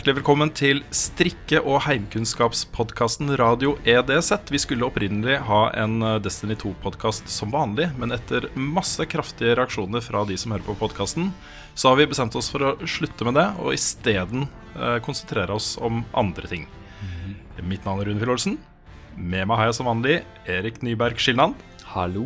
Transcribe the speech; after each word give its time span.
Hjertelig 0.00 0.22
velkommen 0.22 0.48
til 0.56 0.78
strikke- 0.96 1.60
og 1.60 1.82
heimkunnskapspodkasten 1.84 3.34
Radio 3.36 3.74
EDZ. 3.84 4.30
Vi 4.48 4.56
skulle 4.62 4.86
opprinnelig 4.86 5.34
ha 5.44 5.58
en 5.76 5.98
eh, 6.00 6.14
Destiny 6.24 6.54
2-podkast 6.56 7.28
som 7.28 7.50
vanlig, 7.52 7.90
men 8.00 8.16
etter 8.16 8.46
masse 8.56 9.04
kraftige 9.04 9.58
reaksjoner 9.58 10.00
fra 10.00 10.22
de 10.24 10.38
som 10.40 10.54
hører 10.54 10.64
på 10.64 10.78
podkasten, 10.80 11.26
så 11.76 11.90
har 11.92 11.98
vi 12.00 12.06
bestemt 12.08 12.38
oss 12.40 12.48
for 12.48 12.64
å 12.64 12.70
slutte 12.88 13.28
med 13.28 13.36
det, 13.36 13.44
og 13.60 13.76
isteden 13.76 14.46
eh, 14.46 14.96
konsentrere 15.04 15.58
oss 15.60 15.74
om 15.76 16.00
andre 16.16 16.48
ting. 16.48 16.64
Mitt 17.60 17.84
navn 17.84 18.00
er 18.00 18.08
Rune 18.08 18.24
Fjell-Olsen. 18.24 18.56
Med 19.20 19.52
meg 19.52 19.60
har 19.60 19.68
jeg 19.68 19.78
som 19.82 19.92
vanlig 19.92 20.16
Erik 20.48 20.80
Nyberg 20.80 21.20
Skilnand 21.20 21.60
Hallo. 21.92 22.24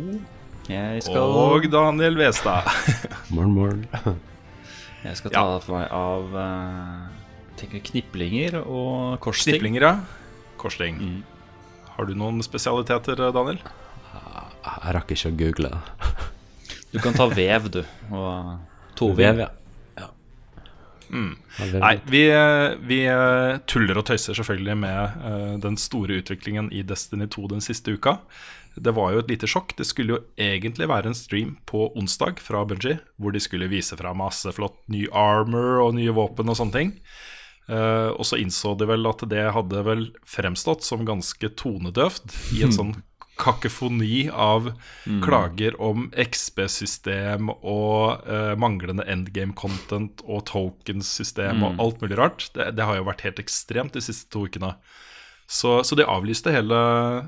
Jeg 0.71 1.03
skal, 1.09 1.27
og 1.27 1.67
Daniel 1.75 2.23
Westad. 2.23 2.71
Morgen, 3.35 3.51
morgen. 3.59 3.85
jeg 5.03 5.19
skal 5.19 5.35
ta 5.35 5.47
for 5.59 5.81
meg 5.81 5.91
av 5.91 6.39
eh, 6.39 7.23
tenker 7.59 7.83
kniplinger 7.91 8.59
og 8.61 9.19
korsting. 9.23 9.57
Kniplinger, 9.57 9.87
ja. 9.87 9.95
Korsting. 10.61 11.01
Har 11.95 12.07
du 12.07 12.15
noen 12.17 12.41
spesialiteter, 12.43 13.19
Daniel? 13.35 13.59
Jeg 14.65 14.95
rakk 14.97 15.13
ikke 15.15 15.31
å 15.31 15.37
google 15.43 15.75
det. 15.75 15.83
Du 16.95 17.01
kan 17.03 17.11
ta 17.11 17.25
vev, 17.27 17.65
du. 17.73 17.81
Og 18.15 18.51
tovev. 18.95 19.35
Vev, 19.35 19.39
ja. 19.41 19.49
ja. 19.99 20.05
Ja, 21.11 21.65
Nei, 21.81 21.97
vi, 22.07 22.21
eh, 22.31 22.77
vi 22.87 23.01
eh, 23.11 23.57
tuller 23.67 23.99
og 23.99 24.05
tøyser 24.07 24.37
selvfølgelig 24.37 24.77
med 24.79 25.17
uh, 25.25 25.57
den 25.59 25.75
store 25.75 26.21
utviklingen 26.21 26.69
i 26.71 26.85
Destiny 26.87 27.27
2 27.35 27.49
den 27.51 27.65
siste 27.65 27.97
uka. 27.97 28.15
Det 28.79 28.95
var 28.95 29.11
jo 29.11 29.25
et 29.25 29.33
lite 29.33 29.47
sjokk. 29.47 29.75
Det 29.75 29.87
skulle 29.87 30.15
jo 30.15 30.21
egentlig 30.39 30.87
være 30.87 31.11
en 31.11 31.19
stream 31.19 31.57
på 31.67 31.89
onsdag 31.99 32.39
fra 32.43 32.63
Bungie, 32.67 33.01
hvor 33.19 33.35
de 33.35 33.43
skulle 33.43 33.67
vise 33.71 33.95
fra 33.99 34.15
masse 34.15 34.55
flott 34.55 34.79
ny 34.91 35.05
armor 35.11 35.83
og 35.83 35.97
nye 35.99 36.15
våpen 36.15 36.51
og 36.51 36.59
sånne 36.59 36.79
ting. 36.79 36.95
Eh, 37.65 38.11
og 38.13 38.25
så 38.27 38.37
innså 38.37 38.75
de 38.77 38.87
vel 38.89 39.07
at 39.09 39.23
det 39.31 39.47
hadde 39.55 39.83
vel 39.87 40.07
fremstått 40.27 40.85
som 40.85 41.05
ganske 41.07 41.49
tonedøvt 41.57 42.35
i 42.57 42.63
en 42.65 42.75
sånn 42.79 42.95
kakofoni 43.35 44.29
av 44.31 44.69
klager 45.23 45.75
om 45.81 46.05
XB-system 46.15 47.49
og 47.51 48.23
uh, 48.29 48.53
manglende 48.55 49.03
endgame-content 49.11 50.23
og 50.23 50.45
tokens-system 50.47 51.65
og 51.67 51.81
alt 51.83 51.99
mulig 51.99 52.15
rart. 52.15 52.47
Det, 52.55 52.69
det 52.77 52.87
har 52.87 52.95
jo 52.95 53.09
vært 53.09 53.25
helt 53.27 53.41
ekstremt 53.43 53.97
de 53.97 54.05
siste 54.05 54.31
to 54.31 54.45
ukene. 54.47 54.71
Så, 55.47 55.83
så 55.83 55.95
de 55.95 56.05
avlyste 56.09 56.49
hele 56.49 56.77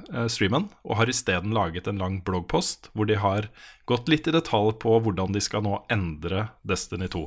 eh, 0.09 0.25
streamen 0.31 0.71
og 0.81 0.97
har 0.97 1.09
isteden 1.11 1.51
laget 1.53 1.85
en 1.85 1.99
lang 2.01 2.15
bloggpost 2.25 2.89
hvor 2.97 3.05
de 3.05 3.19
har 3.21 3.45
gått 3.85 4.09
litt 4.09 4.25
i 4.25 4.33
detalj 4.33 4.73
på 4.81 4.95
hvordan 5.05 5.35
de 5.35 5.43
skal 5.43 5.61
nå 5.67 5.83
endre 5.93 6.47
Destiny 6.65 7.11
2. 7.13 7.21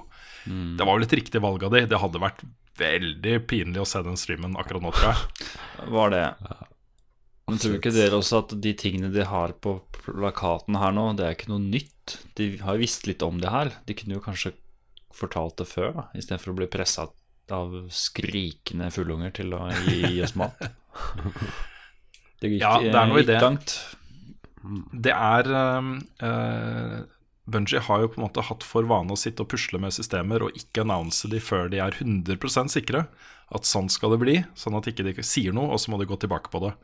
Det 0.47 0.87
var 0.87 0.97
vel 0.97 1.07
et 1.07 1.19
riktig 1.21 1.43
valg 1.45 1.65
av 1.67 1.75
de. 1.75 1.85
Det 1.91 2.01
hadde 2.01 2.23
vært 2.23 2.45
veldig 2.81 3.37
pinlig 3.51 3.83
å 3.83 3.89
se 3.89 4.03
den 4.07 4.19
streamen 4.21 4.57
akkurat 4.59 4.85
nå, 4.85 4.93
tror 4.97 5.13
jeg. 5.13 5.49
Var 5.97 6.13
det. 6.15 6.25
Men 7.51 7.59
tror 7.59 7.77
ikke 7.81 7.93
dere 7.93 8.21
også 8.21 8.45
at 8.45 8.55
de 8.63 8.73
tingene 8.79 9.11
de 9.13 9.25
har 9.27 9.53
på 9.59 9.75
plakaten 9.97 10.79
her 10.79 10.95
nå, 10.95 11.11
det 11.19 11.27
er 11.27 11.37
ikke 11.37 11.51
noe 11.51 11.63
nytt? 11.65 12.17
De 12.39 12.53
har 12.63 12.79
visst 12.81 13.09
litt 13.11 13.25
om 13.27 13.41
det 13.43 13.51
her. 13.53 13.73
De 13.89 13.97
kunne 13.99 14.17
jo 14.17 14.25
kanskje 14.25 14.55
fortalt 15.15 15.59
det 15.59 15.67
før, 15.67 15.91
da, 15.97 16.05
istedenfor 16.17 16.53
å 16.53 16.59
bli 16.61 16.69
pressa 16.71 17.09
av 17.51 17.75
skrikende 17.91 18.93
fullunger 18.95 19.35
til 19.41 19.57
å 19.59 19.65
gi, 19.89 20.21
oss 20.25 20.37
mat. 20.39 20.61
Det 22.41 22.49
gikk, 22.55 22.63
Ja, 22.63 22.79
det 22.81 22.97
er 22.97 23.09
noe 23.11 23.21
i 23.21 23.27
det. 23.29 23.39
Det 25.05 25.13
er 25.13 25.49
uh, 25.53 27.03
Bungie 27.49 27.81
har 27.83 28.03
jo 28.03 28.11
på 28.13 28.21
en 28.21 28.27
måte 28.27 28.45
hatt 28.47 28.65
for 28.67 28.87
vane 28.89 29.15
å 29.15 29.19
sitte 29.19 29.45
og 29.45 29.51
pusle 29.53 29.81
med 29.83 29.95
systemer 29.97 30.45
og 30.45 30.57
ikke 30.59 30.85
annonse 30.85 31.31
de 31.31 31.41
før 31.43 31.71
de 31.73 31.81
er 31.83 31.97
100% 31.97 32.73
sikre 32.73 33.07
at 33.51 33.67
sånn 33.67 33.89
skal 33.91 34.15
det 34.15 34.21
bli, 34.23 34.37
sånn 34.55 34.77
at 34.79 34.87
ikke 34.91 35.07
de 35.07 35.15
ikke 35.15 35.27
sier 35.27 35.55
noe, 35.57 35.73
og 35.75 35.81
så 35.83 35.91
må 35.91 35.99
de 35.99 36.07
gå 36.07 36.19
tilbake 36.23 36.53
på 36.53 36.61
det. 36.63 36.75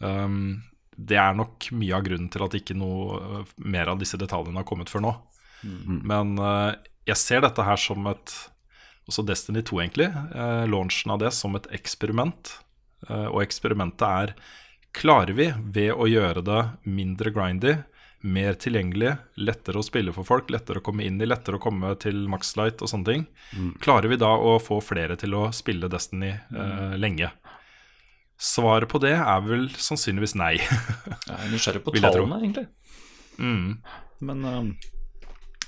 Um, 0.00 0.62
det 0.96 1.18
er 1.20 1.36
nok 1.36 1.68
mye 1.76 1.96
av 1.96 2.06
grunnen 2.06 2.30
til 2.32 2.44
at 2.46 2.56
ikke 2.56 2.76
noe 2.78 3.18
uh, 3.20 3.52
mer 3.60 3.92
av 3.92 4.00
disse 4.00 4.16
detaljene 4.20 4.62
har 4.62 4.68
kommet 4.68 4.92
før 4.92 5.04
nå. 5.04 5.12
Men 5.60 6.38
uh, 6.40 6.72
jeg 7.08 7.20
ser 7.20 7.44
dette 7.44 7.64
her 7.66 7.80
som 7.80 8.08
et 8.08 8.34
Også 9.10 9.24
Destiny 9.26 9.64
2, 9.66 9.76
egentlig. 9.82 10.08
Uh, 10.32 10.64
launchen 10.70 11.12
av 11.12 11.20
det 11.20 11.32
som 11.36 11.56
et 11.58 11.68
eksperiment. 11.74 12.54
Uh, 13.08 13.28
og 13.32 13.42
eksperimentet 13.42 14.06
er 14.06 14.34
Klarer 14.96 15.36
vi, 15.38 15.46
ved 15.70 15.92
å 15.94 16.08
gjøre 16.10 16.42
det 16.42 16.60
mindre 16.82 17.30
grindy, 17.30 17.76
mer 18.20 18.56
tilgjengelig, 18.60 19.14
lettere 19.40 19.80
å 19.80 19.84
spille 19.84 20.12
for 20.12 20.28
folk, 20.28 20.50
lettere 20.52 20.82
å 20.82 20.84
komme 20.84 21.06
inn 21.08 21.20
i, 21.22 21.28
lettere 21.28 21.56
å 21.56 21.62
komme 21.62 21.94
til 22.02 22.26
Maxlight 22.28 22.82
og 22.84 22.90
sånne 22.92 23.08
ting, 23.08 23.24
klarer 23.80 24.12
vi 24.12 24.18
da 24.20 24.30
å 24.36 24.58
få 24.60 24.80
flere 24.84 25.16
til 25.20 25.36
å 25.38 25.46
spille 25.56 25.88
Destiny 25.92 26.34
uh, 26.52 26.96
lenge? 27.00 27.30
Svaret 28.40 28.88
på 28.88 29.00
det 29.02 29.14
er 29.16 29.42
vel 29.44 29.66
sannsynligvis 29.76 30.36
nei. 30.40 30.54
Jeg 31.28 31.36
er 31.36 31.50
nysgjerrig 31.52 31.82
på 31.84 31.96
tallene, 31.96 32.40
egentlig. 32.40 32.68
mm. 33.36 33.66
Men 34.28 34.44
um, 34.44 34.70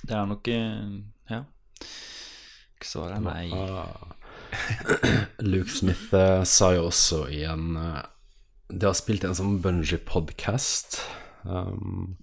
det 0.03 0.17
er 0.17 0.27
nok 0.29 0.49
eh, 0.53 0.89
Ja. 1.33 1.43
Svaret 2.83 3.17
er 3.17 3.25
nei. 3.25 3.47
Ah. 3.55 4.19
Luke 5.41 5.73
Smith 5.73 6.13
uh, 6.13 6.43
sa 6.49 6.73
jo 6.77 6.89
også 6.91 7.23
i 7.33 7.45
en 7.49 7.77
uh, 7.79 8.03
De 8.69 8.89
har 8.89 8.97
spilt 8.99 9.25
en 9.25 9.37
sånn 9.37 9.61
Bungee-podkast. 9.65 10.99
Um, 11.45 12.19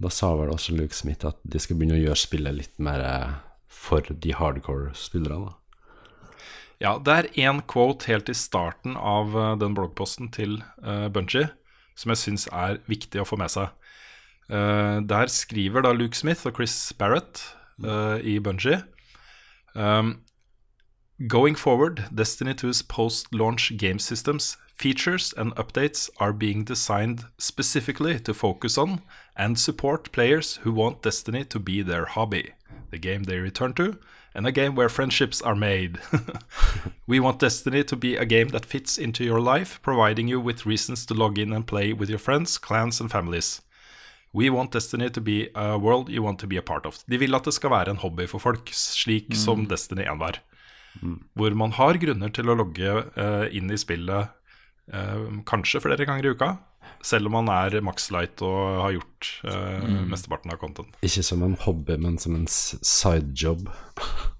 da 0.00 0.10
sa 0.12 0.32
vel 0.38 0.52
også 0.52 0.74
Luke 0.76 0.96
Smith 0.96 1.28
at 1.28 1.38
de 1.44 1.60
skal 1.60 1.76
begynne 1.78 1.98
å 1.98 2.02
gjøre 2.02 2.20
spillet 2.22 2.56
litt 2.56 2.76
mer 2.82 3.04
eh, 3.04 3.32
for 3.70 4.04
de 4.08 4.34
hardcore 4.36 4.94
spillerne. 4.98 5.54
Ja, 6.80 6.94
det 6.96 7.12
er 7.12 7.28
én 7.44 7.60
quote 7.68 8.08
helt 8.08 8.30
i 8.32 8.36
starten 8.36 8.96
av 8.96 9.36
eh, 9.36 9.56
den 9.60 9.76
bloggposten 9.76 10.30
til 10.32 10.62
uh, 10.80 11.08
Bungie 11.12 11.50
som 12.00 12.14
jeg 12.14 12.22
syns 12.22 12.46
er 12.48 12.80
viktig 12.88 13.20
å 13.20 13.26
få 13.28 13.36
med 13.36 13.52
seg. 13.52 13.68
Uh, 14.48 15.04
der 15.04 15.28
skriver 15.30 15.84
da 15.84 15.92
Luke 15.92 16.16
Smith 16.16 16.48
og 16.48 16.56
Chris 16.56 16.74
Barrett 16.98 17.42
uh, 17.84 18.16
i 18.24 18.38
Bungie 18.42 18.80
um, 19.76 20.16
Going 21.28 21.54
forward, 21.54 22.06
Destiny 22.10 22.54
2's 22.56 22.80
post-launch 22.88 23.76
game 23.76 24.00
systems, 24.00 24.56
features 24.80 25.34
and 25.36 25.54
updates 25.56 26.08
are 26.16 26.32
being 26.32 26.64
designed 26.64 27.24
specifically 27.36 28.18
to 28.18 28.32
focus 28.32 28.78
on 28.78 29.02
and 29.36 29.58
support 29.58 30.10
players 30.10 30.56
who 30.62 30.72
want 30.72 31.02
Destiny 31.02 31.44
to 31.44 31.58
be 31.58 31.82
their 31.82 32.06
hobby, 32.06 32.54
the 32.90 32.98
game 32.98 33.24
they 33.24 33.36
return 33.36 33.74
to, 33.74 33.98
and 34.34 34.46
a 34.46 34.52
game 34.52 34.74
where 34.74 34.88
friendships 34.88 35.42
are 35.42 35.54
made. 35.54 35.98
we 37.06 37.20
want 37.20 37.40
Destiny 37.40 37.84
to 37.84 37.96
be 37.96 38.16
a 38.16 38.24
game 38.24 38.48
that 38.48 38.64
fits 38.64 38.96
into 38.96 39.22
your 39.22 39.40
life, 39.40 39.78
providing 39.82 40.28
you 40.28 40.40
with 40.40 40.64
reasons 40.64 41.04
to 41.06 41.14
log 41.14 41.38
in 41.38 41.52
and 41.52 41.66
play 41.66 41.92
with 41.92 42.08
your 42.08 42.18
friends, 42.18 42.56
clans 42.56 43.00
and 43.00 43.10
families. 43.10 43.60
We 44.32 44.48
want 44.48 44.72
Destiny 44.72 45.10
to 45.10 45.20
be 45.20 45.50
a 45.54 45.76
world 45.76 46.08
you 46.08 46.22
want 46.22 46.38
to 46.38 46.46
be 46.46 46.56
a 46.56 46.62
part 46.62 46.86
of. 46.86 47.04
De 47.06 47.18
vil 47.18 47.34
at 47.34 47.44
det 47.44 47.52
skal 47.52 47.70
være 47.70 47.90
en 47.90 48.00
hobby 48.00 48.26
for 48.26 48.40
folk, 48.40 48.72
slik 48.72 49.34
som 49.36 49.66
Destiny 49.68 50.08
1 50.08 50.20
var. 50.20 50.40
Hvor 51.34 51.54
man 51.54 51.72
har 51.76 51.98
grunner 52.00 52.32
til 52.32 52.48
å 52.48 52.56
logge 52.56 52.94
uh, 53.16 53.46
inn 53.52 53.68
i 53.70 53.78
spillet 53.78 54.39
kanskje 55.46 55.82
flere 55.84 56.06
ganger 56.08 56.26
i 56.26 56.32
uka, 56.34 56.48
selv 57.06 57.30
om 57.30 57.36
man 57.38 57.50
er 57.52 57.78
maxlight 57.86 58.42
og 58.42 58.80
har 58.82 58.96
gjort 58.96 59.28
mm. 59.46 60.00
mesteparten 60.10 60.50
av 60.50 60.58
content. 60.58 60.98
Ikke 61.06 61.22
som 61.26 61.44
en 61.46 61.54
hobby, 61.62 61.94
men 62.00 62.18
som 62.18 62.34
en 62.38 62.48
sidejob. 62.50 63.70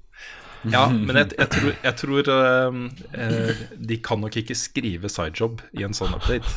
Ja, 0.69 0.89
men 0.93 1.17
jeg, 1.17 1.31
jeg 1.39 1.49
tror, 1.55 1.71
jeg 1.73 1.97
tror 1.97 2.31
eh, 2.35 2.79
eh, 3.17 3.61
de 3.89 3.97
kan 4.05 4.21
nok 4.21 4.37
ikke 4.37 4.57
skrive 4.59 5.09
sidejob 5.09 5.63
i 5.79 5.87
en 5.87 5.97
sånn 5.97 6.13
update. 6.17 6.51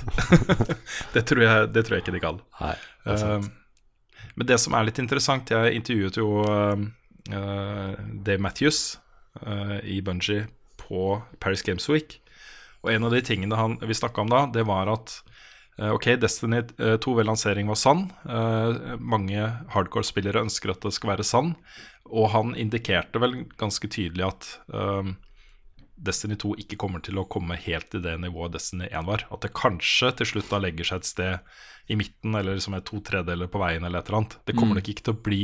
det, 1.16 1.24
tror 1.30 1.44
jeg, 1.46 1.70
det 1.72 1.86
tror 1.86 1.98
jeg 1.98 2.04
ikke 2.04 2.16
de 2.18 2.24
kan. 2.24 2.42
Nei, 2.60 2.74
det 3.06 3.14
er 3.16 3.22
sant. 3.22 3.48
Eh, 3.48 4.26
men 4.34 4.50
det 4.50 4.58
som 4.58 4.74
er 4.74 4.88
litt 4.88 4.98
interessant 4.98 5.52
Jeg 5.54 5.76
intervjuet 5.78 6.16
jo 6.18 6.42
eh, 6.42 6.84
eh, 7.30 7.94
Dave 8.26 8.42
Matthews 8.42 8.98
eh, 9.46 9.78
i 9.96 10.02
Bungie 10.02 10.48
på 10.84 11.22
Paris 11.40 11.64
Games 11.64 11.88
Week. 11.88 12.20
Og 12.84 12.92
en 12.94 13.08
av 13.08 13.16
de 13.16 13.22
tingene 13.26 13.60
han, 13.60 13.78
vi 13.82 13.96
snakka 13.98 14.24
om 14.24 14.32
da, 14.32 14.46
det 14.54 14.66
var 14.68 14.92
at 14.92 15.16
eh, 15.80 15.92
Ok, 15.94 16.12
Destiny 16.20 16.64
2 16.78 17.18
ved 17.18 17.28
lansering 17.30 17.72
var 17.72 17.80
sann. 17.80 18.08
Eh, 18.28 18.96
mange 19.00 19.50
hardcore-spillere 19.74 20.44
ønsker 20.44 20.74
at 20.74 20.84
det 20.84 20.94
skal 20.96 21.16
være 21.16 21.28
sann. 21.28 21.54
Og 22.12 22.32
han 22.36 22.56
indikerte 22.60 23.22
vel 23.24 23.46
ganske 23.60 23.88
tydelig 23.88 24.28
at 24.28 24.50
eh, 24.76 25.14
Destiny 26.04 26.36
2 26.42 26.58
ikke 26.66 26.80
kommer 26.82 27.04
til 27.04 27.20
å 27.22 27.28
komme 27.32 27.56
helt 27.56 27.88
til 27.94 28.04
det 28.04 28.18
nivået 28.20 28.58
Destiny 28.58 28.90
1 28.90 29.08
var. 29.08 29.24
At 29.32 29.46
det 29.46 29.54
kanskje 29.56 30.12
til 30.20 30.34
slutt 30.34 30.52
da 30.52 30.60
legger 30.64 30.90
seg 30.90 31.04
et 31.04 31.10
sted 31.10 31.56
i 31.88 31.98
midten, 32.00 32.36
eller 32.36 32.60
som 32.64 32.76
er 32.76 32.84
to 32.88 33.00
tredeler 33.04 33.50
på 33.52 33.62
veien, 33.62 33.84
eller 33.84 34.02
et 34.02 34.12
eller 34.12 34.24
annet. 34.24 34.38
Det 34.48 34.56
kommer 34.58 34.80
nok 34.80 34.92
ikke 34.92 35.08
til 35.08 35.16
å 35.16 35.24
bli 35.24 35.42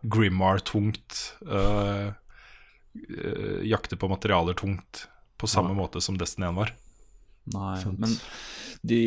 Grimmar-tungt, 0.00 1.16
øh, 1.44 2.12
øh, 2.96 3.60
jakte 3.68 3.98
på 4.00 4.08
materialer-tungt, 4.08 5.04
på 5.40 5.48
samme 5.50 5.72
måte 5.76 6.02
som 6.04 6.18
Destiny 6.20 6.46
1 6.50 6.56
var. 6.60 6.74
Nei, 7.54 7.74
Sånt. 7.82 7.98
men 7.98 8.12
de, 8.86 9.00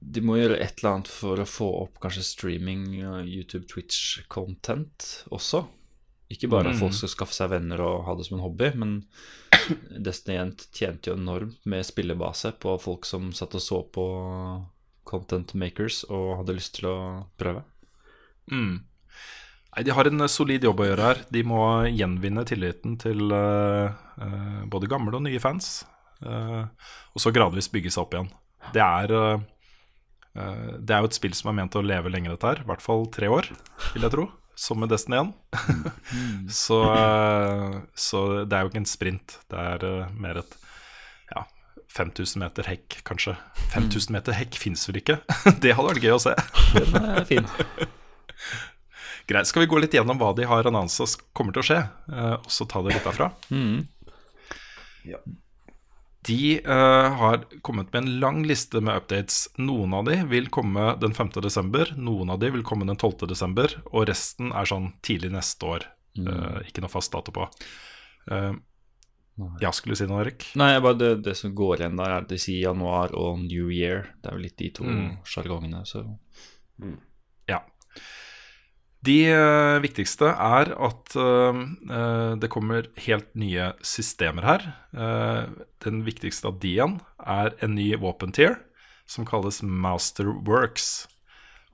de 0.00 0.22
må 0.22 0.36
gjøre 0.38 0.60
et 0.62 0.78
eller 0.80 0.92
annet 0.94 1.10
for 1.10 1.42
å 1.42 1.46
få 1.48 1.68
opp 1.82 1.98
kanskje 2.00 2.22
streaming, 2.24 2.84
YouTube, 3.26 3.66
Twitch-content 3.68 5.24
også. 5.34 5.64
Ikke 6.32 6.48
bare 6.48 6.70
at 6.70 6.76
Mm. 6.78 6.80
folk 6.86 6.94
skal 6.96 7.10
skaffe 7.12 7.34
seg 7.36 7.50
venner 7.52 7.80
og 7.84 8.04
ha 8.06 8.14
det 8.16 8.24
som 8.24 8.38
en 8.38 8.44
hobby, 8.46 8.70
men 8.78 8.94
Destiny 10.00 10.38
1 10.40 10.62
tjente 10.72 11.10
jo 11.10 11.16
enormt 11.18 11.58
med 11.68 11.84
spillebase 11.84 12.54
på 12.58 12.78
folk 12.80 13.04
som 13.04 13.32
satt 13.36 13.54
og 13.58 13.60
så 13.60 13.82
på 13.92 14.06
content 15.04 15.52
makers 15.58 16.04
og 16.08 16.38
hadde 16.38 16.54
lyst 16.56 16.78
til 16.78 16.88
å 16.88 16.96
prøve. 17.36 17.64
Mm. 18.50 18.80
Nei, 19.72 19.84
De 19.84 19.94
har 19.96 20.08
en 20.08 20.28
solid 20.28 20.64
jobb 20.66 20.82
å 20.82 20.90
gjøre 20.90 21.06
her. 21.08 21.22
De 21.32 21.42
må 21.48 21.62
gjenvinne 21.88 22.44
tilliten 22.48 22.98
til 23.00 23.32
uh, 23.32 23.88
uh, 24.20 24.60
både 24.68 24.90
gamle 24.90 25.16
og 25.16 25.24
nye 25.24 25.40
fans. 25.42 25.82
Uh, 26.22 26.68
og 27.16 27.24
så 27.24 27.32
gradvis 27.34 27.70
bygge 27.72 27.92
seg 27.94 28.04
opp 28.04 28.16
igjen. 28.16 28.30
Det 28.72 28.82
er, 28.84 29.10
det 30.78 30.94
er 30.94 31.00
jo 31.02 31.08
et 31.08 31.16
spill 31.16 31.32
som 31.34 31.48
er 31.50 31.56
ment 31.58 31.74
å 31.74 31.82
leve 31.82 32.12
lenger, 32.12 32.36
dette 32.36 32.46
her. 32.46 32.60
I 32.62 32.68
hvert 32.68 32.84
fall 32.84 33.08
tre 33.10 33.26
år, 33.32 33.48
vil 33.90 34.06
jeg 34.06 34.14
tro. 34.14 34.28
Som 34.54 34.78
med 34.84 34.92
Destiny 34.92 35.18
1. 35.18 35.32
så, 36.62 36.78
så, 37.98 38.20
det 38.46 38.54
er 38.54 38.62
jo 38.62 38.70
ikke 38.70 38.82
en 38.84 38.86
sprint. 38.86 39.34
Det 39.50 39.64
er 39.74 40.12
mer 40.14 40.38
et 40.44 40.54
ja, 41.32 41.42
5000 41.96 42.44
meter 42.44 42.70
hekk, 42.70 43.00
kanskje. 43.08 43.34
5000 43.74 44.14
meter 44.14 44.38
hekk 44.38 44.60
fins 44.62 44.86
vel 44.86 45.00
ikke? 45.02 45.18
det 45.64 45.74
hadde 45.74 45.90
vært 45.90 46.06
gøy 46.06 46.14
å 46.14 46.22
se. 46.22 46.36
Den 46.78 47.10
er 47.16 47.26
fin. 47.28 47.50
Greit. 49.26 49.46
Skal 49.46 49.64
vi 49.64 49.70
gå 49.70 49.78
litt 49.82 49.94
gjennom 49.94 50.18
hva 50.20 50.32
de 50.36 50.46
har 50.48 50.66
annonsa 50.68 51.06
kommer 51.36 51.54
til 51.54 51.62
å 51.62 51.66
skje, 51.66 51.78
uh, 52.12 52.34
og 52.40 52.50
så 52.50 52.66
ta 52.68 52.82
det 52.82 52.96
litt 52.96 53.08
derfra? 53.08 53.32
Mm. 53.52 53.84
Ja. 55.02 55.18
De 56.22 56.60
uh, 56.62 57.08
har 57.18 57.40
kommet 57.66 57.88
med 57.90 58.04
en 58.04 58.10
lang 58.22 58.44
liste 58.46 58.78
med 58.78 59.00
updates. 59.00 59.48
Noen 59.58 59.96
av 59.98 60.06
de 60.06 60.20
vil 60.30 60.46
komme 60.54 60.92
den 61.02 61.14
5. 61.16 61.32
desember, 61.42 61.90
noen 61.98 62.30
av 62.30 62.38
de 62.38 62.52
vil 62.54 62.62
komme 62.62 62.86
den 62.86 62.94
12. 62.94 63.26
desember, 63.32 63.74
og 63.90 64.06
resten 64.06 64.52
er 64.54 64.70
sånn 64.70 64.92
tidlig 65.02 65.32
neste 65.34 65.66
år. 65.66 65.88
Uh, 66.14 66.62
ikke 66.68 66.84
noe 66.84 66.92
fast 66.92 67.10
dato 67.14 67.34
på. 67.34 67.48
ja, 69.58 69.72
skulle 69.74 69.96
du 69.96 69.98
si 69.98 70.06
noe, 70.06 70.22
Erik? 70.22 70.46
Nei, 70.60 70.76
bare 70.84 71.00
det, 71.00 71.12
det, 71.26 71.34
som 71.40 71.54
går 71.58 71.82
igjen 71.82 71.98
der, 71.98 72.14
er 72.14 72.22
at 72.22 72.30
de 72.30 72.38
sier 72.38 72.68
januar 72.68 73.16
og 73.18 73.42
New 73.42 73.72
Year. 73.74 74.12
Det 74.22 74.30
er 74.30 74.38
jo 74.38 74.44
litt 74.44 74.58
de 74.62 74.70
to 74.78 74.86
sjargongene, 75.26 75.82
mm. 75.82 75.90
så 75.90 76.04
mm. 76.06 77.00
De 79.02 79.16
uh, 79.34 79.82
viktigste 79.82 80.28
er 80.30 80.72
at 80.72 81.14
uh, 81.18 81.62
det 82.38 82.50
kommer 82.52 82.86
helt 83.06 83.30
nye 83.38 83.72
systemer 83.82 84.46
her. 84.46 84.68
Den 85.82 86.02
viktigste 86.06 86.50
av 86.50 86.60
de 86.62 86.76
igjen 86.76 87.00
er 87.18 87.56
en 87.64 87.74
ny 87.74 87.88
våpentier 87.98 88.58
som 89.10 89.26
kalles 89.26 89.62
Masterworks. 89.66 91.08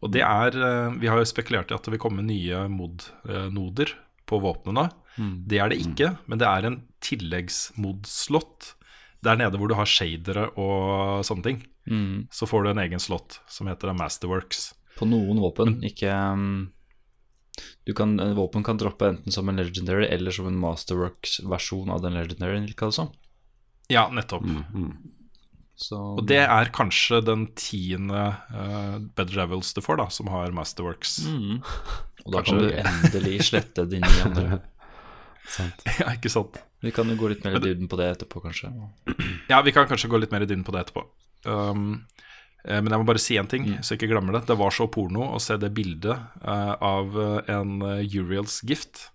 Og 0.01 0.13
det 0.15 0.23
er 0.23 0.55
Vi 1.03 1.11
har 1.11 1.19
jo 1.19 1.27
spekulert 1.27 1.73
i 1.73 1.77
at 1.77 1.85
det 1.85 1.93
vil 1.97 2.01
komme 2.01 2.25
nye 2.25 2.65
mod-noder 2.71 3.93
på 4.31 4.39
våpnene. 4.41 4.89
Mm. 5.19 5.35
Det 5.51 5.59
er 5.59 5.73
det 5.73 5.81
ikke, 5.83 6.13
men 6.31 6.41
det 6.41 6.47
er 6.49 6.69
en 6.69 6.81
tilleggsmod-slott 7.05 8.73
der 9.27 9.39
nede 9.41 9.59
hvor 9.59 9.71
du 9.71 9.75
har 9.75 9.89
shadere 9.91 10.49
og 10.55 11.27
sånne 11.27 11.45
ting. 11.45 11.61
Mm. 11.91 12.29
Så 12.31 12.47
får 12.47 12.65
du 12.65 12.73
en 12.73 12.83
egen 12.85 13.03
slott 13.03 13.41
som 13.51 13.71
heter 13.71 13.95
Masterworks. 13.97 14.73
På 14.99 15.07
noen 15.09 15.41
våpen, 15.43 15.79
ikke 15.87 16.15
um 16.15 16.69
kan, 17.97 18.17
våpen 18.37 18.65
kan 18.65 18.79
droppe 18.81 19.09
enten 19.09 19.33
som 19.33 19.49
en 19.49 19.57
legendary 19.57 20.07
eller 20.07 20.35
som 20.35 20.47
en 20.47 20.59
masterworks-versjon 20.61 21.91
av 21.91 22.03
den 22.05 22.19
legendary. 22.19 22.61
Ikke 22.69 22.91
det 22.91 22.99
sånn? 22.99 23.13
Ja, 23.89 24.09
nettopp. 24.13 24.45
Mm, 24.45 24.65
mm. 24.75 25.15
Så, 25.79 25.97
og 26.19 26.25
det 26.27 26.41
er 26.43 26.73
kanskje 26.75 27.21
den 27.23 27.47
tiende 27.57 28.23
uh, 28.51 28.97
Bed 29.17 29.31
Revels 29.37 29.71
du 29.77 29.81
får, 29.85 30.01
da, 30.01 30.09
som 30.11 30.31
har 30.33 30.55
masterworks. 30.57 31.21
Mm. 31.31 31.61
Og 32.27 32.35
da 32.35 32.43
kanskje... 32.43 32.57
kan 32.57 32.65
du 32.65 32.81
endelig 32.83 33.37
slette 33.49 33.85
de 33.89 34.03
ni 34.03 34.15
andre. 34.27 34.59
ja, 36.03 36.11
ikke 36.13 36.33
sant. 36.33 36.59
Vi 36.85 36.91
kan 36.95 37.09
jo 37.09 37.15
gå 37.19 37.31
litt 37.31 37.47
mer 37.47 37.57
i 37.57 37.63
dybden 37.63 37.89
på 37.91 37.97
det 37.99 38.11
etterpå, 38.17 38.43
kanskje. 38.43 38.69
Ja, 39.49 39.63
vi 39.65 39.73
kan 39.75 39.87
kanskje 39.89 40.11
gå 40.11 40.21
litt 40.21 40.35
mer 40.35 40.45
i 40.45 40.51
dybden 40.51 40.67
på 40.67 40.75
det 40.75 40.83
etterpå. 40.85 41.07
Um, 41.47 42.03
Eh, 42.19 42.28
men 42.83 42.93
jeg 42.93 43.01
må 43.01 43.07
bare 43.09 43.23
si 43.23 43.39
en 43.41 43.49
ting, 43.49 43.65
mm. 43.69 43.79
så 43.83 43.95
jeg 43.95 44.03
ikke 44.03 44.11
glemmer 44.13 44.37
det. 44.37 44.47
Det 44.51 44.59
var 44.61 44.75
så 44.75 44.89
porno 44.93 45.31
å 45.35 45.41
se 45.43 45.57
det 45.61 45.71
bildet 45.77 46.21
uh, 46.43 46.75
av 46.85 47.17
eh, 47.23 47.53
en 47.55 47.79
Uriels 47.83 48.61
gift 48.69 49.09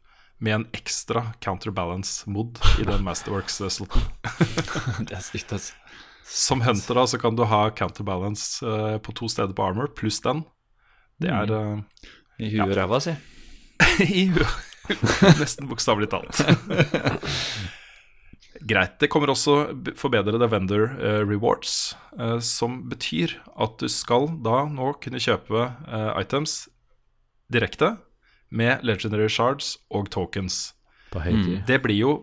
med 0.43 0.55
en 0.55 0.65
ekstra 0.75 1.27
counterbalance-mod 1.43 2.59
i 2.81 2.87
den 2.87 3.05
Masterworks-slotten. 3.05 4.09
det 5.07 5.15
er 5.15 5.23
stygt, 5.23 5.53
altså. 5.55 5.77
Som 6.27 6.63
hunter 6.65 6.97
da, 6.97 7.05
så 7.07 7.19
kan 7.19 7.37
du 7.37 7.43
ha 7.47 7.67
counterbalance 7.75 8.63
på 9.05 9.15
to 9.15 9.27
steder 9.31 9.53
på 9.55 9.65
armor, 9.67 9.91
pluss 9.95 10.21
den. 10.23 10.41
Det 11.21 11.29
er 11.31 11.51
mm. 11.51 11.83
I 12.39 12.49
huet 12.55 12.65
og 12.65 12.73
ja. 12.73 12.79
ræva, 12.81 12.99
si. 13.03 13.15
I 14.07 14.25
huet. 14.33 14.59
Nesten 15.39 15.69
bokstavelig 15.69 16.09
talt. 16.11 16.43
Greit. 18.63 18.95
Det 18.99 19.09
kommer 19.11 19.31
også 19.33 19.73
forbedrede 19.99 20.47
vendor 20.51 20.93
uh, 20.95 21.21
rewards, 21.27 21.95
uh, 22.19 22.39
som 22.39 22.83
betyr 22.91 23.35
at 23.59 23.75
du 23.81 23.89
skal 23.91 24.29
da 24.45 24.63
nå 24.71 24.93
kunne 25.03 25.21
kjøpe 25.21 25.65
uh, 25.67 26.11
items 26.19 26.63
direkte 27.51 27.97
med 28.53 28.85
legendary 28.85 29.27
shards 29.27 29.75
og 29.91 30.11
tokens. 30.13 30.71
Mm. 31.13 31.65
Det 31.67 31.81
blir 31.83 31.99
jo 31.99 32.13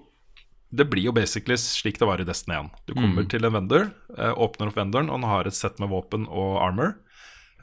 det 0.71 0.87
blir 0.87 1.09
jo 1.09 1.13
basically 1.15 1.57
slik 1.59 1.99
det 1.99 2.07
var 2.07 2.23
i 2.23 2.27
Destiny 2.27 2.57
1. 2.57 2.69
Du 2.87 2.95
kommer 2.95 3.25
mm. 3.25 3.31
til 3.31 3.47
en 3.47 3.55
vendor, 3.57 3.89
åpner 4.39 4.71
opp 4.71 4.77
vendoren, 4.79 5.09
og 5.11 5.19
den 5.19 5.27
har 5.27 5.49
et 5.51 5.57
sett 5.57 5.81
med 5.83 5.91
våpen 5.91 6.29
og 6.31 6.61
armor. 6.63 6.93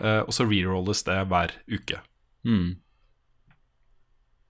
og 0.03 0.33
så 0.35 0.43
rerolles 0.43 1.05
det 1.07 1.15
hver 1.31 1.53
uke. 1.71 2.01
Mm. 2.43 2.75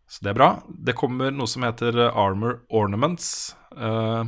Så 0.08 0.24
det 0.24 0.32
er 0.32 0.40
bra. 0.40 0.50
Det 0.68 0.96
kommer 0.96 1.34
noe 1.36 1.50
som 1.52 1.66
heter 1.68 1.98
eh, 2.00 2.18
Armor 2.18 2.62
Ornaments. 2.72 3.56
Uh, 3.76 4.24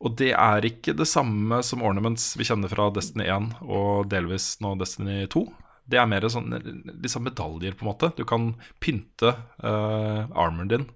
og 0.00 0.16
det 0.18 0.32
er 0.34 0.66
ikke 0.66 0.96
det 0.96 1.06
samme 1.08 1.60
som 1.64 1.84
ornaments 1.86 2.32
vi 2.40 2.46
kjenner 2.48 2.72
fra 2.72 2.88
Destiny 2.92 3.28
1 3.28 3.50
og 3.62 4.08
delvis 4.10 4.54
nå 4.64 4.74
Destiny 4.80 5.22
2. 5.30 5.44
Det 5.90 5.98
er 5.98 6.08
mer 6.08 6.24
sånn, 6.30 6.54
liksom 7.02 7.24
medaljer, 7.26 7.74
på 7.76 7.84
en 7.84 7.90
måte. 7.90 8.10
Du 8.16 8.24
kan 8.28 8.54
pynte 8.82 9.34
uh, 9.62 10.26
armoren 10.34 10.72
din 10.72 10.88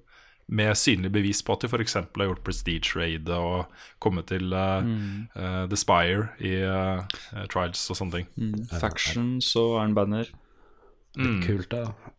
med 0.45 0.77
synlig 0.77 1.09
bevis 1.15 1.41
på 1.45 1.55
at 1.55 1.63
du 1.65 1.71
f.eks. 1.71 1.97
har 1.97 2.27
gjort 2.29 2.43
Prestige 2.45 2.99
Raid 2.99 3.31
og 3.33 3.71
kommet 4.05 4.29
til 4.33 4.53
uh, 4.53 4.85
mm. 4.85 5.31
uh, 5.37 5.63
The 5.71 5.79
Spire 5.81 6.29
i 6.43 6.57
Trials 7.53 7.87
og 7.93 8.01
sånne 8.01 8.19
ting. 8.19 8.29
Mm. 8.41 8.67
Factions 8.83 9.55
og 9.61 9.79
Iron 9.79 9.97
Banner. 9.97 10.35
Litt 11.15 11.39
mm. 11.39 11.41
kult, 11.47 11.71
da. 11.73 12.15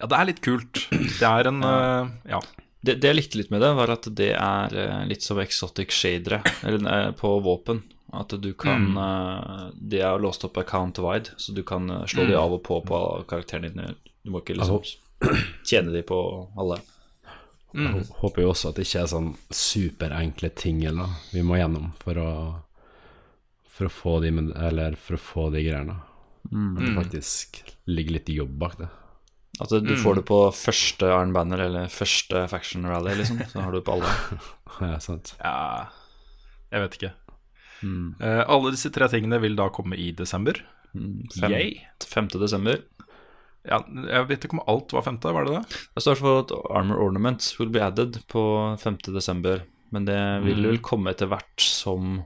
Ja, 0.00 0.08
det 0.08 0.16
er 0.18 0.28
litt 0.30 0.42
kult. 0.44 0.82
Det 0.90 1.28
er 1.28 1.50
en 1.50 1.62
uh, 1.66 2.10
Ja. 2.28 2.42
Det, 2.80 2.94
det, 2.96 3.10
jeg 3.10 3.16
likte 3.18 3.36
litt 3.36 3.50
med 3.52 3.60
det, 3.60 3.74
var 3.76 3.90
at 3.92 4.06
det 4.16 4.30
er 4.32 4.72
uh, 4.72 5.00
litt 5.04 5.24
som 5.24 5.38
exotic 5.42 5.92
shadere 5.92 6.40
eller, 6.64 6.86
uh, 6.88 7.10
på 7.16 7.34
våpen. 7.44 7.82
At 8.16 8.32
du 8.42 8.48
kan 8.58 8.88
mm. 8.90 9.76
De 9.86 10.00
er 10.02 10.16
låst 10.18 10.42
opp 10.42 10.56
account 10.58 10.98
wide, 10.98 11.30
så 11.38 11.52
du 11.54 11.60
kan 11.62 11.84
slå 12.10 12.24
mm. 12.24 12.30
de 12.32 12.38
av 12.40 12.56
og 12.56 12.64
på 12.66 12.80
på 12.82 12.98
karakterene 13.30 13.70
dine. 13.70 13.92
Du 14.24 14.32
må 14.34 14.40
ikke 14.42 14.56
liksom 14.58 14.80
tjene 15.68 15.92
de 15.94 16.02
på 16.02 16.18
alle. 16.58 16.80
Mm. 17.70 17.84
Jeg 17.86 18.08
håper 18.18 18.42
jo 18.42 18.50
også 18.50 18.72
at 18.72 18.80
det 18.80 18.88
ikke 18.88 19.04
er 19.04 19.12
sånn 19.12 19.28
superenkle 19.54 20.50
ting 20.58 20.80
eller, 20.90 21.12
vi 21.30 21.44
må 21.46 21.60
gjennom 21.60 21.92
for 22.02 22.18
å 22.18 22.32
For 23.70 23.86
å 23.86 23.92
få 23.94 24.18
de, 24.20 24.32
eller 24.60 24.96
for 25.00 25.16
å 25.16 25.20
få 25.24 25.44
de 25.54 25.62
greiene. 25.64 25.94
Mm. 26.50 26.72
At 26.76 26.82
det 26.82 26.96
faktisk 26.96 27.60
ligger 27.88 28.18
litt 28.18 28.28
jobb 28.28 28.58
bak 28.60 28.74
det. 28.80 28.88
At 29.60 29.72
du 29.72 29.92
mm. 29.92 30.00
får 30.00 30.20
det 30.20 30.26
på 30.30 30.38
første 30.56 31.08
Iron 31.10 31.34
Banner 31.36 31.60
eller 31.66 31.90
første 31.92 32.46
Faction 32.48 32.86
Rally, 32.88 33.18
liksom. 33.18 33.42
Så 33.50 33.60
har 33.60 33.72
du 33.72 33.80
det 33.80 33.84
på 33.84 33.98
alle. 33.98 34.12
ja, 34.92 34.96
sant. 35.04 35.34
Ja, 35.42 35.90
jeg 36.72 36.86
vet 36.86 36.96
ikke. 36.96 37.12
Mm. 37.84 38.06
Uh, 38.20 38.42
alle 38.46 38.72
disse 38.72 38.92
tre 38.94 39.08
tingene 39.12 39.40
vil 39.42 39.58
da 39.58 39.68
komme 39.74 39.98
i 40.00 40.10
desember. 40.16 40.62
Mm. 40.96 41.28
Fem, 41.36 41.58
5. 42.08 42.32
desember. 42.40 42.80
Ja, 43.68 43.82
jeg 43.84 44.28
vet 44.30 44.46
ikke 44.46 44.56
om 44.56 44.64
alt 44.72 44.94
var 44.96 45.04
femte, 45.04 45.32
var 45.36 45.44
det 45.44 45.58
det? 45.58 45.80
Det 45.92 46.04
står 46.06 46.16
for 46.22 46.42
at 46.46 46.54
Armor 46.72 47.02
Ornaments 47.04 47.52
will 47.60 47.72
be 47.72 47.82
added 47.84 48.22
på 48.32 48.42
5. 48.80 49.02
desember. 49.12 49.66
Men 49.92 50.06
det 50.08 50.20
vil 50.46 50.62
mm. 50.62 50.68
vel 50.70 50.84
komme 50.86 51.12
etter 51.12 51.28
hvert 51.28 51.60
som 51.60 52.22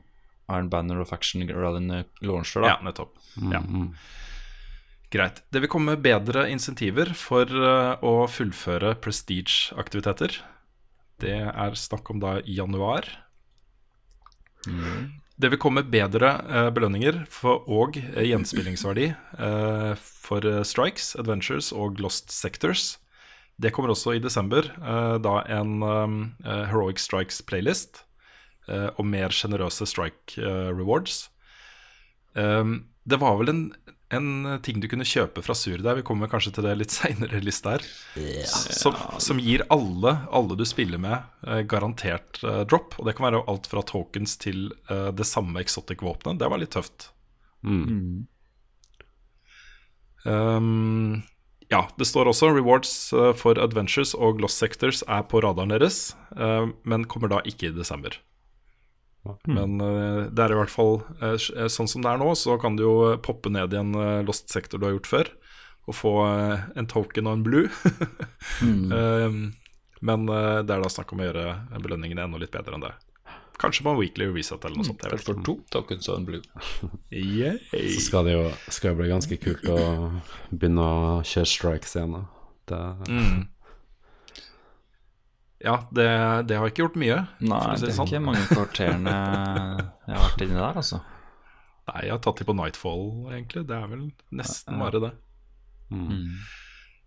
Iron 0.52 0.68
Banner 0.70 1.00
og 1.00 1.08
Faction 1.08 1.42
Rally 1.48 2.04
launcher, 2.22 2.62
da. 2.62 2.74
Ja, 2.74 2.82
nettopp. 2.84 3.16
Ja. 3.40 3.64
Greit. 5.14 5.44
Det 5.54 5.60
vil 5.62 5.70
komme 5.70 5.94
bedre 6.02 6.48
insentiver 6.50 7.12
for 7.14 7.46
uh, 7.46 8.00
å 8.02 8.26
fullføre 8.26 8.96
prestige-aktiviteter. 8.98 10.40
Det 11.22 11.36
er 11.46 11.76
snakk 11.78 12.10
om 12.10 12.18
da 12.22 12.40
i 12.42 12.56
januar. 12.58 13.06
Mm. 14.66 15.12
Det 15.38 15.52
vil 15.52 15.60
komme 15.62 15.84
bedre 15.86 16.32
uh, 16.48 16.70
belønninger 16.74 17.20
for, 17.30 17.62
og 17.70 18.00
uh, 18.00 18.24
gjenspillingsverdi 18.26 19.12
for 20.24 20.50
strikes, 20.66 21.12
adventures 21.20 21.70
og 21.70 22.02
lost 22.02 22.34
sectors. 22.34 22.96
Det 23.54 23.70
kommer 23.70 23.92
også 23.94 24.16
i 24.16 24.22
desember, 24.22 24.66
da 25.22 25.34
en 25.52 25.76
Heroic 26.42 26.98
Strikes-playlist 26.98 28.00
og 28.66 29.04
mer 29.06 29.30
sjenerøse 29.30 29.86
strike 29.86 30.42
rewards. 30.74 31.28
Det 32.34 33.20
var 33.22 33.38
vel 33.38 33.52
en 33.52 33.62
en 34.16 34.28
eh, 34.48 34.60
ting 34.64 34.80
du 34.82 34.88
kunne 34.90 35.06
kjøpe 35.08 35.42
fra 35.44 35.56
Surdeig, 35.58 36.00
vi 36.00 36.06
kommer 36.06 36.30
kanskje 36.32 36.54
til 36.56 36.66
det 36.68 36.74
litt 36.80 36.94
seinere 36.98 37.40
i 37.40 37.44
lista 37.44 37.76
her, 37.76 37.86
som, 38.46 38.96
som 39.22 39.42
gir 39.42 39.66
alle, 39.74 40.16
alle 40.34 40.58
du 40.58 40.64
spiller 40.68 41.02
med, 41.02 41.26
eh, 41.46 41.62
garantert 41.70 42.42
eh, 42.44 42.62
drop. 42.70 42.98
Og 42.98 43.08
det 43.08 43.16
kan 43.18 43.28
være 43.28 43.44
alt 43.50 43.68
fra 43.70 43.84
tokens 43.86 44.38
til 44.42 44.68
eh, 44.88 45.10
det 45.16 45.28
samme 45.28 45.62
exotic-våpenet. 45.62 46.40
Det 46.42 46.50
var 46.52 46.62
litt 46.62 46.74
tøft. 46.76 47.10
Mm. 47.64 48.26
Um, 50.24 51.22
ja, 51.72 51.84
det 51.98 52.06
står 52.08 52.28
også 52.30 52.52
rewards 52.54 52.92
eh, 53.16 53.32
for 53.36 53.58
adventures 53.60 54.14
og 54.14 54.42
lost 54.42 54.60
sectors 54.60 55.02
er 55.08 55.24
på 55.28 55.40
radaren 55.44 55.72
deres, 55.72 56.14
eh, 56.36 56.68
men 56.84 57.08
kommer 57.10 57.32
da 57.32 57.40
ikke 57.48 57.70
i 57.70 57.76
desember. 57.76 58.16
Men 59.48 59.80
uh, 59.80 60.26
det 60.28 60.44
er 60.44 60.52
i 60.54 60.58
hvert 60.58 60.72
fall 60.72 60.98
uh, 61.22 61.34
sånn 61.40 61.88
som 61.90 62.04
det 62.04 62.12
er 62.12 62.20
nå, 62.20 62.30
så 62.36 62.58
kan 62.60 62.76
du 62.76 62.84
jo 62.84 62.94
poppe 63.24 63.52
ned 63.52 63.72
i 63.74 63.80
en 63.80 63.94
uh, 63.96 64.22
lost 64.26 64.52
sektor 64.52 64.80
du 64.80 64.88
har 64.88 64.96
gjort 64.98 65.10
før, 65.10 65.32
og 65.84 65.96
få 65.98 66.12
en 66.80 66.86
token 66.88 67.28
og 67.28 67.38
en 67.38 67.42
blue. 67.44 67.68
Um, 68.62 69.52
men 70.04 70.28
eh, 70.28 70.60
det 70.64 70.72
er 70.74 70.84
da 70.84 70.88
snakk 70.92 71.12
om 71.12 71.20
å 71.20 71.26
gjøre 71.26 71.44
belønningene 71.80 72.26
enda 72.26 72.40
litt 72.40 72.52
bedre 72.54 72.76
enn 72.76 72.84
det. 72.84 72.92
Kanskje 73.60 73.84
på 73.86 73.92
en 73.92 74.00
weekly 74.00 74.26
reset 74.34 74.64
eller 74.66 74.80
noe 74.80 74.88
sånt. 74.88 75.04
Jeg 75.06 75.22
for 75.22 75.40
to 75.46 75.54
tokens 75.72 76.08
og 76.10 76.18
en 76.18 76.26
blue. 76.28 76.42
Yay. 77.14 77.60
Så 77.70 78.08
skal 78.08 78.26
det 78.26 78.34
jo 78.34 78.46
skal 78.66 78.92
det 78.92 78.98
bli 79.02 79.12
ganske 79.12 79.38
kult 79.40 79.68
å 79.70 79.78
begynne 80.50 80.84
å 80.84 81.18
kjøre 81.24 81.50
strikes 81.52 81.94
igjen. 81.96 82.16
Det, 82.68 82.80
Mm. 83.08 83.44
Ja, 85.64 85.78
det, 85.96 86.08
det 86.50 86.58
har 86.60 86.68
ikke 86.68 86.84
gjort 86.84 86.98
mye. 87.00 87.22
Nei, 87.40 87.60
si 87.78 87.86
det 87.86 87.92
er 87.92 87.96
sånn. 87.96 88.10
ikke 88.10 88.22
mange 88.22 88.44
kvarterene 88.50 89.14
jeg 90.08 90.12
har 90.12 90.26
vært 90.26 90.44
inni 90.44 90.58
der, 90.58 90.80
altså. 90.82 91.00
Nei, 91.88 92.02
jeg 92.06 92.14
har 92.14 92.20
tatt 92.24 92.40
de 92.40 92.46
på 92.48 92.56
Nightfall, 92.56 93.06
egentlig. 93.32 93.64
Det 93.68 93.78
er 93.78 93.88
vel 93.88 94.04
nesten 94.36 94.80
bare 94.80 95.00
det. 95.06 95.10
Mm. 95.92 96.28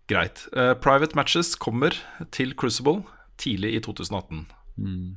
Greit. 0.10 0.44
Uh, 0.54 0.74
private 0.80 1.18
matches 1.18 1.54
kommer 1.60 1.96
til 2.34 2.54
Crucible 2.58 3.02
tidlig 3.42 3.76
i 3.78 3.82
2018. 3.86 4.46
Mm. 4.78 5.16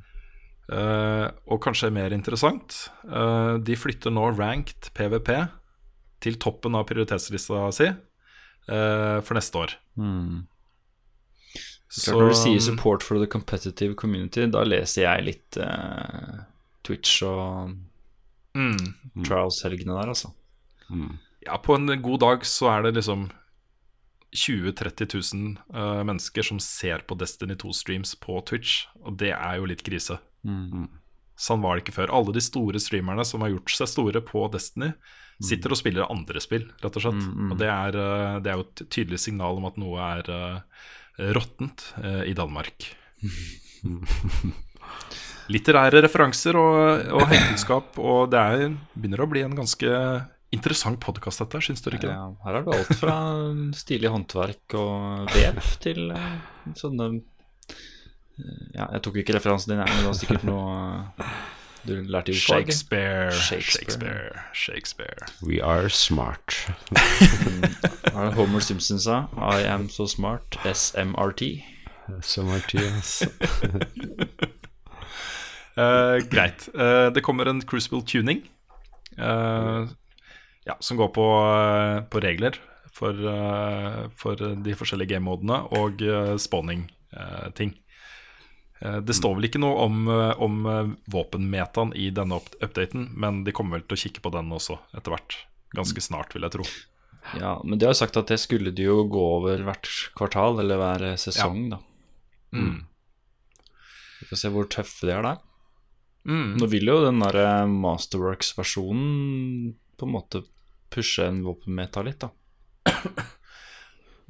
Uh, 0.71 1.27
og 1.51 1.61
kanskje 1.65 1.91
mer 1.93 2.13
interessant, 2.15 2.85
uh, 3.09 3.57
de 3.61 3.77
flytter 3.77 4.13
nå 4.13 4.29
ranked 4.37 4.91
PVP 4.97 5.33
til 6.21 6.37
toppen 6.41 6.77
av 6.77 6.85
prioritetslista 6.89 7.65
si 7.73 7.87
eh, 7.89 9.17
for 9.25 9.37
neste 9.37 9.57
år. 9.57 9.71
Mm. 9.97 10.43
Klart, 11.91 12.15
når 12.15 12.31
du 12.31 12.37
sier 12.39 12.61
support 12.63 13.03
for 13.03 13.19
the 13.19 13.27
competitive 13.27 13.97
community, 13.99 14.45
da 14.47 14.63
leser 14.63 15.03
jeg 15.03 15.25
litt 15.27 15.57
eh, 15.59 16.37
Twitch 16.87 17.19
og 17.27 17.73
mm, 18.55 19.25
Trials-helgene 19.25 19.97
der, 19.97 20.13
altså. 20.13 20.31
Ja, 21.43 21.57
på 21.59 21.75
en 21.75 21.91
god 22.03 22.23
dag 22.23 22.47
så 22.47 22.69
er 22.71 22.85
det 22.85 22.95
liksom 22.99 23.27
20 24.31 24.71
000-30 24.71 25.35
000 25.35 25.57
uh, 25.75 26.03
mennesker 26.07 26.45
som 26.47 26.59
ser 26.63 27.03
på 27.07 27.17
Destiny 27.19 27.57
2-streams 27.59 28.15
på 28.23 28.39
Twitch, 28.47 28.85
og 29.03 29.19
det 29.19 29.33
er 29.35 29.59
jo 29.59 29.67
litt 29.67 29.83
krise. 29.83 30.21
Mm. 30.47 30.87
Sånn 31.35 31.63
var 31.63 31.75
det 31.75 31.83
ikke 31.83 31.97
før. 31.97 32.13
Alle 32.15 32.35
de 32.35 32.43
store 32.43 32.79
streamerne 32.79 33.25
som 33.27 33.43
har 33.43 33.51
gjort 33.51 33.75
seg 33.75 33.91
store 33.91 34.23
på 34.23 34.45
Destiny, 34.53 34.93
sitter 35.41 35.73
og 35.73 35.79
spiller 35.79 36.11
andre 36.13 36.39
spill, 36.43 36.67
rett 36.83 36.97
og 36.97 37.03
slett. 37.03 37.23
Og 37.49 37.55
det 37.57 37.67
er, 37.67 37.95
eh, 37.97 38.35
det 38.45 38.51
er 38.51 38.59
jo 38.59 38.65
et 38.67 38.83
tydelig 38.93 39.23
signal 39.23 39.57
om 39.57 39.65
at 39.65 39.79
noe 39.81 40.09
er 40.19 40.27
uh, 40.29 40.83
råttent 41.17 41.93
eh, 42.03 42.23
i 42.31 42.33
Danmark. 42.37 42.91
Litterære 45.51 46.03
referanser 46.05 46.55
og, 46.59 47.07
og 47.11 47.25
helteskap, 47.27 47.97
og 47.99 48.29
det 48.31 48.39
er, 48.39 48.75
begynner 48.95 49.25
å 49.25 49.31
bli 49.31 49.41
en 49.43 49.57
ganske 49.57 49.89
interessant 50.51 50.99
podkast, 51.03 51.41
dette, 51.43 51.61
syns 51.63 51.83
dere 51.83 51.97
ikke 51.97 52.09
det? 52.09 52.15
Ja, 52.15 52.27
her 52.45 52.59
er 52.59 52.65
det 52.65 52.77
alt 52.77 52.99
fra 52.99 53.15
stilig 53.77 54.11
håndverk 54.11 54.75
og 54.79 55.31
vev 55.31 55.61
til 55.83 56.11
eh, 56.15 56.33
sånne 56.77 57.07
eh, 57.15 57.19
Ja, 58.75 58.87
jeg 58.87 59.03
tok 59.05 59.21
ikke 59.21 59.35
referansen 59.37 59.73
din, 59.73 59.83
men 59.83 60.01
det 60.01 60.07
var 60.07 60.19
sikkert 60.19 60.47
noe 60.47 60.69
du 61.87 61.93
lærte 61.93 62.31
jo 62.31 62.37
faget. 62.47 62.73
Shakespeare, 62.73 63.31
Shakespeare. 63.31 63.61
Shakespeare, 63.63 64.39
Shakespeare. 64.53 65.27
We 65.43 65.63
are 65.63 65.89
smart. 65.89 66.71
Hva 68.11 68.21
er 68.21 68.25
det 68.25 68.33
Homer 68.33 68.59
Simpson 68.59 68.99
sa? 68.99 69.25
I 69.37 69.65
am 69.65 69.89
so 69.89 70.07
smart. 70.07 70.59
SMRT. 70.65 71.41
SMRT, 72.21 72.73
yes. 72.73 73.23
uh, 75.77 76.19
greit. 76.33 76.69
Uh, 76.75 77.13
det 77.13 77.23
kommer 77.23 77.49
en 77.49 77.61
Crucible 77.61 78.03
tuning 78.05 78.43
uh, 79.17 79.87
ja, 80.67 80.75
som 80.79 80.97
går 80.97 81.13
på, 81.15 81.27
på 82.11 82.19
regler 82.19 82.59
for, 82.93 83.15
for 84.17 84.35
de 84.35 84.75
forskjellige 84.77 85.15
game-modene 85.15 85.63
og 85.79 86.03
uh, 86.03 86.35
spawning-ting. 86.37 87.73
Det 88.81 89.13
står 89.13 89.35
vel 89.37 89.45
ikke 89.45 89.61
noe 89.61 89.83
om, 89.85 90.07
eh, 90.09 90.39
om 90.41 90.65
eh, 90.65 90.87
våpenmetaen 91.13 91.93
i 91.93 92.09
denne 92.09 92.39
updaten, 92.41 93.11
men 93.13 93.43
de 93.45 93.53
kommer 93.53 93.77
vel 93.77 93.85
til 93.85 93.97
å 93.97 94.01
kikke 94.05 94.23
på 94.25 94.31
den 94.33 94.49
også 94.55 94.79
etter 94.97 95.13
hvert. 95.13 95.37
Ganske 95.77 96.03
snart, 96.03 96.33
vil 96.35 96.47
jeg 96.47 96.55
tro. 96.57 96.65
Ja, 97.37 97.53
men 97.63 97.77
de 97.77 97.85
har 97.85 97.93
jo 97.93 98.01
sagt 98.01 98.17
at 98.17 98.33
det 98.33 98.39
skulle 98.41 98.73
de 98.75 98.87
jo 98.87 99.03
gå 99.05 99.25
over 99.37 99.61
hvert 99.67 99.89
kvartal, 100.17 100.57
eller 100.63 100.81
hver 100.81 101.05
sesong, 101.21 101.67
da. 101.75 101.79
Mm. 102.57 102.79
Vi 104.21 104.29
får 104.31 104.41
se 104.41 104.51
hvor 104.53 104.65
tøffe 104.73 105.07
de 105.07 105.13
er 105.13 105.29
der. 105.29 105.45
Mm. 106.25 106.57
Nå 106.57 106.65
vil 106.73 106.89
jo 106.89 106.97
den 107.05 107.21
derre 107.21 107.45
Masterworks-versjonen 107.69 109.75
på 109.97 110.09
en 110.09 110.15
måte 110.17 110.43
pushe 110.91 111.29
en 111.29 111.43
våpenmeta 111.45 112.01
litt, 112.05 112.25
da. 112.25 112.33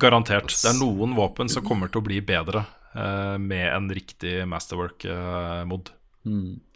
Garantert. 0.01 0.51
Det 0.51 0.69
er 0.71 0.77
noen 0.79 1.15
våpen 1.15 1.49
som 1.51 1.65
kommer 1.65 1.91
til 1.91 2.01
å 2.01 2.05
bli 2.05 2.21
bedre 2.25 2.63
eh, 2.63 2.80
med 2.93 3.65
en 3.71 3.87
riktig 3.93 4.41
Masterwork-mod. 4.51 5.93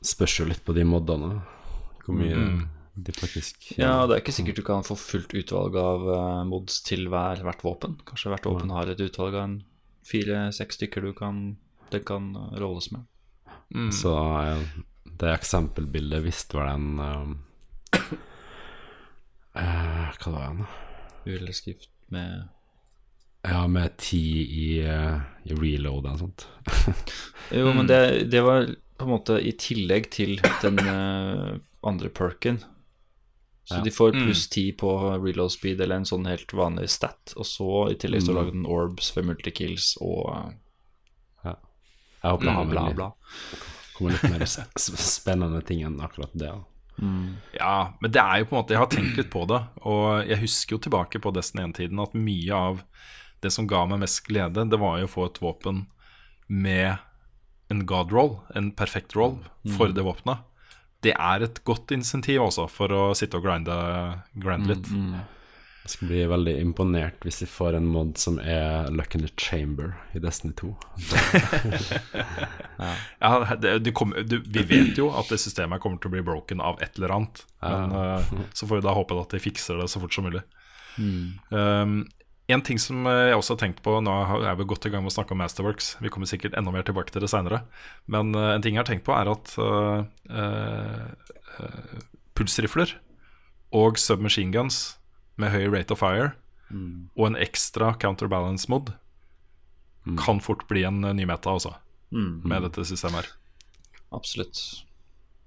Spørs 0.05 0.39
jo 0.39 0.45
litt 0.47 0.63
på 0.65 0.75
de 0.77 0.85
modene. 0.87 1.41
Hvor 2.05 2.15
mye 2.15 2.45
de 2.95 3.11
faktisk 3.11 3.73
Ja, 3.75 4.05
det 4.07 4.15
er 4.15 4.21
ikke 4.23 4.33
sikkert 4.35 4.59
du 4.59 4.63
kan 4.65 4.85
få 4.87 4.95
fullt 4.95 5.35
utvalg 5.35 5.75
av 5.79 6.05
eh, 6.15 6.43
mods 6.47 6.79
til 6.87 7.09
hver, 7.11 7.41
hvert 7.43 7.63
våpen. 7.65 7.97
Kanskje 8.07 8.31
hvert 8.31 8.47
våpen 8.47 8.71
har 8.71 8.91
et 8.91 9.03
utvalg 9.03 9.35
av 9.35 9.43
en 9.43 9.57
fire-seks 10.07 10.79
stykker 10.79 11.03
du 11.03 11.11
kan, 11.17 11.57
det 11.91 12.05
kan 12.07 12.31
eh, 12.39 12.55
rolles 12.61 12.87
med. 12.95 13.03
Så 13.91 14.13
eh, 14.39 14.63
det 15.19 15.33
eksempelbildet 15.33 16.23
viste 16.23 16.55
vel 16.55 16.71
en 16.71 17.03
eh, 17.03 18.07
uh, 19.59 20.15
Hva 20.21 20.31
var 20.31 20.45
det 20.45 20.61
nå? 20.61 20.69
Uheldigskrift 21.25 21.91
med 22.13 22.47
Ja, 23.45 23.67
med 23.69 23.97
ti 24.01 24.21
i, 24.41 24.67
eh, 24.81 25.19
i 25.45 25.53
reload 25.57 26.07
og 26.09 26.19
sånt. 26.23 26.47
Jo, 27.53 27.69
men 27.77 27.85
det, 27.85 27.99
det 28.33 28.41
var 28.41 28.65
på 28.97 29.05
en 29.05 29.11
måte 29.11 29.35
i 29.37 29.51
tillegg 29.59 30.07
til 30.15 30.39
den 30.63 30.79
uh, 30.81 31.59
andre 31.85 32.09
perken. 32.09 32.57
Så 33.65 33.75
Ja. 33.79 33.83
de 33.85 33.91
får 33.93 34.11
pluss 34.17 34.47
10 34.49 34.71
på 34.77 34.89
reload 35.21 35.51
speed 35.53 35.81
eller 35.81 35.99
en 36.01 36.05
sånn 36.09 36.25
helt 36.29 36.53
vanlig 36.53 36.89
stat. 36.93 37.33
Og 37.37 37.45
så 37.49 37.69
i 37.91 37.97
tillegg 38.01 38.25
så 38.25 38.33
lager 38.33 38.53
den 38.53 38.65
orbs 38.69 39.11
for 39.13 39.25
multikills 39.25 39.95
og 40.01 40.29
Ja. 41.45 41.55
Jeg 42.23 42.31
håper 42.31 42.45
bla, 42.45 42.63
bla, 42.65 42.83
bla. 42.97 43.09
kommer 43.95 44.11
litt 44.15 44.29
mer 44.31 44.45
spennende 44.49 45.61
ting 45.65 45.83
enn 45.85 45.99
akkurat 46.01 46.33
det. 46.33 46.51
Mm. 46.97 47.35
Ja, 47.57 47.93
men 48.01 48.11
det 48.11 48.21
er 48.21 48.39
jo 48.39 48.45
på 48.49 48.55
en 48.55 48.61
måte 48.61 48.71
Jeg 48.73 48.79
har 48.79 48.87
tenkt 48.93 49.17
litt 49.19 49.29
på 49.33 49.43
det, 49.49 49.59
og 49.83 50.29
jeg 50.29 50.39
husker 50.45 50.77
jo 50.77 50.83
tilbake 50.85 51.19
på 51.19 51.33
Destiny 51.35 51.65
1-tiden 51.67 51.99
at 52.01 52.13
mye 52.15 52.55
av 52.55 52.81
det 53.45 53.53
som 53.53 53.69
ga 53.69 53.85
meg 53.89 54.01
mest 54.03 54.23
glede, 54.27 54.65
det 54.69 54.81
var 54.81 54.99
jo 54.99 55.09
å 55.09 55.13
få 55.13 55.29
et 55.29 55.41
våpen 55.43 55.85
med 56.49 56.97
en 57.73 57.85
god 57.89 58.11
roll, 58.13 58.35
en 58.57 58.71
perfekt 58.77 59.15
roll, 59.17 59.39
for 59.77 59.93
det 59.93 60.05
våpenet. 60.05 60.43
Det 61.05 61.13
er 61.13 61.45
et 61.45 61.61
godt 61.65 61.93
insentiv 61.93 62.43
også 62.45 62.67
for 62.71 62.93
å 62.93 63.05
sitte 63.17 63.37
og 63.37 63.45
grinde, 63.45 63.77
grinde 64.41 64.73
litt. 64.73 64.91
Jeg 65.85 65.93
skal 65.93 66.09
bli 66.09 66.21
veldig 66.25 66.53
imponert 66.63 67.25
hvis 67.27 67.43
vi 67.43 67.47
får 67.49 67.75
en 67.77 67.89
mod 67.93 68.15
som 68.17 68.39
er 68.41 68.87
Luck 68.89 69.13
in 69.13 69.21
the 69.21 69.29
Chamber 69.37 69.93
i 70.17 70.21
Destiny 70.23 70.55
2. 70.57 70.73
Ja, 72.75 73.55
det, 73.55 73.77
det 73.85 73.93
kom, 73.95 74.11
du, 74.27 74.39
vi 74.41 74.63
vet 74.67 74.97
jo 74.99 75.07
at 75.15 75.29
det 75.31 75.37
systemet 75.39 75.79
kommer 75.81 76.01
til 76.01 76.09
å 76.09 76.15
bli 76.17 76.23
broken 76.25 76.59
av 76.59 76.81
et 76.83 76.97
eller 76.97 77.13
annet. 77.15 77.43
Men 77.61 77.93
uh, 77.93 78.33
så 78.57 78.67
får 78.67 78.81
vi 78.81 78.85
da 78.85 78.95
håpe 78.97 79.15
at 79.21 79.31
de 79.31 79.39
fikser 79.41 79.79
det 79.79 79.87
så 79.93 80.01
fort 80.01 80.13
som 80.13 80.27
mulig. 80.27 80.41
Um, 80.97 82.01
en 82.47 82.61
ting 82.61 82.79
som 82.81 83.07
eh, 83.09 83.31
jeg 83.31 83.37
også 83.39 83.55
har 83.55 83.61
tenkt 83.63 83.81
på 83.85 83.95
Nå 84.05 84.15
er 84.45 84.57
vi 84.59 84.67
godt 84.69 84.85
i 84.85 84.91
gang 84.93 85.05
med 85.05 85.09
å 85.09 85.15
snakke 85.15 85.33
om 85.33 85.41
Masterworks. 85.41 85.95
Vi 86.03 86.11
kommer 86.13 86.29
sikkert 86.29 86.57
enda 86.57 86.73
mer 86.73 86.85
tilbake 86.85 87.13
til 87.13 87.25
det 87.25 87.31
seinere. 87.31 87.63
Men 88.11 88.35
eh, 88.37 88.51
en 88.53 88.65
ting 88.65 88.77
jeg 88.77 88.83
har 88.83 88.89
tenkt 88.89 89.05
på, 89.07 89.15
er 89.17 89.31
at 89.31 89.55
uh, 89.57 90.05
eh, 90.29 92.03
pulsrifler 92.37 92.97
og 93.75 93.97
submachine 93.99 94.53
guns 94.53 94.99
med 95.41 95.51
høy 95.55 95.65
rate 95.73 95.95
of 95.95 96.03
fire 96.03 96.35
og 96.75 97.27
en 97.27 97.37
ekstra 97.39 97.91
counterbalance 98.01 98.65
mod 98.71 98.89
kan 100.19 100.39
fort 100.43 100.63
bli 100.67 100.81
en 100.83 100.97
ny 101.01 101.27
meta, 101.29 101.53
altså. 101.53 101.75
Med 102.09 102.65
dette 102.65 102.83
systemet 102.89 103.21
her. 103.21 103.29
Absolutt. 104.17 104.61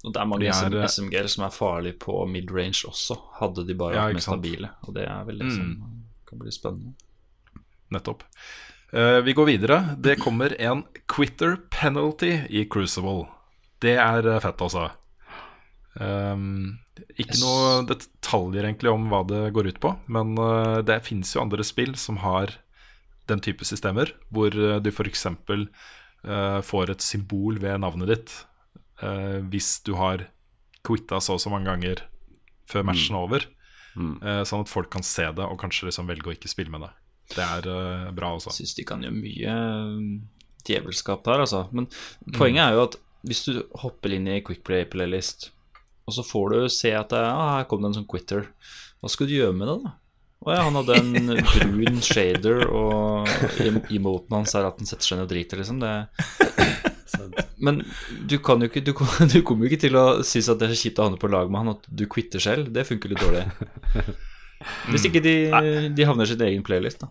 Og 0.07 0.14
det 0.14 0.23
er 0.23 0.28
mange 0.31 0.47
De 0.47 0.50
er, 0.78 0.87
SMG-er 0.88 1.28
som 1.31 1.45
er 1.47 1.55
farlige 1.55 1.99
på 2.07 2.21
mid-range 2.31 2.87
også, 2.88 3.19
hadde 3.40 3.67
de 3.67 3.76
bare 3.78 3.97
vært 3.97 4.14
ja, 4.14 4.19
mer 4.21 4.25
stabile. 4.25 4.71
Og 4.87 4.95
det 4.97 5.09
er 5.11 5.26
vel 5.28 5.43
liksom 5.43 5.73
som 5.75 6.08
kan 6.29 6.41
bli 6.43 6.53
spennende. 6.55 6.95
Nettopp. 7.95 8.25
Uh, 8.93 9.21
vi 9.25 9.35
går 9.37 9.49
videre. 9.49 9.81
Det 10.01 10.19
kommer 10.21 10.55
en 10.61 10.85
quitter 11.11 11.59
penalty 11.73 12.35
i 12.49 12.65
Crucible. 12.69 13.27
Det 13.83 13.95
er 14.01 14.27
eh, 14.27 14.41
fett, 14.43 14.63
altså. 14.65 14.89
Um, 15.99 16.79
ikke 17.15 17.35
Yes. 17.35 17.43
noe 17.43 17.83
detaljer 17.87 18.67
egentlig 18.67 18.91
om 18.91 19.05
hva 19.11 19.21
det 19.27 19.43
går 19.55 19.69
ut 19.71 19.81
på, 19.83 19.93
men 20.11 20.35
uh, 20.39 20.81
det 20.83 21.03
finnes 21.07 21.31
jo 21.35 21.43
andre 21.45 21.63
spill 21.67 21.95
som 21.99 22.19
har 22.25 22.57
den 23.31 23.43
type 23.45 23.67
systemer, 23.67 24.11
hvor 24.35 24.55
uh, 24.55 24.79
du 24.83 24.91
f.eks. 24.91 25.27
Uh, 25.31 26.59
får 26.67 26.91
et 26.91 27.05
symbol 27.05 27.61
ved 27.63 27.79
navnet 27.85 28.15
ditt 28.15 28.39
hvis 28.99 29.77
du 29.87 29.93
har 29.95 30.25
quitta 30.83 31.21
så 31.23 31.37
og 31.37 31.39
så 31.39 31.53
mange 31.53 31.69
ganger 31.71 32.01
før 32.67 32.83
matchen 32.89 33.15
er 33.15 33.27
over. 33.29 33.45
Eh, 33.99 34.43
sånn 34.49 34.64
at 34.64 34.73
folk 34.73 34.90
kan 34.93 35.05
se 35.07 35.26
det 35.35 35.45
og 35.45 35.59
kanskje 35.61 35.88
liksom 35.88 36.09
velge 36.11 36.31
å 36.31 36.35
ikke 36.37 36.50
spille 36.50 36.73
med 36.73 36.87
det. 36.87 36.93
Det 37.35 37.45
er 37.45 37.69
uh, 37.69 38.09
bra 38.17 38.33
også. 38.37 38.55
Syns 38.57 38.73
de 38.78 38.87
kan 38.88 39.02
gjøre 39.05 39.19
mye 39.19 39.55
um, 39.55 40.09
djevelskap 40.64 41.26
der, 41.26 41.45
altså. 41.45 41.67
Men 41.76 41.88
poenget 42.37 42.64
er 42.64 42.76
jo 42.78 42.87
at 42.87 42.99
hvis 43.28 43.45
du 43.49 43.55
hopper 43.83 44.14
inn 44.17 44.28
i 44.31 44.40
Quickplay-playlist, 44.47 45.50
og 46.09 46.17
så 46.17 46.25
får 46.25 46.55
du 46.55 46.69
se 46.73 46.95
at 46.97 47.12
det, 47.12 47.21
ah, 47.21 47.59
her 47.59 47.67
kom 47.69 47.83
det 47.83 47.90
en 47.90 47.99
sånn 48.00 48.09
quitter, 48.09 48.47
hva 49.02 49.11
skal 49.12 49.28
du 49.28 49.35
gjøre 49.37 49.57
med 49.57 49.69
det, 49.69 49.76
da? 49.85 49.95
Å 50.38 50.55
ja, 50.55 50.62
han 50.64 50.78
hadde 50.78 50.97
en 51.02 51.33
brun 51.52 51.99
shader, 52.05 52.62
og 52.71 53.28
em- 53.61 53.83
emoten 53.99 54.38
hans 54.38 54.55
er 54.57 54.69
at 54.71 54.78
den 54.81 54.88
setter 54.88 55.05
seg 55.05 55.19
ned 55.19 55.26
og 55.26 55.33
driter, 55.35 55.61
liksom. 55.61 55.83
Det 55.83 56.48
Men 57.59 57.83
du 58.31 58.37
kan 58.45 58.63
jo 58.63 58.69
ikke 58.71 58.83
Du, 58.87 58.93
du 59.33 59.39
kommer 59.47 59.67
jo 59.67 59.71
ikke 59.73 59.85
til 59.89 59.99
å 59.99 60.07
synes 60.27 60.51
at 60.53 60.61
det 60.61 60.69
er 60.69 60.75
så 60.75 60.83
kjipt 60.87 61.01
å 61.01 61.09
havne 61.09 61.21
på 61.21 61.31
lag 61.33 61.51
med 61.53 61.65
han 61.65 61.73
at 61.77 61.89
du 61.89 62.05
quitter 62.11 62.43
selv. 62.43 62.73
Det 62.75 62.87
funker 62.89 63.13
litt 63.15 63.23
dårlig. 63.23 63.47
Hvis 64.91 65.07
ikke 65.07 65.23
de, 65.23 65.35
de 65.95 66.07
havner 66.07 66.27
i 66.27 66.33
sin 66.33 66.45
egen 66.49 66.65
playlist, 66.67 67.05
da. 67.05 67.11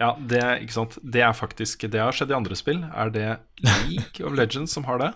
Ja, 0.00 0.14
det, 0.18 0.38
er- 0.40 0.62
ikke 0.64 0.74
sant? 0.74 0.96
det 1.04 1.20
er 1.20 1.34
faktisk 1.36 1.84
Det 1.92 2.00
har 2.00 2.16
skjedd 2.16 2.32
i 2.32 2.36
andre 2.38 2.56
spill. 2.58 2.80
Er 2.96 3.12
det 3.12 3.26
League 3.62 4.24
of 4.26 4.34
Legends 4.38 4.72
som 4.74 4.86
har 4.88 4.98
det? 5.02 5.12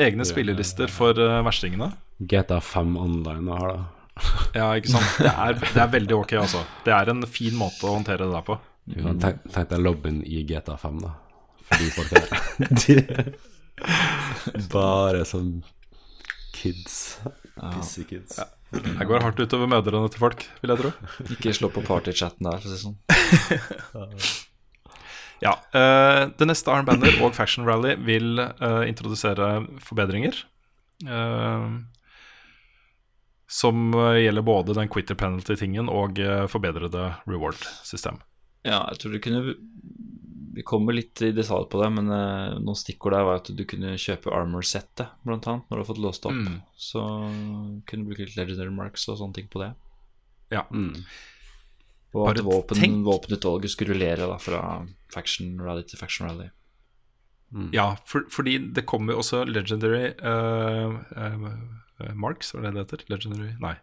Egne 0.00 0.26
spillelister 0.28 0.90
for 0.92 1.18
uh, 1.18 1.40
verstingene? 1.46 1.92
GTA 2.20 2.60
5 2.62 2.96
online 3.00 3.56
har 3.60 3.72
det. 3.72 3.80
Ja, 4.58 4.66
ikke 4.76 4.92
sant? 4.92 5.14
Det 5.22 5.30
er, 5.30 5.54
det 5.62 5.80
er 5.80 5.92
veldig 5.94 6.16
ok, 6.18 6.34
altså. 6.42 6.60
Det 6.84 6.92
er 6.92 7.08
en 7.12 7.22
fin 7.30 7.54
måte 7.56 7.86
å 7.88 7.94
håndtere 7.96 8.26
det 8.26 8.34
der 8.34 8.44
på. 8.44 8.58
Kan 8.90 9.20
tenk, 9.22 9.46
deg 9.54 9.80
lobbyen 9.80 10.20
i 10.26 10.42
GTA 10.48 10.76
5, 10.80 10.98
da. 11.04 11.14
Fordi 11.70 11.88
de 12.82 12.96
er 12.98 13.22
de, 13.30 13.32
Bare 14.72 15.24
sånn 15.28 15.60
kids. 16.56 17.18
Pissekids. 17.60 18.38
Jeg 18.70 19.06
går 19.10 19.24
hardt 19.24 19.40
utover 19.42 19.70
mødrene 19.70 20.10
til 20.12 20.22
folk, 20.22 20.44
vil 20.62 20.72
jeg 20.74 20.82
tro. 20.82 20.92
Ikke 21.34 21.54
slå 21.56 21.70
på 21.74 21.82
partychatten 21.86 22.46
der, 22.46 22.60
for 22.60 22.68
å 22.68 22.70
si 22.70 22.76
det 22.76 22.84
sånn. 22.84 22.98
Ja, 25.40 25.54
Uh, 25.72 26.28
Det 26.36 26.44
neste 26.44 26.68
armbander 26.68 27.14
og 27.24 27.32
Fashion 27.32 27.64
Rally 27.64 27.94
vil 28.04 28.36
uh, 28.36 28.84
introdusere 28.84 29.62
forbedringer. 29.80 30.36
Uh, 31.06 31.80
som 33.48 33.94
gjelder 34.20 34.44
både 34.46 34.76
den 34.76 34.90
quitter 34.92 35.16
penalty-tingen 35.18 35.88
og 35.90 36.20
forbedrede 36.52 37.08
reward-system. 37.26 38.20
Ja, 38.62 38.84
jeg 38.92 39.00
tror 39.00 39.16
du 39.16 39.18
kunne 39.24 39.54
Vi 40.60 40.64
kommer 40.68 40.92
litt 40.92 41.22
i 41.24 41.30
detalj 41.32 41.70
på 41.72 41.80
det, 41.80 41.86
men 41.96 42.10
uh, 42.12 42.58
noen 42.60 42.76
stikkord 42.76 43.14
der 43.16 43.24
var 43.24 43.38
at 43.40 43.46
du 43.56 43.62
kunne 43.64 43.94
kjøpe 43.96 44.32
armor-settet, 44.36 45.14
blant 45.24 45.46
annet, 45.48 45.64
når 45.70 45.78
du 45.78 45.80
har 45.80 45.88
fått 45.88 46.02
låst 46.04 46.28
opp. 46.28 46.36
Mm. 46.36 46.58
Så 46.76 47.04
kunne 47.88 48.04
du 48.04 48.10
bruke 48.10 48.26
litt 48.26 48.36
legendary 48.36 48.74
marks 48.74 49.08
og 49.08 49.16
sånne 49.22 49.38
ting 49.38 49.48
på 49.48 49.62
det. 49.62 49.70
Ja. 50.52 50.66
Og 52.12 52.26
at 52.26 52.42
Bare 52.42 52.44
våpen, 52.44 52.76
tenk- 52.76 53.04
våpenutvalget 53.06 53.72
skulle 53.72 53.94
rullere 53.94 54.28
da, 54.28 54.36
fra 54.42 54.60
faction 55.14 55.56
rally 55.64 55.86
til 55.88 56.02
faction 56.02 56.28
rally. 56.28 56.50
Ja, 57.72 57.96
for, 58.06 58.28
fordi 58.30 58.58
det 58.76 58.84
kommer 58.86 59.16
jo 59.16 59.24
også 59.24 59.42
legendary 59.48 60.12
uh, 60.22 61.00
uh, 61.16 61.48
eh, 62.04 62.12
marks, 62.14 62.52
var 62.54 62.62
det 62.68 62.74
det 62.76 62.84
heter? 62.84 63.06
Legendary 63.10 63.54
Nei. 63.62 63.74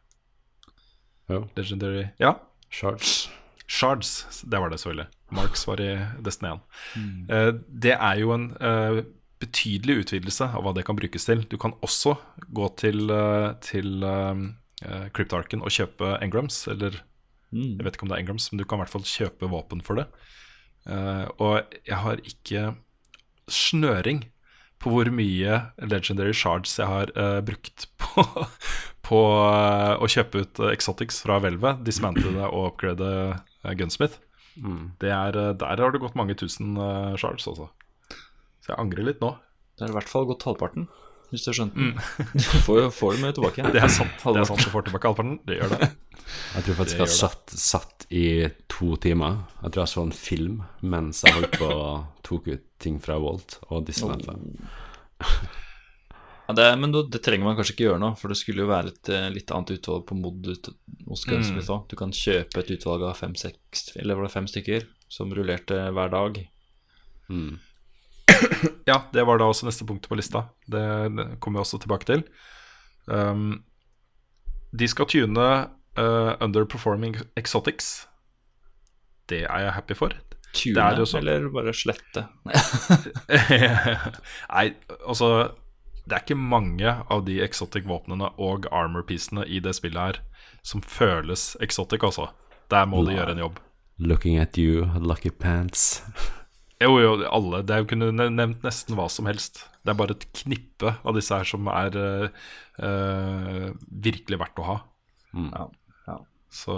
Ja. 1.28 1.42
Legendary 1.58 2.06
Ja, 2.22 2.38
Shards. 2.70 3.30
Shards, 3.68 4.44
det 4.48 4.60
var 4.62 4.72
det 4.72 4.80
selvfølgelig. 4.80 5.10
Marks 5.36 5.66
var 5.68 5.82
i 5.84 5.92
Destiny 6.24 6.54
1. 6.54 6.62
Mm. 6.96 7.64
det 7.68 7.94
er 7.98 8.20
jo 8.22 8.32
en 8.32 8.46
eh, 8.64 9.02
betydelig 9.42 10.06
utvidelse 10.06 10.48
av 10.56 10.64
hva 10.66 10.74
det 10.76 10.86
kan 10.88 10.98
brukes 10.98 11.28
til. 11.28 11.44
Du 11.50 11.58
kan 11.62 11.76
også 11.86 12.16
gå 12.56 12.70
til, 12.80 13.10
eh, 13.12 13.52
til 13.62 14.04
eh, 14.08 14.46
eh, 14.88 15.06
Cryptarken 15.14 15.62
og 15.62 15.74
kjøpe 15.74 16.16
engrams, 16.24 16.64
eller 16.72 17.02
jeg 17.52 17.84
vet 17.84 17.96
ikke 17.96 18.08
om 18.08 18.12
det 18.12 18.18
er 18.18 18.26
engrams, 18.26 18.50
men 18.52 18.60
du 18.60 18.66
kan 18.68 18.80
i 18.80 18.84
hvert 18.84 18.94
fall 18.96 19.08
kjøpe 19.08 19.52
våpen 19.52 19.84
for 19.86 20.02
det. 20.02 20.08
Eh, 20.88 21.28
og 21.44 21.78
jeg 21.88 22.02
har 22.04 22.24
ikke 22.24 22.74
snøring 23.48 24.26
på 24.82 24.92
hvor 24.94 25.10
mye 25.10 25.62
Legendary 25.82 26.36
Shards 26.36 26.76
jeg 26.78 26.90
har 26.90 27.12
eh, 27.18 27.40
brukt 27.46 27.88
på, 28.02 28.26
på 29.08 29.20
eh, 29.48 29.96
å 30.04 30.10
kjøpe 30.12 30.44
ut 30.44 30.62
eh, 30.64 30.74
Exotics 30.76 31.22
fra 31.24 31.40
Hvelvet, 31.44 31.84
dismantle 31.88 32.34
det 32.36 32.48
og 32.48 32.74
upgrade 32.74 33.10
eh, 33.32 33.74
Gunsmith. 33.80 34.20
Det 35.02 35.12
er, 35.14 35.36
der 35.54 35.82
har 35.84 35.92
det 35.94 36.00
gått 36.02 36.16
mange 36.18 36.34
tusen 36.34 36.80
shards, 37.22 37.46
altså. 37.46 37.68
Så 38.66 38.72
jeg 38.72 38.80
angrer 38.82 39.06
litt 39.06 39.20
nå. 39.22 39.36
Det 39.78 39.86
har 39.86 39.92
i 39.94 39.98
hvert 40.00 40.10
fall 40.10 40.26
gått 40.26 40.48
halvparten, 40.48 40.88
hvis 41.30 41.46
du 41.46 41.52
har 41.52 41.58
skjønt 41.60 41.78
den. 41.78 41.92
Du 42.34 42.64
får 42.66 42.88
får 42.98 43.14
det 43.14 43.22
med 43.22 43.38
tilbake 43.38 43.62
igjen. 43.62 43.70
Det 43.76 43.84
er 43.86 43.94
sant. 43.94 44.18
Det 44.24 44.42
er 44.42 44.50
sant 44.50 44.66
du 44.66 44.72
får 44.74 44.88
tilbake 44.88 45.12
halvparten. 45.12 45.38
Det 45.46 45.60
gjør 45.60 45.76
det. 45.76 45.92
Jeg 46.56 46.66
tror 46.66 46.80
faktisk 46.80 46.98
jeg 46.98 47.06
har 47.06 47.14
satt, 47.14 47.54
satt 47.54 48.08
i 48.12 48.26
to 48.68 48.98
timer. 49.00 49.38
Jeg 49.62 49.72
tror 49.72 49.84
jeg 49.86 49.92
så 49.94 50.02
en 50.04 50.12
film 50.12 50.58
mens 50.82 51.22
jeg 51.24 51.38
holdt 51.38 51.56
på 51.62 51.70
og 51.70 52.10
tok 52.28 52.50
ut 52.50 52.66
ting 52.84 52.98
fra 53.04 53.16
Walt 53.22 53.60
og 53.70 53.86
dismantla. 53.88 54.36
Ja, 54.36 55.30
det, 56.56 56.68
men 56.80 56.92
da- 56.94 57.04
det 57.12 57.20
trenger 57.26 57.44
man 57.44 57.58
kanskje 57.58 57.74
ikke 57.76 57.88
gjøre 57.90 58.00
nå, 58.00 58.14
for 58.20 58.32
det 58.32 58.38
skulle 58.40 58.64
jo 58.64 58.70
være 58.70 58.94
et 58.94 59.10
eh, 59.12 59.26
litt 59.34 59.52
annet 59.52 59.74
utvalg 59.78 60.06
på 60.08 60.16
mod 60.16 60.46
hos 61.08 61.26
Gunsmith 61.28 61.68
òg. 61.74 61.88
Du 61.92 61.96
kan 62.00 62.14
kjøpe 62.16 62.62
et 62.62 62.70
utvalg 62.78 63.04
av 63.04 63.18
fem-seks 63.20 63.90
Eller 63.98 64.16
var 64.16 64.28
det 64.28 64.32
fem 64.36 64.48
stykker 64.48 64.86
som 65.12 65.32
rullerte 65.36 65.80
hver 65.96 66.12
dag. 66.14 66.40
Ja, 68.88 69.02
det 69.12 69.26
var 69.28 69.40
da 69.42 69.48
også 69.50 69.68
neste 69.68 69.88
punkt 69.88 70.08
på 70.08 70.16
lista. 70.20 70.46
Det, 70.68 70.84
det 71.18 71.26
kommer 71.44 71.60
vi 71.60 71.66
også 71.66 71.80
tilbake 71.84 72.08
til. 72.08 72.24
Um, 73.08 73.64
de 74.78 74.88
skal 74.88 75.08
tune 75.10 75.48
uh, 75.98 76.34
underperforming 76.44 77.18
exotics. 77.40 78.06
Det 79.28 79.44
er 79.48 79.66
jeg 79.66 79.76
happy 79.76 79.96
for. 79.98 80.16
Tune, 80.56 81.06
sånn. 81.06 81.20
eller 81.24 81.50
bare 81.54 81.74
slette. 81.76 82.24
Nei, 84.52 84.68
altså 85.04 85.32
Det 86.08 86.16
er 86.16 86.24
ikke 86.24 86.40
mange 86.40 86.92
av 87.12 87.26
de 87.28 87.42
exotic 87.44 87.84
våpnene 87.88 88.30
og 88.40 88.68
armor-piecene 88.72 89.44
i 89.44 89.60
det 89.60 89.74
spillet 89.76 90.00
her 90.00 90.20
som 90.64 90.80
føles 90.80 91.56
exotic, 91.64 92.04
altså. 92.04 92.30
Der 92.72 92.88
må 92.88 93.04
de 93.08 93.18
gjøre 93.18 93.36
en 93.36 93.42
jobb. 93.44 93.60
Looking 94.00 94.38
at 94.40 94.58
you, 94.60 94.88
lucky 95.00 95.32
pants. 95.32 96.04
Jo, 96.78 97.00
jo, 97.02 97.14
alle. 97.26 97.64
Det 97.66 97.74
er 97.74 97.86
kunne 97.90 98.12
nevnt 98.14 98.62
nesten 98.62 98.94
hva 98.94 99.08
som 99.10 99.26
helst. 99.26 99.64
Det 99.82 99.90
er 99.90 99.98
bare 99.98 100.14
et 100.14 100.28
knippe 100.44 100.92
av 101.02 101.16
disse 101.18 101.34
her 101.34 101.48
som 101.50 101.66
er 101.72 101.96
uh, 101.98 102.28
eh, 102.86 103.64
virkelig 104.06 104.38
verdt 104.38 104.62
å 104.62 104.68
ha. 104.68 104.76
Ja, 105.34 105.64
ja. 106.06 106.18
Så 106.54 106.76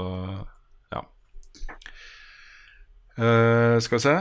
ja. 0.96 1.02
Uh, 3.20 3.76
skal 3.84 3.98
vi 3.98 4.02
se 4.06 4.16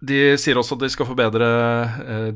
De 0.00 0.18
sier 0.40 0.56
også 0.56 0.78
at 0.78 0.86
de 0.86 0.90
skal 0.96 1.10
forbedre 1.10 1.50
uh, 2.00 2.32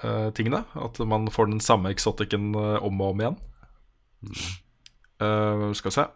duplication-tingene. 0.00 0.64
at 0.74 0.98
man 0.98 1.30
får 1.30 1.46
den 1.46 1.60
samme 1.60 1.90
eksotikken 1.90 2.54
eh, 2.54 2.82
om 2.82 3.00
og 3.00 3.10
om 3.10 3.20
igjen. 3.20 3.36
Eh, 5.20 5.72
skal 5.72 5.90
vi 5.90 5.94
se 5.94 6.06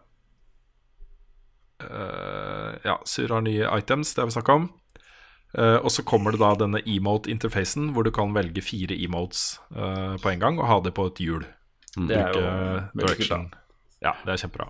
uh, 1.83 2.73
Ja, 2.85 2.99
Syr 3.05 3.29
har 3.29 3.41
nye 3.41 3.67
items, 3.77 4.13
det 4.13 4.21
har 4.21 4.27
vi 4.27 4.37
snakka 4.37 4.53
om. 4.53 4.69
Uh, 5.57 5.77
og 5.77 5.91
så 5.91 6.03
kommer 6.03 6.31
det 6.31 6.41
da 6.41 6.53
denne 6.55 6.81
emote-interfacen, 6.81 7.93
hvor 7.93 8.03
du 8.03 8.11
kan 8.11 8.33
velge 8.35 8.61
fire 8.61 8.95
emotes 8.95 9.59
eh, 9.75 10.15
på 10.19 10.29
en 10.29 10.39
gang 10.39 10.59
og 10.59 10.67
ha 10.67 10.79
det 10.83 10.91
på 10.93 11.05
et 11.07 11.21
hjul. 11.21 11.45
Det 11.95 12.17
er 12.17 12.33
jo 12.35 12.41
direction. 12.99 13.53
Ja, 14.03 14.11
det 14.25 14.33
er 14.33 14.41
kjempebra. 14.41 14.67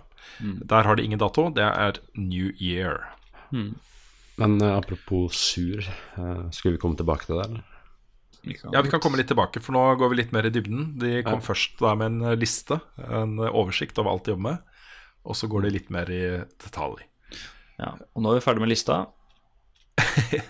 Der 0.70 0.86
har 0.86 0.94
de 0.94 1.02
ingen 1.02 1.18
dato. 1.18 1.48
Det 1.50 1.64
er 1.64 1.98
New 2.14 2.52
Year. 2.62 3.08
Men 4.36 4.60
eh, 4.60 4.76
apropos 4.76 5.32
sur, 5.32 5.78
eh, 6.16 6.50
skulle 6.50 6.76
vi 6.76 6.78
komme 6.78 6.96
tilbake 6.96 7.26
til 7.26 7.38
det, 7.38 7.48
eller? 7.48 7.75
Ja, 8.46 8.82
vi 8.82 8.90
kan 8.92 9.02
komme 9.02 9.18
litt 9.18 9.28
tilbake, 9.30 9.60
for 9.62 9.74
nå 9.74 9.82
går 9.98 10.12
vi 10.12 10.20
litt 10.20 10.32
mer 10.34 10.46
i 10.46 10.52
dybden. 10.54 10.92
De 11.00 11.18
kom 11.26 11.42
først 11.42 11.80
da 11.82 11.96
med 11.98 12.12
en 12.12 12.30
eh, 12.30 12.38
liste, 12.38 12.78
en 13.02 13.38
eh, 13.42 13.50
oversikt 13.50 13.98
over 13.98 14.12
alt 14.12 14.26
de 14.26 14.34
jobber 14.34 14.46
med. 14.50 14.82
Og 15.26 15.38
så 15.38 15.48
går 15.50 15.66
de 15.66 15.72
litt 15.74 15.88
mer 15.94 16.10
i 16.12 16.22
detalj. 16.62 17.02
Ja. 17.80 17.96
Og 18.14 18.22
nå 18.22 18.30
er 18.30 18.38
vi 18.38 18.46
ferdig 18.46 18.64
med 18.64 18.74
lista. 18.74 19.04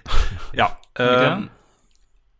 Ja. 0.57 0.71
Ok. 0.99 1.49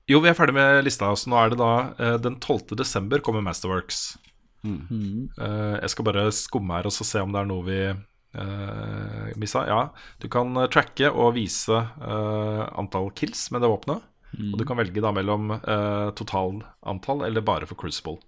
Jo, 0.09 0.21
vi 0.23 0.31
er 0.31 0.37
ferdig 0.38 0.55
med 0.57 0.85
lista. 0.87 1.11
Så 1.19 1.31
nå 1.31 1.38
er 1.40 1.53
det 1.53 1.59
da 1.61 1.73
uh, 1.99 2.16
den 2.23 2.38
12. 2.38 2.77
desember 2.79 3.23
kommer 3.25 3.45
Masterworks. 3.45 4.16
Mm. 4.66 5.29
Uh, 5.37 5.77
jeg 5.83 5.92
skal 5.92 6.07
bare 6.09 6.27
skumme 6.35 6.79
her 6.79 6.88
og 6.88 6.95
så 6.95 7.07
se 7.07 7.23
om 7.23 7.35
det 7.35 7.42
er 7.42 7.51
noe 7.51 7.66
vi 7.66 7.81
uh, 7.92 9.27
missa. 9.38 9.66
Ja, 9.69 9.81
du 10.23 10.29
kan 10.33 10.57
tracke 10.73 11.11
og 11.12 11.35
vise 11.37 11.83
antall 12.01 13.11
kills 13.19 13.49
med 13.53 13.64
det 13.64 13.73
våpenet. 13.73 14.07
Og 14.53 14.59
du 14.61 14.64
kan 14.68 14.77
velge 14.77 15.01
da 15.01 15.12
mellom 15.16 15.51
uh, 15.57 16.11
totalantall 16.18 17.25
eller 17.25 17.40
bare 17.40 17.66
for 17.66 17.77
Crucible. 17.81 18.18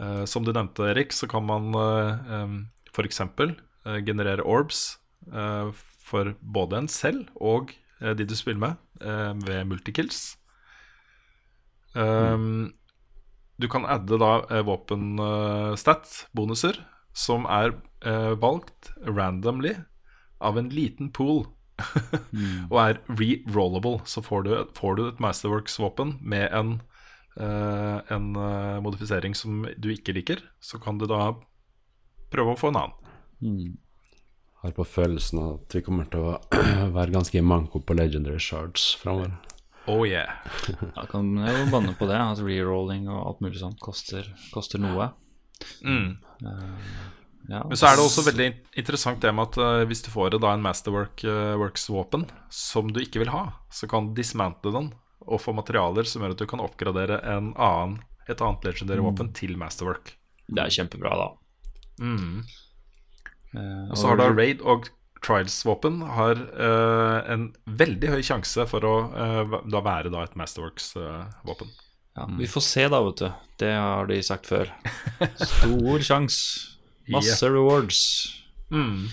Eh, 0.00 0.24
som 0.26 0.42
du 0.44 0.52
nevnte, 0.52 0.86
Erik, 0.90 1.12
så 1.12 1.28
kan 1.30 1.44
man 1.46 1.74
uh, 1.76 2.44
um, 2.44 2.54
f.eks. 2.94 3.20
Uh, 3.20 3.98
generere 4.06 4.42
orbs 4.42 4.98
uh, 5.32 5.68
for 6.04 6.34
både 6.40 6.76
en 6.82 6.88
selv 6.88 7.28
og 7.40 7.72
eh, 8.00 8.14
de 8.16 8.24
du 8.28 8.34
spiller 8.36 8.60
med, 8.60 8.80
eh, 9.00 9.32
ved 9.46 9.64
multikills. 9.70 10.36
Um, 11.94 12.72
Du 13.56 13.68
kan 13.70 13.84
adde 13.86 14.18
da 14.18 14.42
uh, 14.50 14.62
våpenstat, 14.66 16.26
bonuser, 16.34 16.74
som 17.14 17.44
er 17.46 17.76
eh, 18.02 18.32
valgt 18.42 18.90
randomly 19.06 19.76
av 20.42 20.58
en 20.58 20.68
liten 20.74 21.12
pool. 21.14 21.44
Og 22.70 22.76
er 22.80 23.00
re-rollable. 23.08 24.00
Så 24.08 24.22
får 24.24 24.46
du, 24.46 24.52
får 24.76 24.98
du 24.98 25.06
et 25.08 25.22
Masterworks-våpen 25.22 26.18
med 26.22 26.48
en, 26.54 26.76
uh, 27.40 28.02
en 28.14 28.28
uh, 28.38 28.82
modifisering 28.84 29.36
som 29.38 29.64
du 29.76 29.90
ikke 29.94 30.16
liker, 30.16 30.44
så 30.60 30.80
kan 30.82 31.00
du 31.00 31.08
da 31.10 31.32
prøve 32.34 32.54
å 32.54 32.60
få 32.60 32.72
en 32.72 32.82
annen. 32.82 33.16
Mm. 33.44 33.72
Har 34.64 34.76
på 34.76 34.86
følelsen 34.88 35.42
at 35.42 35.74
vi 35.76 35.82
kommer 35.84 36.08
til 36.10 36.24
å 36.24 36.38
være 36.96 37.14
ganske 37.14 37.42
manko 37.44 37.82
på 37.84 37.96
legendary 37.98 38.40
shards 38.40 38.94
framover. 39.00 39.34
Oh 39.90 40.06
yeah. 40.08 40.40
Jeg 40.96 41.10
kan 41.10 41.34
jo 41.36 41.66
banne 41.72 41.92
på 41.98 42.08
det, 42.08 42.16
at 42.16 42.40
re-rolling 42.40 43.10
og 43.12 43.20
alt 43.20 43.44
mulig 43.44 43.60
sånt 43.60 43.82
koster, 43.84 44.30
koster 44.54 44.80
noe. 44.80 45.10
Mm. 45.84 46.16
Ja, 47.48 47.60
Men 47.68 47.76
så 47.76 47.90
er 47.90 47.98
det 47.98 48.04
også 48.06 48.24
veldig 48.24 48.46
interessant 48.80 49.20
det 49.20 49.32
med 49.36 49.50
at 49.50 49.58
eh, 49.60 49.84
hvis 49.90 50.00
du 50.06 50.08
får 50.12 50.38
da 50.38 50.54
en 50.54 50.64
Masterworks-våpen 50.64 52.24
som 52.48 52.88
du 52.92 53.02
ikke 53.02 53.20
vil 53.20 53.32
ha, 53.34 53.46
så 53.68 53.88
kan 53.90 54.08
du 54.08 54.16
dismantle 54.16 54.72
den 54.72 54.90
og 55.24 55.40
få 55.40 55.54
materialer 55.56 56.08
som 56.08 56.24
gjør 56.24 56.34
at 56.36 56.40
du 56.40 56.48
kan 56.48 56.62
oppgradere 56.64 57.20
en 57.34 57.52
annen, 57.52 57.98
et 58.28 58.40
annet 58.40 58.64
legendary 58.68 59.04
våpen 59.04 59.32
til 59.36 59.56
Masterwork. 59.60 60.16
Det 60.48 60.60
er 60.60 60.72
kjempebra, 60.72 61.14
da. 61.20 61.28
Mm. 62.00 62.42
Uh, 63.54 63.92
Og 63.92 63.96
så 63.96 64.10
har 64.10 64.20
da 64.20 64.28
Raid 64.32 64.60
og 64.60 64.90
Trials-våpen 65.24 66.02
har 66.16 66.36
uh, 66.36 67.24
en 67.32 67.48
veldig 67.64 68.12
høy 68.12 68.20
sjanse 68.26 68.66
for 68.68 68.84
å 68.84 68.94
uh, 69.14 69.56
da 69.72 69.80
være 69.84 70.12
da 70.12 70.26
et 70.26 70.36
Masterworks-våpen. 70.36 71.72
ja, 72.18 72.28
Vi 72.40 72.50
får 72.50 72.66
se, 72.68 72.84
da, 72.92 73.00
vet 73.08 73.24
du. 73.24 73.48
Det 73.64 73.72
har 73.72 74.12
de 74.12 74.20
sagt 74.26 74.52
før. 74.52 74.72
Stor 75.54 76.04
sjanse. 76.04 76.73
Masse 77.12 77.48
rewards. 77.50 78.00
Mm. 78.70 79.08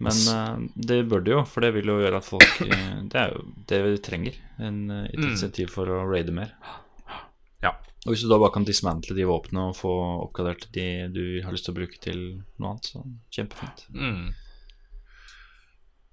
Men 0.00 0.20
uh, 0.32 0.68
det 0.74 1.02
bør 1.10 1.20
det 1.22 1.34
jo, 1.34 1.42
for 1.46 1.60
det 1.62 1.72
vil 1.76 1.86
jo 1.92 1.98
gjøre 2.00 2.18
at 2.18 2.26
folk 2.26 2.62
eh, 2.64 2.94
Det 3.12 3.18
er 3.20 3.34
jo 3.34 3.42
det 3.70 3.78
vi 3.84 3.98
trenger. 4.02 4.38
En, 4.58 4.78
eh, 4.90 5.04
et 5.12 5.20
Mm. 5.20 5.28
insentiv 5.30 5.68
for 5.70 5.86
å 5.86 6.00
raide 6.10 6.32
mer. 6.34 6.54
Ja. 7.62 7.76
Og 8.06 8.12
hvis 8.14 8.24
du 8.24 8.28
da 8.32 8.38
bare 8.42 8.52
kan 8.56 8.64
dismantle 8.66 9.14
de 9.14 9.26
våpnene 9.28 9.68
og 9.70 9.76
få 9.78 9.92
oppgradert 10.24 10.66
de 10.74 10.86
du 11.14 11.22
har 11.44 11.52
lyst 11.54 11.68
til 11.68 11.74
å 11.76 11.78
bruke 11.78 12.00
til 12.02 12.24
noe 12.58 12.72
annet, 12.74 12.90
så 12.90 13.04
kjempefint. 13.30 13.84
Mm. 13.94 14.32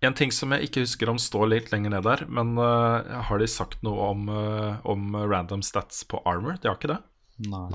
En 0.04 0.14
ting 0.18 0.32
som 0.34 0.52
jeg 0.56 0.66
ikke 0.70 0.82
husker 0.86 1.10
om 1.12 1.18
står 1.22 1.50
litt 1.52 1.72
lenger 1.74 1.94
ned 1.94 2.04
der, 2.08 2.24
men 2.28 2.56
uh, 2.58 3.22
har 3.30 3.38
de 3.42 3.46
sagt 3.50 3.84
noe 3.86 4.08
om, 4.14 4.30
uh, 4.34 4.80
om 4.90 5.14
random 5.16 5.62
stats 5.62 6.04
på 6.10 6.22
armor? 6.26 6.58
De 6.62 6.70
har 6.72 6.78
ikke 6.80 6.90
det? 6.96 7.02
Nei. 7.50 7.68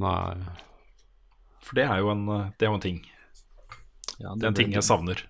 Nei, 0.00 0.34
nei. 0.44 0.54
For 1.64 1.78
det 1.78 1.86
er 1.88 2.02
jo 2.04 2.12
en, 2.12 2.24
eh, 2.28 2.48
det 2.58 2.66
er 2.66 2.72
jo 2.72 2.78
en 2.78 2.84
ting. 2.84 3.02
Ja, 4.20 4.34
Det 4.36 4.44
er 4.44 4.52
en 4.52 4.58
ting 4.58 4.74
jeg 4.76 4.86
savner. 4.86 5.24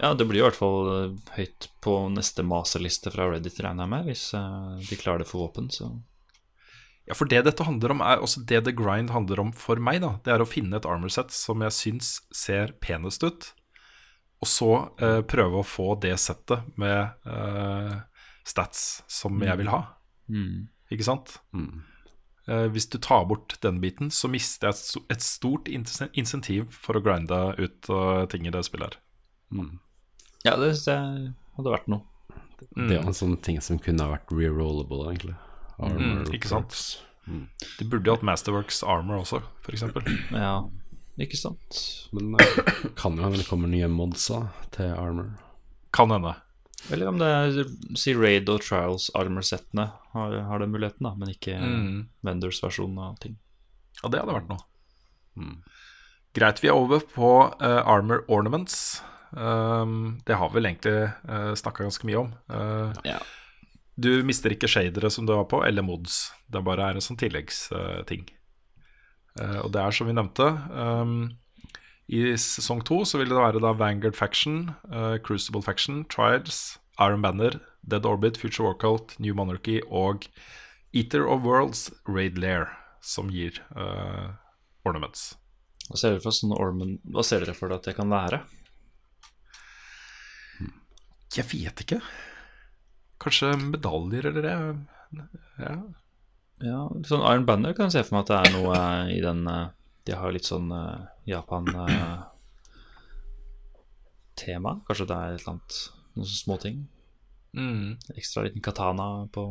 Ja, 0.00 0.14
det 0.16 0.24
blir 0.28 0.40
i 0.40 0.46
hvert 0.46 0.56
fall 0.56 0.88
eh, 0.92 1.34
høyt 1.36 1.68
på 1.84 1.96
neste 2.14 2.44
maserliste 2.46 3.12
fra 3.12 3.28
Reddit, 3.30 3.60
regner 3.60 3.84
jeg 3.84 3.92
med, 3.92 4.08
hvis 4.08 4.24
eh, 4.38 4.80
de 4.88 4.98
klarer 5.00 5.22
det 5.22 5.28
for 5.28 5.44
våpen, 5.46 5.68
så 5.74 5.90
Ja, 7.06 7.16
for 7.18 7.26
det 7.26 7.42
dette 7.44 7.66
handler 7.66 7.90
om, 7.90 8.00
er 8.00 8.22
også 8.22 8.44
det 8.46 8.62
The 8.64 8.72
Grind 8.78 9.10
handler 9.10 9.40
om 9.42 9.52
for 9.52 9.76
meg. 9.76 10.00
da 10.00 10.14
Det 10.24 10.32
er 10.32 10.44
å 10.44 10.48
finne 10.48 10.78
et 10.78 10.86
armor 10.86 11.10
set 11.10 11.34
som 11.34 11.60
jeg 11.66 11.74
syns 11.74 12.12
ser 12.32 12.72
penest 12.80 13.26
ut, 13.26 13.52
og 14.42 14.48
så 14.48 14.70
eh, 15.02 15.20
prøve 15.26 15.60
å 15.60 15.66
få 15.66 15.92
det 16.02 16.14
settet 16.18 16.62
med 16.78 17.12
eh, 17.26 17.96
stats 18.46 19.02
som 19.10 19.38
jeg 19.42 19.58
vil 19.58 19.70
ha. 19.70 19.82
mm. 20.30 20.68
Ikke 20.92 21.06
sant? 21.06 21.38
Mm. 21.56 21.82
Eh, 22.50 22.66
hvis 22.74 22.88
du 22.90 22.98
tar 22.98 23.24
bort 23.30 23.54
den 23.62 23.80
biten, 23.82 24.10
så 24.10 24.28
mister 24.30 24.70
jeg 24.72 25.02
et, 25.12 25.22
stort 25.22 25.68
insentiv 25.70 26.72
for 26.74 26.98
å 26.98 27.04
grinde 27.04 27.38
ut 27.58 27.90
eh, 27.92 28.24
ting 28.32 28.48
i 28.48 28.54
det 28.54 28.64
spillet. 28.66 28.96
her. 28.98 29.60
Mm. 29.62 29.78
Ja, 30.42 30.56
det, 30.58 30.72
det 30.86 30.98
hadde 31.56 31.76
vært 31.76 31.88
noe. 31.92 32.02
Mm. 32.74 32.88
Det 32.88 32.90
er 32.96 33.00
jo 33.00 33.06
en 33.10 33.18
sånn 33.18 33.38
ting 33.42 33.60
som 33.62 33.78
kunne 33.82 34.04
ha 34.06 34.16
vært 34.16 34.34
rerollable, 34.34 35.06
egentlig. 35.12 35.38
Armor 35.78 36.02
Mm, 36.02 36.28
ikke 36.34 36.50
sant? 36.50 36.70
perks. 36.74 37.00
De 37.78 37.86
burde 37.86 38.08
jo 38.10 38.16
hatt 38.16 38.24
Masterworks 38.26 38.82
Armor 38.82 39.22
også, 39.22 39.42
f.eks. 39.62 39.84
Ja, 40.44 40.56
ikke 41.22 41.38
sant? 41.38 41.78
Men 42.14 42.34
det 42.34 42.48
kan 42.98 43.16
jo 43.18 43.22
hende 43.24 43.38
det 43.38 43.46
kommer 43.48 43.70
nye 43.70 43.86
mods 43.90 44.26
til 44.74 44.94
armor. 44.96 45.36
Kan 45.94 46.10
hende. 46.14 46.34
Eller 46.90 47.08
om 47.08 47.18
det 47.20 47.28
er 47.30 47.68
si 47.96 48.14
Raid 48.18 48.48
og 48.50 48.60
Trials 48.64 49.10
Armor-settene 49.14 49.86
har, 50.16 50.34
har 50.48 50.58
den 50.64 50.72
muligheten, 50.74 51.06
da, 51.06 51.14
men 51.14 51.30
ikke 51.30 51.54
Mm. 51.62 52.08
Vendors 52.26 52.58
versjon 52.62 52.98
av 52.98 53.16
ting. 53.22 53.36
Ja, 54.02 54.08
det 54.10 54.18
hadde 54.20 54.34
vært 54.34 54.48
noe. 54.50 54.64
Mm. 55.38 55.62
Greit, 56.34 56.62
vi 56.64 56.68
er 56.68 56.74
over 56.80 57.00
på 57.00 57.30
uh, 57.60 57.82
Armor 57.86 58.24
Ornaments. 58.28 59.02
Um, 59.32 60.18
det 60.26 60.34
har 60.36 60.50
vi 60.50 60.58
vel 60.58 60.66
egentlig 60.72 61.12
uh, 61.28 61.52
snakka 61.56 61.84
ganske 61.86 62.08
mye 62.08 62.18
om. 62.24 62.34
Uh, 62.50 62.92
Ja. 63.04 63.20
Du 63.94 64.22
mister 64.24 64.48
ikke 64.50 64.68
shadere 64.72 65.10
som 65.12 65.26
du 65.28 65.34
har 65.36 65.44
på, 65.44 65.58
eller 65.68 65.84
mods. 65.84 66.32
Det 66.48 66.62
bare 66.64 66.86
er 66.88 66.96
en 66.96 67.04
sånn 67.04 67.18
tilleggsting. 67.20 68.24
Uh, 69.38 69.58
og 69.62 69.68
det 69.72 69.82
er 69.82 69.90
som 69.92 70.08
vi 70.08 70.14
nevnte 70.16 70.46
um, 70.72 71.30
I 72.08 72.34
sesong 72.40 72.82
to 72.84 73.02
så 73.08 73.20
vil 73.20 73.30
det 73.30 73.38
være 73.38 73.60
da 73.62 73.72
Vanguard 73.78 74.16
Faction, 74.18 74.74
uh, 74.90 75.18
Crucible 75.22 75.62
Faction, 75.62 76.04
Trials, 76.10 76.78
Iron 76.98 77.22
Banner, 77.22 77.60
Dead 77.82 78.06
Orbit, 78.06 78.36
Future 78.36 78.66
Warcult, 78.66 79.14
New 79.18 79.34
Monarchy 79.34 79.80
og 79.88 80.26
Eater 80.92 81.26
of 81.28 81.46
Worlds, 81.46 81.90
Raid 82.06 82.38
Lair, 82.38 82.68
som 83.00 83.30
gir 83.32 83.62
uh, 83.76 84.34
ornaments. 84.84 85.32
Hva 85.88 85.98
ser 85.98 86.14
dere 86.14 86.24
for 86.24 86.36
sånne 86.36 86.58
ormen, 86.60 86.98
Hva 87.10 87.24
ser 87.26 87.42
dere 87.42 87.56
for 87.56 87.70
dere 87.70 87.80
at 87.80 87.88
det 87.88 87.96
kan 87.96 88.12
være? 88.12 88.42
Jeg 91.32 91.48
vet 91.48 91.80
ikke. 91.86 91.98
Kanskje 93.22 93.54
medaljer 93.56 94.28
eller 94.28 94.44
det. 94.44 94.56
Ja. 95.62 95.76
Ja, 96.62 96.82
sånn 97.08 97.24
Iron 97.26 97.46
Banner 97.48 97.74
kan 97.74 97.88
jeg 97.88 97.96
se 97.96 98.02
for 98.06 98.14
meg 98.14 98.26
at 98.26 98.30
det 98.30 98.36
er 98.38 98.52
noe 98.54 98.82
i 99.10 99.18
den 99.22 99.40
eh, 99.50 99.72
De 100.06 100.12
har 100.18 100.24
jo 100.28 100.34
litt 100.36 100.48
sånn 100.48 100.68
uh, 100.74 101.06
Japan-tema. 101.28 102.30
Kanskje 104.88 105.08
det 105.10 105.16
er 105.16 105.28
et 105.32 105.40
eller 105.40 105.52
annet 105.54 105.72
Noen 106.12 106.26
sånne 106.28 106.40
småting. 106.42 106.76
Mm. 107.56 107.86
Ekstra 108.16 108.42
liten 108.44 108.64
katana 108.64 109.28
på 109.32 109.42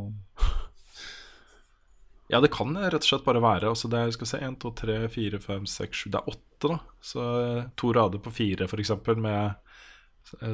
ja, 2.32 2.40
det 2.40 2.48
kan 2.54 2.78
rett 2.78 3.04
og 3.04 3.08
slett 3.10 3.26
bare 3.26 3.42
være 3.44 3.68
altså 3.74 3.90
det 3.92 4.00
er, 4.00 4.12
skal 4.16 4.30
se, 4.30 4.38
1, 4.40 4.54
2, 4.64 4.70
3, 4.80 4.94
4, 5.12 5.40
5, 5.44 5.66
6, 5.68 6.04
7 6.06 6.12
Det 6.14 6.20
er 6.22 6.30
åtte, 6.32 6.70
da. 6.70 6.78
Så 7.04 7.26
eh, 7.42 7.66
to 7.76 7.92
rader 7.98 8.22
på 8.24 8.32
fire, 8.32 8.70
f.eks., 8.70 8.94
med 9.20 9.36
eh, 9.36 9.82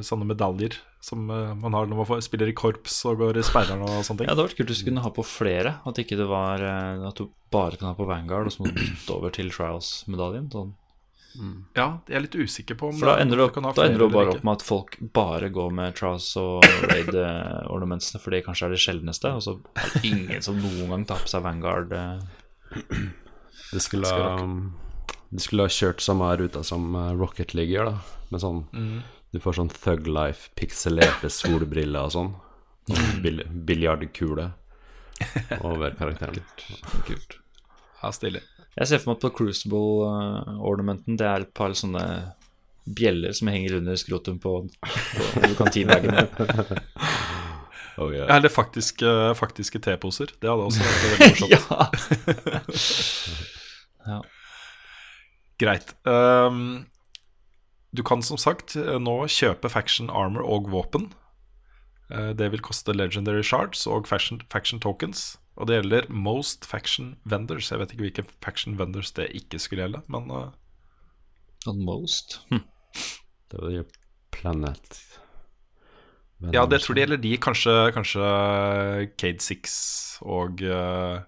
sånne 0.02 0.26
medaljer 0.26 0.74
som 1.04 1.28
eh, 1.30 1.52
man 1.54 1.76
har 1.76 1.86
når 1.86 2.00
man 2.00 2.08
får, 2.08 2.24
spiller 2.26 2.50
i 2.50 2.56
korps 2.58 2.96
og 3.06 3.20
går 3.22 3.38
i 3.38 3.44
speideren 3.46 3.84
og 3.86 4.00
sånne 4.02 4.24
ting. 4.24 4.26
Ja, 4.26 4.34
det 4.34 4.40
hadde 4.42 4.48
vært 4.48 4.58
kult 4.58 4.72
hvis 4.72 4.82
du 4.82 4.88
kunne 4.90 5.04
ha 5.04 5.12
på 5.14 5.24
flere. 5.26 5.76
At 5.86 6.00
ikke 6.02 6.18
det 6.18 6.26
var 6.30 6.64
eh, 6.64 7.06
At 7.08 7.20
du 7.20 7.28
bare 7.54 7.78
kan 7.78 7.92
ha 7.92 7.94
på 7.98 8.08
Vanguard, 8.08 8.50
og 8.50 8.54
så 8.54 8.64
må 8.64 8.72
du 8.72 8.80
bytte 8.80 9.14
over 9.14 9.32
til 9.34 9.52
Trials-medaljen. 9.54 10.50
Sånn. 10.52 10.74
Ja, 11.76 12.00
jeg 12.08 12.16
er 12.18 12.22
litt 12.24 12.34
usikker 12.34 12.74
på 12.80 12.88
om 12.90 12.96
For 12.98 13.12
da 13.12 13.18
ender 13.22 13.38
du, 13.38 13.42
opp, 13.44 13.58
ha 13.62 13.72
da 13.76 13.84
ender 13.86 14.00
du 14.00 14.10
bare 14.10 14.32
opp 14.32 14.42
med 14.48 14.58
at 14.58 14.64
folk 14.66 14.96
bare 15.14 15.50
går 15.54 15.70
med 15.76 15.94
Trials 15.94 16.26
og 16.40 16.64
Raid-ornamentsene, 16.88 18.18
for 18.22 18.34
det 18.34 18.40
kanskje 18.46 18.66
er 18.66 18.74
det 18.74 18.80
sjeldneste, 18.82 19.30
og 19.36 19.44
så 19.44 19.54
er 19.78 19.92
det 19.94 20.02
ingen 20.08 20.42
som 20.42 20.58
noen 20.58 20.90
gang 20.90 21.04
tar 21.06 21.22
på 21.22 21.30
seg 21.30 21.44
Vanguard. 21.44 21.92
Det 21.92 22.88
De 23.68 23.80
skulle, 23.84 24.08
ha, 24.08 24.34
de 25.30 25.44
skulle 25.44 25.68
ha 25.68 25.72
kjørt 25.72 26.02
samme 26.02 26.32
ruta 26.40 26.64
som 26.64 26.88
eh, 26.96 27.12
Rocket 27.20 27.54
League 27.54 27.74
gjør, 27.76 27.92
da. 27.92 28.18
Med 28.32 28.42
sånn 28.44 28.64
Mm. 28.72 28.98
Du 29.34 29.40
får 29.44 29.58
sånn 29.58 29.72
Thug 29.72 30.06
Life, 30.08 30.48
pikselerte 30.56 31.28
solbriller 31.32 32.08
og 32.08 32.14
sånn. 32.14 32.30
Og 32.88 33.20
bil 33.20 33.42
biljardkule 33.68 34.46
over 35.60 35.92
karakteren. 35.98 36.38
Kult. 37.04 37.36
Ja, 38.00 38.12
stilig. 38.14 38.40
Jeg 38.78 38.88
ser 38.88 39.02
for 39.02 39.10
meg 39.10 39.18
at 39.18 39.24
på 39.26 39.32
Crucible-ornamenten 39.40 41.18
det 41.18 41.26
er 41.28 41.44
et 41.44 41.54
par 41.56 41.74
sånne 41.76 42.04
bjeller 42.88 43.34
som 43.36 43.50
henger 43.52 43.80
under 43.80 43.98
skrotum 44.00 44.38
på, 44.40 44.54
på 44.80 45.54
kantineveggen. 45.60 46.22
Oh, 47.98 48.12
yeah. 48.14 48.28
Eller 48.30 48.46
faktiske, 48.46 49.34
faktiske 49.34 49.80
teposer. 49.82 50.30
Det 50.38 50.46
hadde 50.46 50.66
også 50.68 50.84
vært 50.86 51.00
veldig 51.02 51.48
morsomt. 51.48 52.04
ja. 54.12 54.18
Greit. 55.58 55.90
Ehm, 56.06 56.60
du 57.96 58.02
kan 58.04 58.22
som 58.22 58.40
sagt 58.40 58.76
eh, 58.76 58.98
nå 59.00 59.16
kjøpe 59.32 59.70
faction 59.72 60.10
armor 60.10 60.44
og 60.44 60.70
våpen. 60.72 61.08
Eh, 62.12 62.32
det 62.36 62.50
vil 62.52 62.64
koste 62.64 62.94
legendary 62.94 63.42
shards 63.42 63.86
og 63.86 64.08
faction, 64.10 64.42
faction 64.52 64.80
tokens. 64.80 65.36
Og 65.58 65.66
det 65.66 65.80
gjelder 65.80 66.08
most 66.10 66.66
faction 66.68 67.16
vendors. 67.24 67.72
Jeg 67.72 67.80
vet 67.80 67.94
ikke 67.94 68.06
hvilke 68.06 68.26
faction 68.44 68.78
vendors 68.78 69.10
det 69.16 69.30
ikke 69.34 69.58
skulle 69.62 69.86
gjelde, 69.86 70.04
men 70.08 70.30
eh, 70.30 70.50
On 71.66 71.80
most. 71.84 72.40
Hm. 72.52 72.62
Det 73.50 73.58
var 73.60 73.72
jo 73.74 73.86
Planet 74.30 75.00
vendors. 76.38 76.54
Ja, 76.54 76.66
det 76.70 76.82
tror 76.84 76.94
de 76.94 77.02
gjelder 77.02 77.20
de. 77.24 77.32
Kanskje, 77.42 77.74
kanskje 77.96 78.28
Cade 79.18 79.42
6 79.42 79.74
og 80.22 80.62
uh, 80.62 81.24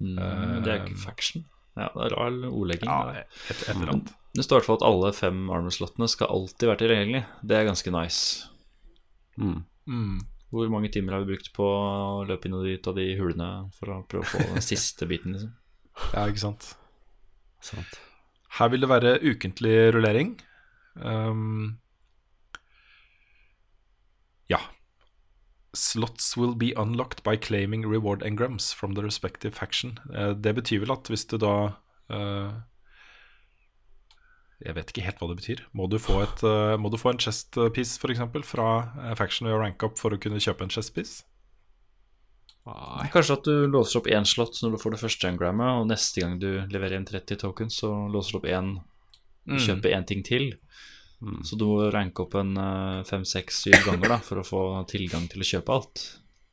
Mm, 0.00 0.16
det 0.64 0.72
er 0.72 0.80
ikke 0.80 0.98
faction. 0.98 1.44
Ja, 1.80 1.88
det 1.94 2.06
er 2.06 2.16
rar 2.16 2.34
ordlegging. 2.50 2.90
ja, 2.90 3.22
et, 3.24 3.62
et 3.64 3.70
eller 3.74 3.94
annet. 3.94 4.10
Det 4.36 4.44
står 4.46 4.58
i 4.58 4.60
hvert 4.60 4.68
fall 4.68 4.78
at 4.78 4.86
alle 4.86 5.12
fem 5.16 5.38
armor-slottene 5.50 6.06
skal 6.10 6.30
alltid 6.30 6.68
være 6.70 6.82
tilgjengelig. 6.84 7.22
Det 7.42 7.56
er 7.56 7.66
ganske 7.66 7.92
nice. 7.94 8.50
Mm. 9.40 9.62
Mm. 9.90 10.20
Hvor 10.50 10.70
mange 10.70 10.90
timer 10.92 11.16
har 11.16 11.24
vi 11.24 11.32
brukt 11.32 11.50
på 11.56 11.66
å 11.66 12.22
løpe 12.28 12.46
inn 12.46 12.58
og 12.58 12.68
ut 12.68 12.90
av 12.90 12.98
de 12.98 13.06
hulene 13.18 13.50
for 13.78 13.94
å 13.94 13.98
prøve 14.10 14.26
å 14.26 14.30
få 14.34 14.44
den 14.52 14.66
siste 14.72 15.08
biten, 15.10 15.34
liksom? 15.34 15.56
Ja, 16.14 16.26
ikke 16.30 16.44
sant. 16.44 16.72
Sant. 17.64 17.98
Her 18.58 18.70
vil 18.72 18.82
det 18.82 18.90
være 18.90 19.16
ukentlig 19.22 19.74
rullering. 19.94 20.34
Um, 20.98 21.78
ja. 24.50 24.58
Slots 25.76 26.36
will 26.36 26.54
be 26.54 26.72
unlocked 26.76 27.22
by 27.22 27.36
claiming 27.36 27.86
reward 27.86 28.22
engrams 28.26 28.72
from 28.74 28.94
the 28.94 29.02
respective 29.02 29.54
faction. 29.54 29.98
Eh, 30.14 30.34
det 30.34 30.54
betyr 30.56 30.82
vel 30.82 30.96
at 30.96 31.06
hvis 31.10 31.26
du 31.30 31.36
da 31.38 31.54
uh, 32.10 32.50
Jeg 34.60 34.76
vet 34.76 34.90
ikke 34.90 35.06
helt 35.06 35.22
hva 35.22 35.30
det 35.30 35.38
betyr. 35.38 35.64
Må 35.72 35.86
du 35.88 35.96
få, 36.02 36.20
et, 36.26 36.42
uh, 36.44 36.76
må 36.76 36.90
du 36.90 36.98
få 37.00 37.14
en 37.14 37.22
chest 37.22 37.56
piece 37.74 37.96
f.eks. 38.02 38.20
fra 38.44 39.14
faction 39.16 39.48
ved 39.48 39.56
å 39.56 39.62
ranke 39.62 39.86
opp 39.86 39.96
for 40.00 40.12
å 40.12 40.20
kunne 40.20 40.42
kjøpe 40.42 40.66
en 40.66 40.74
chest 40.74 40.92
piece? 40.94 41.24
Kanskje 43.10 43.38
at 43.38 43.46
du 43.48 43.64
låser 43.72 44.02
opp 44.02 44.10
én 44.12 44.26
slott 44.28 44.58
når 44.60 44.74
du 44.74 44.82
får 44.82 44.94
det 44.94 45.00
første 45.00 45.30
engrammet, 45.30 45.80
og 45.80 45.88
neste 45.88 46.20
gang 46.20 46.36
du 46.42 46.50
leverer 46.68 46.98
inn 46.98 47.08
30 47.08 47.40
tokens, 47.40 47.80
så 47.80 47.88
låser 48.12 48.36
du 48.36 48.42
opp 48.42 48.50
én 48.52 48.74
Mm. 49.48 49.58
Kjøper 49.58 49.96
én 49.96 50.06
ting 50.06 50.24
til. 50.26 50.52
Så 51.44 51.56
du 51.60 51.66
må 51.68 51.90
ranke 51.92 52.22
opp 52.24 52.34
en 52.40 52.54
eh, 52.56 53.02
fem, 53.04 53.24
seks, 53.28 53.58
syv 53.66 53.82
ganger 53.84 54.08
da 54.14 54.18
for 54.24 54.40
å 54.40 54.44
få 54.46 54.60
tilgang 54.88 55.26
til 55.28 55.42
å 55.44 55.48
kjøpe 55.50 55.74
alt. 55.74 56.04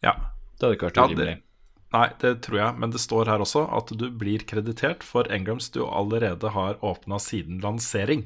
Ja. 0.04 0.12
Det 0.58 0.66
hadde 0.66 0.76
ikke 0.76 0.90
vært 0.90 0.98
Ja, 1.00 1.06
urimelig. 1.08 1.36
Nei, 1.96 2.08
det 2.20 2.32
tror 2.44 2.58
jeg, 2.60 2.76
men 2.84 2.92
det 2.92 3.00
står 3.00 3.30
her 3.32 3.40
også 3.46 3.62
at 3.78 3.94
du 3.96 4.10
blir 4.12 4.44
kreditert 4.44 5.06
for 5.08 5.30
engrams 5.32 5.70
du 5.72 5.86
allerede 5.88 6.52
har 6.52 6.76
åpna 6.84 7.16
siden 7.24 7.62
lansering. 7.64 8.26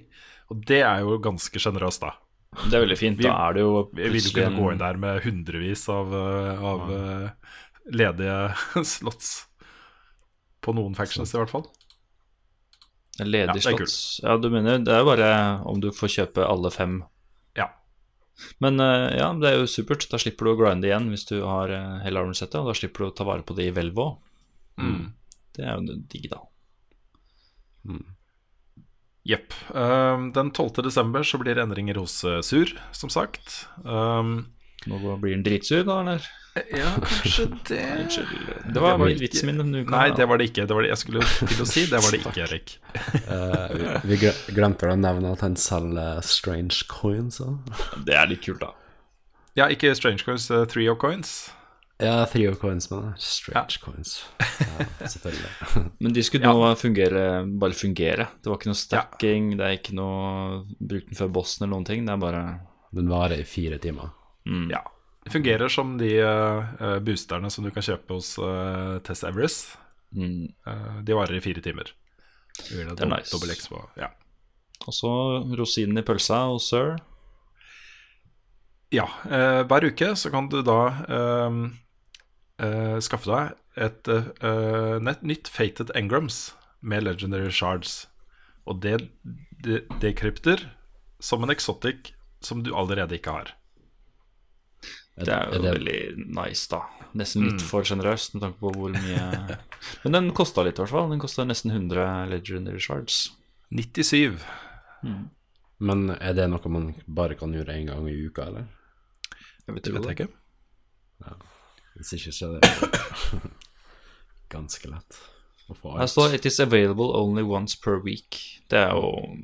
Og 0.50 0.64
det 0.66 0.80
er 0.82 1.04
jo 1.06 1.20
ganske 1.22 1.62
sjenerøst, 1.62 2.02
da. 2.02 2.16
Det 2.66 2.74
er 2.74 2.82
veldig 2.88 2.98
fint. 3.00 3.20
Vi- 3.22 3.28
Da 3.30 3.36
er 3.50 3.54
det 3.54 3.62
jo 3.62 3.86
Vi 3.94 4.10
vil 4.10 4.26
jo 4.26 4.34
kunne 4.34 4.58
gå 4.58 4.72
inn 4.74 4.82
der 4.82 4.98
med 4.98 5.22
hundrevis 5.24 5.86
av, 5.94 6.10
uh, 6.12 6.66
av 6.72 6.90
ja. 6.90 7.30
ledige 8.02 8.84
slots. 8.96 9.46
På 10.62 10.74
noen 10.76 10.98
factions, 10.98 11.32
i 11.34 11.38
hvert 11.38 11.54
fall. 11.54 11.70
En 13.20 13.32
Ja. 14.22 14.30
Ja, 14.32 14.38
du 14.38 14.50
mener 14.54 14.80
det 14.80 14.94
er 14.94 15.04
jo 15.04 15.10
bare 15.10 15.32
om 15.68 15.82
du 15.84 15.90
får 15.96 16.14
kjøpe 16.16 16.46
alle 16.48 16.72
fem. 16.72 17.02
Ja. 17.58 17.68
Men 18.64 18.80
eh, 18.80 19.18
ja, 19.20 19.32
det 19.38 19.50
er 19.50 19.60
jo 19.60 19.68
supert. 19.70 20.08
Da 20.12 20.20
slipper 20.22 20.48
du 20.48 20.54
å 20.54 20.60
grinde 20.60 20.88
igjen 20.88 21.10
hvis 21.12 21.28
du 21.30 21.42
har 21.44 21.74
uh, 21.74 22.00
hele 22.06 22.24
armsettet, 22.24 22.60
og 22.62 22.72
da 22.72 22.78
slipper 22.78 23.04
du 23.04 23.10
å 23.10 23.16
ta 23.18 23.28
vare 23.28 23.46
på 23.46 23.58
det 23.58 23.68
i 23.68 23.76
hvelvet 23.76 24.06
òg. 24.06 24.16
Mm. 24.82 25.12
Det 25.52 25.68
er 25.68 25.76
jo 25.76 26.00
digg, 26.10 26.32
da. 26.32 26.42
Jepp. 29.28 29.54
Um, 29.70 30.32
den 30.34 30.50
12. 30.56 30.82
desember 30.88 31.26
så 31.28 31.38
blir 31.42 31.58
det 31.58 31.66
endringer 31.66 32.00
hos 32.02 32.24
uh, 32.26 32.40
Sur, 32.46 32.72
som 32.96 33.12
sagt. 33.14 33.66
Um, 33.84 34.54
Nå 34.90 34.98
blir 35.22 35.36
den 35.36 35.46
dritsur, 35.46 35.84
da, 35.86 36.00
eller? 36.02 36.26
Ja, 36.56 36.90
kanskje 37.00 37.46
det 37.70 37.80
Unnskyld. 38.02 38.50
Det 38.74 38.82
var, 38.84 38.98
var 39.00 39.14
vitsen 39.22 39.48
min. 39.48 39.58
men 39.62 39.72
du 39.72 39.86
kan- 39.86 39.98
Nei, 40.00 40.10
det 40.18 40.26
var 40.28 40.38
det 40.42 40.50
ikke. 40.52 40.66
Det 40.68 40.76
var 40.76 40.84
det, 40.86 40.90
jeg 40.92 41.02
skulle 41.04 41.24
til 41.54 41.64
å 41.64 41.68
si 41.70 41.86
det 41.88 42.02
var 42.04 42.12
det 42.12 42.20
ikke, 42.20 42.44
Erik. 42.48 42.74
Uh, 43.30 44.02
vi, 44.10 44.18
vi 44.20 44.32
glemte 44.58 44.90
å 44.92 44.98
nevne 45.00 45.32
at 45.32 45.46
han 45.46 45.56
selger 45.60 46.20
strange 46.28 46.84
coins 46.92 47.40
òg. 47.44 47.72
Det 48.08 48.18
er 48.20 48.28
litt 48.34 48.44
kult, 48.44 48.60
da. 48.66 48.74
Ja, 49.60 49.66
ikke 49.72 49.92
Strange 49.96 50.24
Coins, 50.24 50.46
uh, 50.52 50.64
Three 50.72 50.88
of 50.92 51.00
Coins. 51.02 51.50
Ja, 52.02 52.24
trio 52.26 52.56
coins, 52.58 52.88
men 52.90 53.12
strange 53.22 53.78
coins. 53.84 54.24
Ja, 54.62 54.86
selvfølgelig. 55.06 55.82
Men 56.02 56.14
de 56.16 56.24
skulle 56.26 56.50
nå 56.50 56.72
fungere, 56.80 57.26
bare 57.62 57.76
fungere. 57.78 58.26
Det 58.42 58.50
var 58.50 58.58
ikke 58.58 58.72
noe 58.72 58.80
stacking, 58.80 59.52
det 59.60 59.68
er 59.68 59.76
ikke 59.78 59.94
noe 60.00 60.64
brukt 60.80 61.12
den 61.12 61.20
før 61.20 61.30
bossen 61.36 61.66
eller 61.68 61.76
noen 61.76 61.86
ting. 61.86 62.02
Det 62.08 62.16
er 62.16 62.24
bare 62.24 62.42
Den 62.98 63.12
varer 63.12 63.44
i 63.44 63.46
fire 63.46 63.78
timer. 63.84 64.10
Ja. 64.72 64.82
Det 65.22 65.34
fungerer 65.34 65.70
som 65.70 65.98
de 66.00 66.16
uh, 66.18 66.98
boosterne 67.06 67.50
som 67.54 67.66
du 67.66 67.70
kan 67.74 67.86
kjøpe 67.86 68.18
hos 68.18 68.34
uh, 68.42 68.98
Tess 69.06 69.24
Everest. 69.28 69.78
mm. 70.18 70.48
Uh, 70.68 71.02
de 71.06 71.14
varer 71.18 71.38
i 71.38 71.44
fire 71.44 71.62
timer. 71.62 71.94
Det 72.70 73.00
er 73.00 73.10
nice. 73.10 73.70
Ja. 73.98 74.10
Og 74.88 74.96
så 74.96 75.12
rosinen 75.58 76.02
i 76.02 76.06
pølsa 76.06 76.44
og 76.52 76.62
Sir. 76.64 76.98
Ja, 78.92 79.08
eh, 79.32 79.62
hver 79.64 79.88
uke 79.88 80.12
så 80.20 80.30
kan 80.34 80.50
du 80.52 80.60
da 80.68 80.80
ehm, 81.08 81.62
eh, 82.60 82.98
skaffe 83.00 83.30
deg 83.30 83.86
et 83.88 84.10
eh, 84.12 84.98
nett, 85.00 85.22
nytt 85.24 85.48
Fated 85.48 85.94
Engrams 85.96 86.50
med 86.82 87.06
Legendary 87.08 87.54
Shards. 87.56 88.10
Og 88.68 88.82
det, 88.84 88.98
det 89.64 89.86
de 90.04 90.58
som 91.24 91.44
en 91.44 91.54
exotic 91.54 92.12
som 92.42 92.66
du 92.66 92.74
allerede 92.76 93.16
ikke 93.16 93.32
har. 93.32 93.54
Det 95.18 95.28
er 95.30 95.52
jo 95.52 95.62
det- 95.62 95.74
veldig 95.76 96.28
nice, 96.36 96.68
da. 96.70 96.82
Nesten 97.14 97.42
Mm. 97.44 97.50
litt 97.52 97.62
for 97.62 97.84
sjenerøst 97.84 98.34
med 98.34 98.42
tanke 98.44 98.60
på 98.60 98.72
hvor 98.72 98.90
mye 98.96 99.58
Men 100.04 100.12
den 100.14 100.32
kosta 100.32 100.64
litt, 100.64 100.80
i 100.80 100.82
hvert 100.84 100.90
fall. 100.90 101.10
Den 101.10 101.20
kosta 101.20 101.44
nesten 101.44 101.72
100 101.72 102.30
legendary 102.30 102.80
shards. 102.80 103.32
97. 103.72 104.40
Men 105.80 106.10
er 106.22 106.34
det 106.34 106.50
noe 106.50 106.70
man 106.70 106.96
bare 107.08 107.36
kan 107.36 107.52
gjøre 107.54 107.74
én 107.76 107.88
gang 107.88 108.08
i 108.08 108.26
uka, 108.28 108.44
eller? 108.48 108.68
Jeg 109.68 109.76
vet 109.76 109.84
Det 109.84 109.94
vet 109.94 110.04
jeg 110.06 110.18
ikke. 110.20 110.30
Hvis 111.98 112.14
ikke, 112.14 112.32
så 112.32 112.56
er 112.56 112.60
det 112.60 113.42
ganske 114.52 114.90
lett 114.90 115.20
å 115.70 115.76
få 115.76 115.98
Her 116.00 116.08
står 116.08 116.34
'It 116.34 116.46
is 116.46 116.60
available 116.60 117.12
only 117.20 117.44
once 117.44 117.76
per 117.76 118.00
week'. 118.00 118.60
Det 118.70 118.80
er 118.80 118.92
jo 118.92 119.38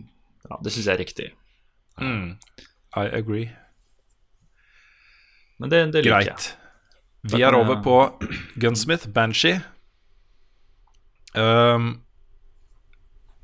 Ja, 0.50 0.58
det 0.64 0.72
syns 0.72 0.86
jeg 0.86 0.94
er 0.96 1.04
riktig. 1.04 1.32
Mm. 2.00 2.38
I 2.96 3.06
agree. 3.18 3.50
Men 5.58 5.74
det, 5.74 5.82
det 5.96 6.04
liker 6.06 6.30
jeg. 6.30 6.34
Greit. 6.34 6.50
Da 7.28 7.40
Vi 7.40 7.44
er 7.44 7.58
over 7.58 7.82
på 7.84 7.98
Gunsmith, 8.62 9.10
Banshee. 9.14 9.60
Um, 11.34 11.90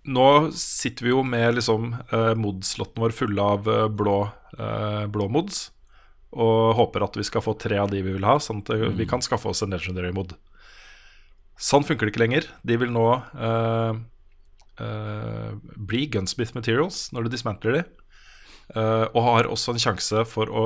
nå 0.03 0.27
sitter 0.57 1.07
vi 1.07 1.13
jo 1.13 1.23
med 1.25 1.57
liksom 1.57 1.91
uh, 2.13 2.33
mods-slotten 2.39 3.03
vår 3.03 3.15
fulle 3.15 3.51
av 3.55 3.69
uh, 3.69 3.87
blå, 3.91 4.17
uh, 4.59 5.03
blå 5.11 5.27
mods. 5.31 5.67
Og 6.33 6.73
håper 6.79 7.05
at 7.05 7.17
vi 7.19 7.25
skal 7.27 7.43
få 7.45 7.53
tre 7.59 7.77
av 7.81 7.91
de 7.91 8.01
vi 8.01 8.15
vil 8.15 8.25
ha, 8.25 8.39
sånn 8.41 8.63
at 8.63 8.73
mm. 8.73 8.95
vi 8.97 9.09
kan 9.09 9.21
skaffe 9.21 9.51
oss 9.51 9.61
en 9.65 9.73
legendary 9.73 10.13
mod. 10.15 10.33
Sånn 11.61 11.85
funker 11.85 12.07
det 12.07 12.13
ikke 12.13 12.23
lenger. 12.23 12.47
De 12.65 12.77
vil 12.81 12.91
nå 12.93 13.05
eh, 13.13 13.99
eh, 14.81 15.51
bli 15.77 16.07
Gunsmith 16.11 16.55
Materials 16.57 17.05
når 17.13 17.27
du 17.27 17.35
dismantler 17.35 17.77
de. 17.77 17.83
Eh, 18.73 19.05
og 19.11 19.21
har 19.27 19.49
også 19.51 19.75
en 19.75 19.83
sjanse 19.83 20.25
for 20.29 20.49
å 20.49 20.65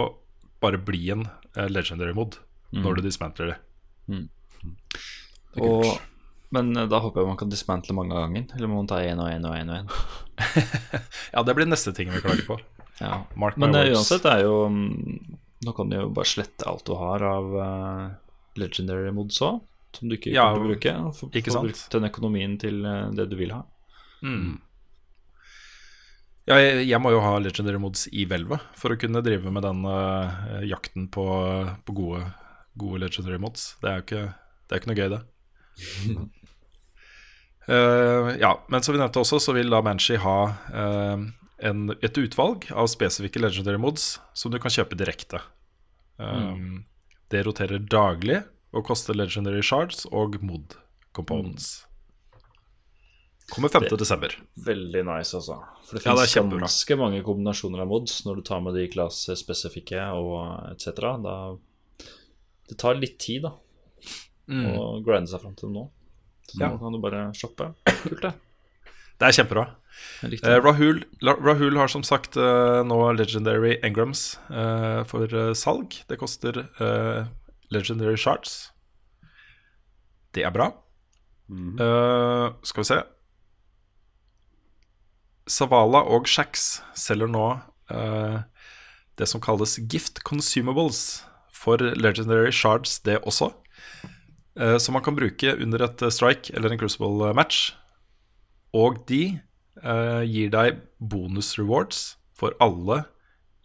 bare 0.63 0.80
bli 0.82 1.10
en 1.13 1.28
eh, 1.56 1.67
legendary 1.70 2.15
mod 2.17 2.39
når 2.76 2.98
du 2.98 3.06
dismantler 3.06 3.54
det 3.54 4.24
Og, 5.63 5.86
men 6.54 6.72
eh, 6.78 6.88
da 6.89 7.00
håper 7.04 7.24
jeg 7.24 7.30
man 7.32 7.39
kan 7.39 7.52
dismantle 7.52 7.96
mange 7.98 8.15
av 8.15 8.28
gangen. 8.28 8.48
Eller 8.56 8.70
må 8.72 8.82
man 8.82 8.89
ta 8.89 9.02
én 9.04 9.20
og 9.22 9.30
én 9.32 9.48
og 9.48 9.56
én? 9.58 9.89
Ja, 11.34 11.43
det 11.43 11.56
blir 11.58 11.67
neste 11.67 11.93
ting 11.98 12.12
vi 12.13 12.24
klager 12.24 12.46
på. 12.48 12.60
Ja. 12.98 13.28
Mark 13.38 13.60
Men 13.62 13.76
det, 13.76 13.91
uansett, 13.93 14.24
det 14.24 14.32
er 14.39 14.48
jo 14.48 14.54
mm, 14.74 15.36
Nå 15.67 15.74
kan 15.78 15.91
du 15.91 16.00
jo 16.00 16.06
bare 16.17 16.26
slette 16.26 16.65
alt 16.65 16.82
du 16.88 16.96
har 16.98 17.22
av 17.22 17.52
uh, 17.54 18.08
legendary 18.58 19.12
mods 19.13 19.38
òg, 19.46 19.60
som 19.93 20.10
du 20.10 20.15
ikke 20.15 20.34
Ja, 20.34 20.48
kan 20.56 20.65
bruke. 20.65 20.93
Og 21.06 21.13
få, 21.13 21.30
brukt 21.30 21.84
den 21.93 22.08
økonomien 22.10 22.56
til 22.58 22.82
eh, 22.89 23.04
det 23.13 23.28
du 23.30 23.36
vil 23.38 23.54
ha. 23.54 23.60
Mm. 24.26 24.58
Ja, 26.47 26.57
jeg, 26.63 26.86
jeg 26.88 26.99
må 27.03 27.12
jo 27.12 27.19
ha 27.19 27.33
legendary 27.43 27.79
mods 27.81 28.05
i 28.15 28.23
hvelvet 28.29 28.63
for 28.79 28.93
å 28.93 28.99
kunne 28.99 29.23
drive 29.25 29.51
med 29.51 29.65
den 29.67 29.81
uh, 29.83 30.62
jakten 30.63 31.10
på, 31.12 31.25
på 31.83 31.95
gode, 31.97 32.21
gode 32.79 33.01
legendary 33.03 33.39
mods. 33.41 33.73
Det 33.81 33.89
er 33.91 33.97
jo 33.99 34.05
ikke, 34.05 34.21
det 34.63 34.75
er 34.77 34.81
ikke 34.81 34.91
noe 34.93 34.99
gøy, 35.01 35.10
det. 35.12 35.21
uh, 37.67 38.29
ja, 38.45 38.53
men 38.71 38.86
som 38.86 38.95
vi 38.95 39.01
nevnte 39.01 39.25
også, 39.25 39.41
så 39.43 39.57
vil 39.57 39.75
da 39.75 39.83
Manchi 39.83 40.15
ha 40.23 40.38
uh, 40.71 41.27
en, 41.67 41.83
et 41.99 42.21
utvalg 42.23 42.69
av 42.71 42.88
spesifikke 42.95 43.43
legendary 43.43 43.81
mods 43.81 44.13
som 44.38 44.53
du 44.53 44.60
kan 44.63 44.71
kjøpe 44.71 44.95
direkte. 44.99 45.43
Um, 46.15 46.86
Det 47.27 47.43
roterer 47.43 47.83
daglig 47.83 48.39
og 48.71 48.88
koster 48.88 49.17
legendary 49.17 49.62
shards 49.65 50.05
og 50.15 50.39
mod 50.45 50.79
components. 51.17 51.83
Kommer 53.51 53.69
5. 53.71 53.86
desember. 53.97 54.33
Veldig 54.60 55.05
nice, 55.07 55.31
altså. 55.38 55.55
For 55.88 55.95
det 55.97 56.03
Ja, 56.05 56.12
det 56.15 56.25
finnes 56.27 56.33
kjempebra. 56.36 56.60
ganske 56.65 56.97
mange 56.99 57.21
kombinasjoner 57.23 57.79
av 57.81 57.88
mods 57.88 58.25
når 58.25 58.36
du 58.36 58.41
tar 58.49 58.60
med 58.62 58.75
de 58.75 58.88
klassespesifikke 58.91 60.01
og 60.19 60.73
etc. 60.73 60.99
Da 61.23 61.36
Det 62.67 62.77
tar 62.77 62.95
litt 62.99 63.17
tid, 63.23 63.43
da, 63.47 63.53
å 64.51 64.99
grinde 65.05 65.29
seg 65.31 65.39
fram 65.41 65.55
til 65.55 65.69
dem 65.69 65.77
nå. 65.79 65.86
Så 66.49 66.60
Ja. 66.60 66.69
nå 66.73 66.79
kan 66.79 66.91
du 66.91 66.99
bare 66.99 67.31
shoppe. 67.33 67.73
Kult, 68.03 68.21
det. 68.21 68.33
Det 69.19 69.25
er 69.27 69.43
kjempebra. 69.43 69.75
Eh. 70.23 70.60
Rahul, 70.62 71.03
Rahul 71.23 71.77
har 71.77 71.88
som 71.88 72.03
sagt 72.03 72.36
eh, 72.38 72.83
nå 72.83 73.15
Legendary 73.17 73.79
Engrams 73.81 74.38
eh, 74.51 75.03
for 75.05 75.23
eh, 75.33 75.53
salg. 75.53 76.03
Det 76.07 76.19
koster 76.19 76.67
eh, 76.79 77.25
Legendary 77.71 78.15
Shards. 78.17 78.71
Det 80.33 80.43
er 80.45 80.51
bra. 80.51 80.67
Eh, 81.49 82.51
skal 82.63 82.83
vi 82.83 82.88
se 82.91 82.99
Savala 85.47 86.03
og 86.12 86.27
Shax 86.29 86.81
selger 86.97 87.29
nå 87.31 87.47
eh, 87.93 88.43
det 89.17 89.27
som 89.29 89.41
kalles 89.41 89.77
gift 89.89 90.21
consumables 90.27 91.23
for 91.53 91.81
Legendary 91.81 92.51
Shards, 92.53 92.99
det 93.01 93.17
også. 93.23 93.51
Eh, 94.60 94.77
som 94.77 94.93
man 94.93 95.03
kan 95.03 95.15
bruke 95.17 95.55
under 95.55 95.83
et 95.86 96.01
eh, 96.01 96.13
strike 96.13 96.53
eller 96.53 96.73
en 96.73 96.79
crucible 96.81 97.33
match. 97.38 97.71
Og 98.73 99.01
de 99.10 99.39
eh, 99.83 100.23
gir 100.25 100.53
deg 100.53 100.81
bonus 100.97 101.55
rewards 101.57 102.17
for 102.38 102.53
alle 102.63 103.03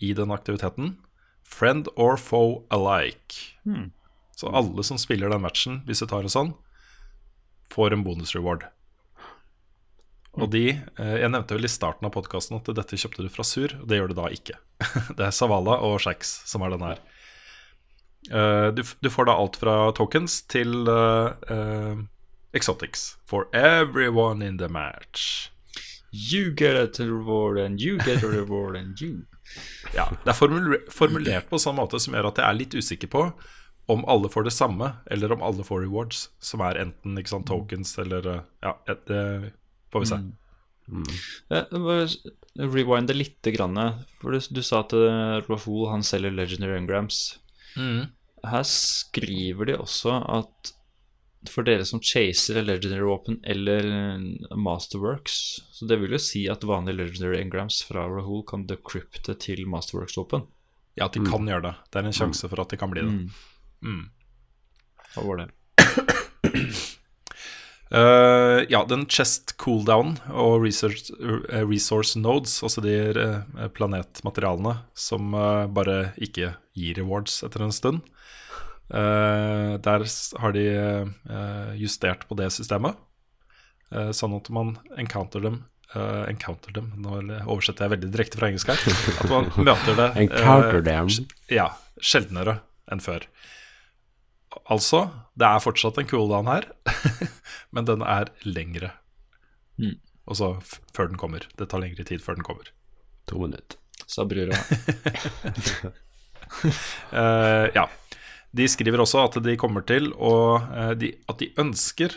i 0.00 0.12
den 0.16 0.32
aktiviteten. 0.34 0.96
Friend 1.44 1.88
or 1.96 2.16
foe 2.16 2.62
alike. 2.72 3.56
Så 4.36 4.48
alle 4.48 4.82
som 4.84 4.98
spiller 4.98 5.30
den 5.30 5.44
matchen, 5.44 5.82
hvis 5.86 6.00
du 6.00 6.08
tar 6.08 6.24
en 6.24 6.32
sånn, 6.32 6.54
får 7.70 7.92
en 7.92 8.04
bonus 8.04 8.32
reward. 8.34 8.64
Og 10.40 10.48
de 10.52 10.64
eh, 10.72 11.16
Jeg 11.20 11.32
nevnte 11.32 11.56
vel 11.56 11.68
i 11.68 11.72
starten 11.72 12.08
av 12.08 12.14
podkasten 12.14 12.56
at 12.56 12.70
dette 12.76 12.98
kjøpte 12.98 13.26
du 13.26 13.28
fra 13.32 13.44
Sur. 13.44 13.74
Det 13.84 13.98
gjør 13.98 14.12
du 14.12 14.18
da 14.18 14.30
ikke. 14.32 14.56
Det 15.18 15.26
er 15.26 15.34
Savala 15.34 15.78
og 15.84 16.00
Shax 16.04 16.38
som 16.48 16.64
er 16.64 16.72
den 16.74 16.86
her. 16.86 17.02
Eh, 18.32 18.68
du, 18.72 18.82
du 18.82 19.10
får 19.12 19.28
da 19.28 19.36
alt 19.36 19.58
fra 19.60 19.76
tokens 19.98 20.40
til 20.48 20.88
uh, 20.88 22.00
exotics. 22.56 23.18
For 23.28 23.48
everyone 23.52 24.46
in 24.46 24.56
the 24.56 24.70
match. 24.72 25.50
You 26.12 26.52
get 26.52 27.00
a 27.00 27.04
reward 27.04 27.58
and 27.58 27.80
you 27.80 27.98
get 27.98 28.22
a 28.22 28.28
reward 28.28 28.76
and 28.76 29.00
you 29.00 29.24
Ja, 29.96 30.10
Det 30.24 30.28
er 30.28 30.36
formulert 30.92 31.48
på 31.48 31.56
en 31.56 31.62
sånn 31.62 31.78
måte 31.78 32.00
som 32.00 32.12
gjør 32.12 32.28
at 32.28 32.40
jeg 32.40 32.48
er 32.48 32.58
litt 32.58 32.76
usikker 32.76 33.08
på 33.12 33.24
om 33.90 34.04
alle 34.08 34.28
får 34.30 34.44
det 34.46 34.52
samme, 34.54 34.92
eller 35.10 35.32
om 35.34 35.40
alle 35.42 35.64
får 35.66 35.80
rewards, 35.82 36.28
som 36.40 36.62
er 36.62 36.78
enten 36.84 37.16
sant, 37.26 37.48
tokens 37.48 37.96
eller 37.98 38.28
Ja, 38.62 38.76
det 39.08 39.52
får 39.92 40.04
vi 40.04 40.10
se. 40.10 40.20
Mm. 40.92 41.04
bare 41.70 42.06
rewinde 42.72 43.14
litt, 43.14 43.40
grann, 43.54 43.78
for 44.20 44.34
du, 44.34 44.40
du 44.50 44.62
sa 44.66 44.82
at 44.82 44.92
uh, 44.96 45.38
Rahul 45.46 45.86
han 45.92 46.04
selger 46.04 46.34
Legendary 46.34 46.76
Engrams. 46.80 47.24
Her 48.42 48.64
skriver 48.66 49.70
de 49.70 49.78
også 49.78 50.18
at 50.26 50.72
for 51.50 51.66
dere 51.66 51.84
som 51.86 52.02
chaser 52.02 52.60
Legendary 52.62 53.06
Open 53.10 53.40
eller 53.42 53.86
Masterworks 54.54 55.38
Så 55.74 55.88
det 55.90 55.98
vil 55.98 56.14
jo 56.14 56.20
si 56.22 56.44
at 56.50 56.62
vanlige 56.66 57.00
Legendary 57.00 57.40
Engrams 57.40 57.80
fra 57.86 58.04
Rahul 58.06 58.44
kan 58.46 58.66
decrypte 58.70 59.34
til 59.42 59.64
Masterworks-våpen. 59.66 60.46
Ja, 60.98 61.08
at 61.08 61.16
de 61.16 61.24
kan 61.24 61.48
gjøre 61.48 61.64
det. 61.66 61.74
Det 61.90 61.98
er 61.98 62.10
en 62.10 62.14
sjanse 62.14 62.50
for 62.50 62.62
at 62.62 62.70
de 62.70 62.78
kan 62.78 62.92
bli 62.92 63.02
det. 63.06 63.14
Mm. 63.82 64.02
Hva 65.14 65.26
var 65.26 65.42
det? 65.42 65.48
Eh, 67.92 68.64
ja, 68.72 68.80
den 68.88 69.04
chest 69.04 69.52
cooldown 69.60 70.14
og 70.32 70.62
research, 70.64 71.10
eh, 71.20 71.64
resource 71.68 72.16
nodes, 72.16 72.54
altså 72.64 72.80
de 72.80 72.94
eh, 73.12 73.66
planetmaterialene 73.76 74.78
som 74.96 75.34
bare 75.76 76.14
ikke 76.16 76.54
gir 76.72 76.96
rewards 76.96 77.42
etter 77.44 77.66
en 77.66 77.74
stund. 77.74 78.00
Uh, 78.92 79.78
der 79.80 80.02
har 80.42 80.52
de 80.52 80.64
uh, 81.30 81.70
justert 81.80 82.26
på 82.28 82.36
det 82.36 82.50
systemet, 82.52 82.98
uh, 83.94 84.10
sånn 84.12 84.34
at 84.36 84.50
man 84.52 84.74
encounter 85.00 85.44
dem 85.44 85.62
Encounter 85.92 86.72
dem, 86.72 86.86
nå 87.04 87.18
oversetter 87.52 87.84
jeg 87.84 87.92
veldig 87.92 88.08
direkte 88.14 88.38
fra 88.40 88.48
engelsk 88.48 88.70
her. 88.72 88.78
At 89.20 89.28
man 89.28 89.50
møter 89.68 89.98
det 89.98 90.06
Encounter 90.22 90.80
dem 90.86 91.10
ja, 91.52 91.66
sjeldnere 92.00 92.54
enn 92.88 93.02
før. 93.04 93.26
Altså, 94.72 95.02
det 95.36 95.50
er 95.50 95.60
fortsatt 95.60 96.00
en 96.00 96.08
cooldown 96.08 96.48
her, 96.48 96.70
men 97.72 97.88
den 97.88 98.04
er 98.04 98.30
lengre. 98.44 98.92
Mm. 99.80 99.96
Og 100.28 100.38
så 100.38 100.52
f 100.60 100.78
før 100.94 101.10
den 101.10 101.20
kommer. 101.20 101.46
Det 101.58 101.70
tar 101.72 101.82
lengre 101.82 102.04
tid 102.06 102.22
før 102.22 102.38
den 102.38 102.46
kommer. 102.46 102.68
To 103.30 103.40
minutter. 103.42 103.78
Sa 104.06 104.26
brura. 104.28 104.56
uh, 107.12 107.66
ja. 107.78 107.86
De 108.52 108.68
skriver 108.68 109.00
også 109.00 109.22
at 109.24 109.38
de 109.44 109.56
kommer 109.56 109.84
til 109.88 110.10
å 110.12 110.34
uh, 110.60 110.92
de, 110.98 111.14
At 111.30 111.40
de 111.40 111.48
ønsker 111.60 112.12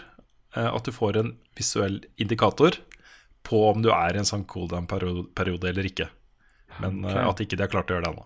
uh, 0.57 0.73
at 0.73 0.83
du 0.83 0.91
får 0.95 1.21
en 1.21 1.31
visuell 1.55 2.01
indikator 2.19 2.81
på 3.45 3.61
om 3.69 3.81
du 3.85 3.91
er 3.93 4.15
i 4.15 4.19
en 4.19 4.27
sånn 4.27 4.43
cooldown-periode 4.49 5.69
eller 5.69 5.85
ikke. 5.85 6.07
Men 6.81 7.03
eh, 7.05 7.13
Ok. 7.13 7.27
at 7.29 7.43
ikke 7.45 7.59
de 7.59 7.63
har 7.63 7.69
klart 7.69 7.91
å 7.91 7.95
gjøre 7.95 8.07
det 8.07 8.09
ennå. 8.09 8.23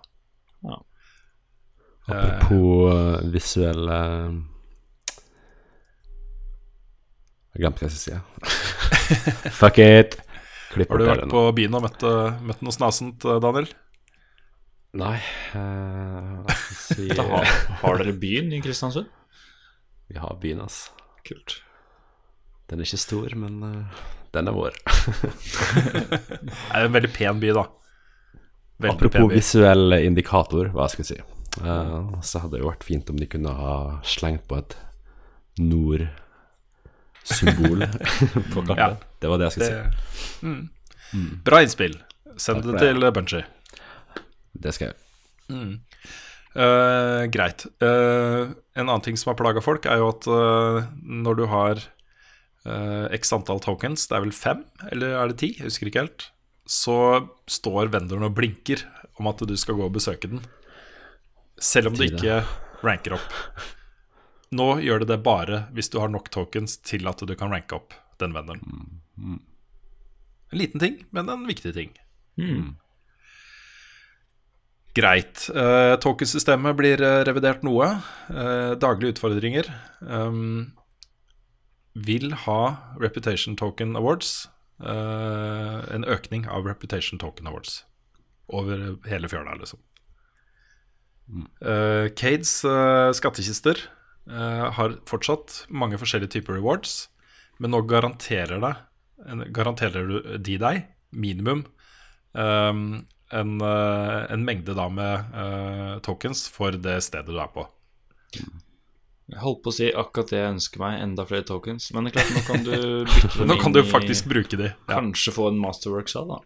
Ja. 0.69 0.77
Apropos 2.09 2.93
uh, 2.95 3.17
visuelle 3.33 3.97
Jeg 7.53 7.63
glemte 7.63 7.83
hva 7.83 7.89
jeg 7.89 7.97
skulle 7.97 8.19
si. 8.19 9.51
Fuck 9.61 9.79
it. 9.81 10.19
Klipp 10.69 10.91
Har 10.93 11.01
du 11.01 11.07
vært 11.07 11.29
på 11.31 11.45
byen 11.57 11.77
og 11.79 11.85
møtt, 11.87 12.03
eh, 12.05 12.41
møtt 12.45 12.59
noe 12.61 12.75
snasent, 12.75 13.25
eh, 13.25 13.39
Daniel? 13.41 13.69
Nei 14.99 15.15
eh, 15.57 16.35
jeg 16.49 16.77
si 16.77 17.07
har, 17.13 17.49
har 17.81 17.99
dere 18.01 18.13
byen 18.17 18.53
i 18.53 18.61
Kristiansund? 18.61 19.09
Vi 20.09 20.17
har 20.21 20.37
byen, 20.41 20.61
altså. 20.65 20.93
Kult. 21.25 21.59
Den 22.69 22.81
er 22.81 22.87
ikke 22.87 23.01
stor, 23.01 23.33
men 23.37 23.59
uh, 23.65 23.99
den 24.33 24.49
er 24.49 24.55
vår. 24.55 24.77
Det 26.45 26.55
er 26.73 26.85
en 26.85 26.95
veldig 26.95 27.11
pen 27.13 27.41
by, 27.41 27.51
da. 27.53 27.65
Veldig 28.81 28.95
Apropos 28.95 29.13
pen 29.13 29.29
by. 29.29 29.35
visuell 29.37 29.97
indikator, 29.99 30.71
hva 30.73 30.87
skal 30.89 31.05
jeg 31.05 31.11
si. 31.11 31.19
Uh, 31.61 32.17
så 32.25 32.41
hadde 32.41 32.57
det 32.57 32.63
jo 32.63 32.71
vært 32.71 32.85
fint 32.87 33.09
om 33.13 33.21
de 33.21 33.29
kunne 33.29 33.53
ha 33.53 33.75
slengt 34.05 34.47
på 34.49 34.57
et 34.57 34.77
nord-symbol 37.19 37.85
på 38.53 38.65
kartet. 38.67 38.77
Ja. 38.77 38.89
Det 39.19 39.31
var 39.31 39.41
det 39.41 39.49
jeg 39.49 39.57
skulle 39.57 39.69
si. 39.69 40.45
Mm. 40.45 40.69
mm. 41.13 41.29
Bra 41.45 41.61
innspill. 41.65 41.99
Send 42.39 42.63
Takk 42.63 42.79
det 42.79 42.87
til 42.87 43.11
Bunchy. 43.15 43.43
Det 44.59 44.73
skal 44.75 44.91
jeg. 44.91 44.99
Eh, 46.59 47.23
greit. 47.29 47.65
Uh, 47.83 48.49
en 48.73 48.87
annen 48.87 49.03
ting 49.05 49.17
som 49.19 49.31
har 49.31 49.39
plaga 49.39 49.61
folk, 49.63 49.85
er 49.85 50.01
jo 50.01 50.09
at 50.11 50.27
uh, 50.27 50.89
når 51.03 51.37
du 51.37 51.45
har 51.51 51.81
eh, 52.65 53.05
x 53.15 53.33
antall 53.35 53.61
tokens, 53.63 54.07
det 54.09 54.17
er 54.17 54.23
vel 54.25 54.35
fem, 54.35 54.63
eller 54.91 55.17
er 55.19 55.31
det 55.31 55.39
ti? 55.41 55.51
Jeg 55.57 55.69
husker 55.69 55.91
ikke 55.91 56.05
helt. 56.05 56.29
Så 56.69 56.95
står 57.49 57.91
vendoren 57.93 58.27
og 58.29 58.35
blinker 58.37 58.83
om 59.19 59.29
at 59.31 59.41
du 59.45 59.55
skal 59.59 59.77
gå 59.77 59.87
og 59.87 59.95
besøke 59.95 60.29
den. 60.31 60.41
Selv 61.59 61.91
om 61.91 61.97
du 61.97 62.05
ikke 62.05 62.41
ranker 62.85 63.17
opp. 63.17 63.35
Nå 64.55 64.67
gjør 64.81 65.03
det 65.03 65.11
det 65.11 65.21
bare 65.25 65.63
hvis 65.77 65.91
du 65.93 65.99
har 66.01 66.09
nok 66.09 66.31
tokens 66.33 66.79
til 66.81 67.07
at 67.09 67.21
du 67.21 67.35
kan 67.37 67.53
ranke 67.53 67.77
opp 67.77 67.93
den 68.21 68.33
vendoren. 68.35 68.89
En 70.49 70.57
liten 70.57 70.81
ting, 70.81 71.01
men 71.13 71.29
en 71.29 71.45
viktig 71.47 71.73
ting. 71.75 71.93
Greit. 74.97 75.45
Uh, 75.53 75.95
Tokensystemet 76.01 76.75
blir 76.79 77.01
eh, 77.05 77.21
revidert 77.27 77.61
noe. 77.63 77.91
Uh, 78.27 78.73
daglige 78.81 79.15
utfordringer 79.15 79.69
um, 80.01 80.71
vil 81.93 82.33
ha 82.45 82.61
Reputation 82.99 83.55
Token 83.59 83.93
Awards. 83.99 84.49
Uh, 84.81 85.85
en 85.93 86.07
økning 86.07 86.47
av 86.49 86.65
Reputation 86.65 87.19
Token 87.21 87.47
Awards 87.51 87.83
over 88.49 88.95
hele 89.05 89.29
fjøla, 89.29 89.53
liksom. 89.59 89.81
Uh, 91.61 92.09
Cades 92.17 92.63
uh, 92.65 93.11
skattkister 93.13 93.83
har 94.29 94.93
fortsatt 95.09 95.63
mange 95.73 95.97
forskjellige 95.97 96.35
typer 96.37 96.53
rewards, 96.59 97.07
men 97.59 97.71
nå 97.73 97.81
garanterer, 97.89 98.59
deg, 98.61 99.47
garanterer 99.55 100.05
du 100.07 100.37
de 100.37 100.57
deg 100.61 100.83
minimum 101.11 101.63
um, 102.37 102.83
en, 103.33 103.55
eh, 103.61 104.21
en 104.33 104.45
mengde 104.45 104.73
da 104.77 104.85
med 104.89 105.33
uh, 105.35 105.95
tokens 106.05 106.47
for 106.49 106.71
det 106.77 106.99
stedet 107.05 107.27
du 107.29 107.39
er 107.41 107.49
på. 107.53 107.65
Jeg 109.29 109.41
holdt 109.43 109.59
på 109.65 109.69
å 109.69 109.75
si 109.75 109.89
akkurat 109.93 110.31
det 110.31 110.39
jeg 110.39 110.53
ønsker 110.55 110.81
meg, 110.81 111.01
enda 111.03 111.25
flere 111.29 111.45
tokens. 111.45 111.91
Men 111.93 112.07
det 112.07 112.13
er 112.15 112.17
klart, 112.17 112.31
nå 112.33 112.45
kan 112.47 112.63
du 112.65 112.71
bytte 113.05 113.33
dem 113.43 113.51
Nå 113.51 113.57
kan 113.61 113.69
inn 113.69 113.77
du 113.77 113.81
i- 113.83 113.91
faktisk 113.91 114.29
bruke 114.31 114.57
de. 114.57 114.71
Ja. 114.71 114.95
Kanskje 114.95 115.33
få 115.35 115.49
en 115.51 115.59
Masterworks 115.61 116.15
av, 116.17 116.31
da. 116.31 116.39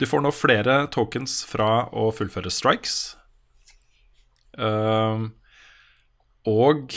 Du 0.00 0.04
får 0.04 0.20
nå 0.26 0.32
flere 0.36 0.82
tokens 0.92 1.38
fra 1.48 1.86
å 1.96 2.10
fullføre 2.12 2.52
strikes. 2.52 2.98
Um, 4.58 5.30
og 6.48 6.94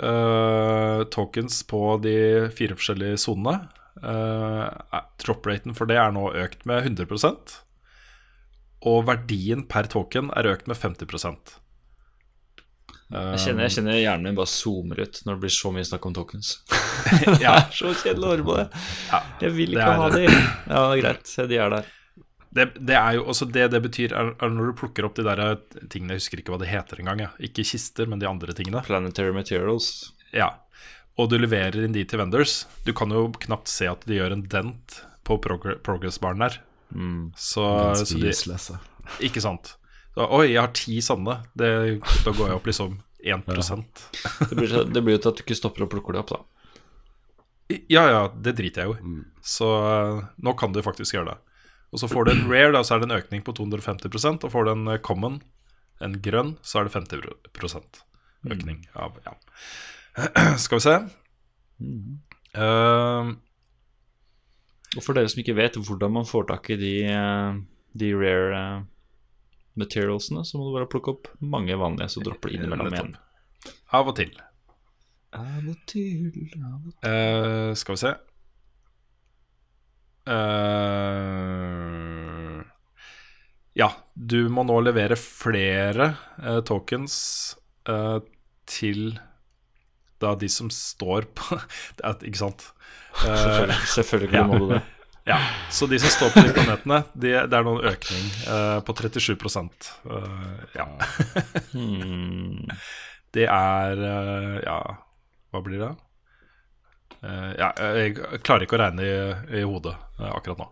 uh, 0.00 1.04
tokens 1.12 1.60
på 1.68 1.82
de 2.04 2.16
fire 2.56 2.76
forskjellige 2.78 3.20
sonene. 3.26 3.68
Uh, 4.04 4.66
Drop-raten 5.22 5.76
for 5.76 5.88
det 5.88 6.00
er 6.00 6.10
nå 6.12 6.26
økt 6.34 6.64
med 6.68 6.82
100% 6.90 7.52
Og 8.90 9.04
verdien 9.06 9.62
per 9.70 9.86
token 9.88 10.32
er 10.36 10.50
økt 10.50 10.66
med 10.68 10.76
50% 10.76 11.54
jeg 13.14 13.40
kjenner, 13.44 13.66
jeg 13.68 13.74
kjenner 13.76 13.98
hjernen 14.00 14.24
min 14.30 14.36
bare 14.38 14.50
zoomer 14.50 15.02
ut 15.04 15.18
når 15.26 15.36
det 15.36 15.42
blir 15.44 15.52
så 15.54 15.70
mye 15.74 15.84
snakk 15.86 16.06
om 16.08 16.14
tokens. 16.16 16.54
ja. 17.44 17.52
så 17.76 17.92
kjedelig 18.00 18.24
å 18.26 18.30
høre 18.32 18.46
på 18.46 18.56
det. 18.58 18.64
Ja, 19.10 19.20
Jeg 19.44 19.54
vil 19.58 19.74
det 19.74 19.78
ikke 19.78 19.90
er- 19.92 20.00
ha 20.00 20.08
de. 20.14 20.22
Ja, 20.24 20.80
det 20.80 20.96
er 20.96 21.02
greit. 21.04 21.34
De 21.52 21.60
er 21.60 21.74
der. 21.76 21.92
Det, 22.54 22.68
det 22.78 22.94
er 22.94 23.16
jo 23.18 23.24
også 23.32 23.48
det 23.50 23.68
det 23.72 23.80
betyr, 23.82 24.12
er, 24.14 24.32
er 24.38 24.52
når 24.52 24.70
du 24.70 24.76
plukker 24.78 25.06
opp 25.06 25.16
de 25.18 25.24
der 25.26 25.40
tingene 25.90 26.14
Jeg 26.14 26.22
husker 26.22 26.42
ikke 26.42 26.54
hva 26.54 26.60
det 26.62 26.70
heter 26.70 27.02
engang. 27.02 27.24
Ja. 27.26 27.30
Ikke 27.42 27.64
kister, 27.66 28.06
men 28.10 28.22
de 28.22 28.28
andre 28.30 28.54
tingene. 28.54 28.82
Planetary 28.86 29.34
Materials. 29.34 30.12
Ja. 30.34 30.52
Og 31.18 31.30
du 31.30 31.38
leverer 31.38 31.82
inn 31.82 31.94
de 31.94 32.04
til 32.06 32.22
vendors. 32.22 32.64
Du 32.86 32.92
kan 32.96 33.10
jo 33.14 33.26
knapt 33.46 33.70
se 33.70 33.88
at 33.90 34.06
de 34.06 34.18
gjør 34.20 34.36
en 34.36 34.46
dent 34.50 35.00
på 35.26 35.38
prog 35.42 35.66
progress-baren 35.86 36.42
der. 36.44 36.60
Så, 37.36 37.64
Ganske 37.64 38.06
så 38.06 38.76
de, 38.78 38.78
Ikke 39.26 39.42
sant. 39.42 39.74
Så, 40.14 40.26
Oi, 40.26 40.52
jeg 40.52 40.60
har 40.62 40.74
ti 40.76 41.00
sanne. 41.02 41.40
Det, 41.58 41.70
da 42.22 42.34
går 42.34 42.52
jeg 42.52 42.58
opp 42.60 42.70
liksom 42.70 42.98
1 43.24 43.46
Det 43.48 44.54
blir, 44.54 44.74
det 44.92 45.02
blir 45.02 45.16
jo 45.16 45.22
til 45.24 45.32
at 45.32 45.38
du 45.38 45.42
ikke 45.46 45.58
stopper 45.58 45.86
og 45.86 45.90
plukker 45.94 46.14
det 46.14 46.22
opp, 46.22 46.34
da. 46.34 46.42
Ja, 47.88 48.04
ja, 48.12 48.22
det 48.36 48.54
driter 48.58 48.84
jeg 48.84 48.92
jo 48.92 48.94
i. 48.94 49.22
Så 49.42 49.68
eh, 49.80 50.24
nå 50.44 50.54
kan 50.60 50.74
du 50.74 50.82
faktisk 50.84 51.16
gjøre 51.16 51.32
det. 51.32 51.53
Og 51.94 52.00
så 52.02 52.10
får 52.10 52.26
du 52.26 52.32
en 52.32 52.48
rare, 52.50 52.72
da, 52.74 52.82
så 52.82 52.96
er 52.96 53.04
det 53.04 53.06
en 53.06 53.18
økning 53.20 53.44
på 53.46 53.54
250% 53.54 54.42
Og 54.42 54.50
får 54.50 54.66
du 54.66 54.72
en 54.72 54.88
eh, 54.90 54.98
common, 54.98 55.38
en 56.02 56.16
grønn, 56.22 56.56
så 56.66 56.80
er 56.80 56.88
det 56.88 56.96
50 56.96 57.22
økning. 58.50 58.80
Av, 58.98 59.14
ja. 59.24 59.36
Skal 60.64 60.80
vi 60.80 60.84
se. 60.84 60.96
Uh, 62.54 63.30
Og 64.94 65.02
for 65.02 65.14
dere 65.14 65.30
som 65.30 65.42
ikke 65.42 65.56
vet 65.58 65.78
hvordan 65.78 66.16
man 66.18 66.26
får 66.26 66.50
tak 66.50 66.72
i 66.74 66.80
de, 66.82 66.92
eh, 67.14 67.62
de 67.98 68.10
rare 68.18 68.58
eh, 68.58 68.82
materialsene, 69.78 70.44
så 70.46 70.58
må 70.58 70.68
du 70.68 70.76
bare 70.76 70.90
plukke 70.90 71.14
opp 71.14 71.30
mange 71.38 71.78
vanlige, 71.78 72.10
så 72.14 72.22
dropper 72.26 72.50
det 72.50 72.58
innimellom 72.60 72.94
igjen. 72.94 73.16
Av 73.94 74.10
og 74.10 74.18
til. 74.18 74.34
Av 75.34 75.66
og 75.66 75.80
til, 75.90 76.30
av 76.58 76.78
og 76.78 76.92
til. 76.92 77.10
Uh, 77.10 77.74
skal 77.78 77.96
vi 77.96 78.02
se 78.04 78.14
Eh, 80.26 81.83
Ja, 83.74 83.90
du 84.14 84.46
må 84.54 84.62
nå 84.66 84.76
levere 84.86 85.16
flere 85.18 86.12
eh, 86.38 86.60
tokens 86.66 87.16
eh, 87.90 88.18
til 88.70 89.16
da 90.22 90.34
de 90.38 90.48
som 90.48 90.70
står 90.72 91.26
på 91.34 91.58
er, 92.06 92.20
Ikke 92.22 92.38
sant? 92.38 92.68
Eh, 93.24 93.26
Selvfølgelig, 93.26 93.78
selvfølgelig 93.96 94.38
ja. 94.38 94.44
må 94.46 94.60
du 94.62 94.68
det. 94.76 94.80
ja, 95.32 95.40
Så 95.74 95.88
de 95.90 95.98
som 95.98 96.12
står 96.14 96.30
på 96.36 96.44
de 96.46 96.54
planetene, 96.54 97.00
de, 97.18 97.34
det 97.50 97.58
er 97.58 97.66
noen 97.66 97.90
økning 97.90 98.30
eh, 98.46 98.78
på 98.86 98.94
37 98.94 99.34
uh, 100.06 100.22
Ja. 100.78 100.88
Hmm. 101.74 102.70
Det 103.34 103.48
er 103.50 104.06
eh, 104.06 104.56
Ja, 104.62 104.78
hva 105.50 105.64
blir 105.66 105.82
det? 105.82 105.90
Uh, 107.24 107.50
ja, 107.58 107.72
jeg 107.98 108.18
klarer 108.44 108.68
ikke 108.68 108.78
å 108.78 108.82
regne 108.84 109.02
i, 109.02 109.14
i 109.58 109.66
hodet 109.66 109.96
uh, 110.20 110.30
akkurat 110.36 110.62
nå. 110.62 110.70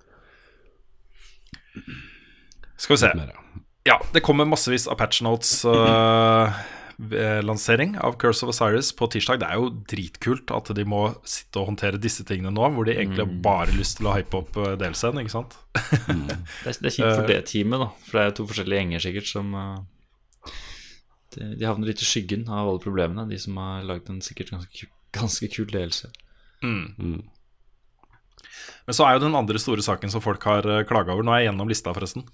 Skal 2.82 2.96
vi 2.96 3.02
se. 3.04 3.12
Mer, 3.14 3.30
ja. 3.36 3.42
Ja, 3.84 3.98
det 4.12 4.20
kommer 4.22 4.46
massevis 4.46 4.86
av 4.86 4.94
patch 5.00 5.22
notes 5.26 5.64
eh, 5.66 7.42
lansering 7.42 7.96
av 7.98 8.14
Curse 8.18 8.46
of 8.46 8.52
Osiris 8.52 8.92
på 8.94 9.08
tirsdag. 9.10 9.40
Det 9.42 9.48
er 9.50 9.58
jo 9.58 9.70
dritkult 9.90 10.52
at 10.54 10.70
de 10.76 10.84
må 10.86 11.00
sitte 11.26 11.58
og 11.58 11.72
håndtere 11.72 11.98
disse 12.02 12.22
tingene 12.26 12.52
nå, 12.54 12.68
hvor 12.76 12.86
de 12.86 12.94
egentlig 12.94 13.24
har 13.24 13.32
bare 13.42 13.74
lyst 13.74 13.98
til 13.98 14.06
å 14.06 14.14
hype 14.14 14.38
opp 14.38 14.58
eh, 14.62 14.76
DLC-en, 14.78 15.18
ikke 15.24 15.34
sant? 15.34 15.58
Det, 16.62 16.70
er, 16.70 16.78
det 16.78 16.90
er 16.90 16.94
kjipt 16.94 17.16
for 17.16 17.26
det 17.26 17.40
teamet, 17.50 17.82
da. 17.82 17.88
For 18.06 18.14
det 18.14 18.22
er 18.22 18.30
jo 18.30 18.36
to 18.38 18.48
forskjellige 18.52 18.80
gjenger 18.82 19.02
sikkert 19.02 19.28
som 19.30 19.52
uh, 19.56 20.50
de, 21.34 21.46
de 21.58 21.66
havner 21.66 21.90
litt 21.90 22.02
i 22.04 22.06
skyggen 22.06 22.44
av 22.46 22.68
alle 22.68 22.82
problemene, 22.82 23.26
de 23.30 23.38
som 23.42 23.58
har 23.58 23.86
lagd 23.88 24.10
en 24.12 24.22
sikkert 24.22 24.52
ganske, 24.54 24.90
ganske 25.16 25.50
kul 25.50 25.70
ledelse. 25.74 26.12
Men 28.86 28.94
så 28.94 29.08
er 29.08 29.16
jo 29.16 29.24
den 29.24 29.38
andre 29.38 29.58
store 29.62 29.82
saken 29.82 30.12
som 30.12 30.22
folk 30.22 30.44
har 30.46 30.66
klaga 30.86 31.14
over 31.14 31.26
Nå 31.26 31.34
er 31.34 31.42
jeg 31.42 31.50
gjennom 31.50 31.70
lista, 31.72 31.94
forresten. 31.96 32.28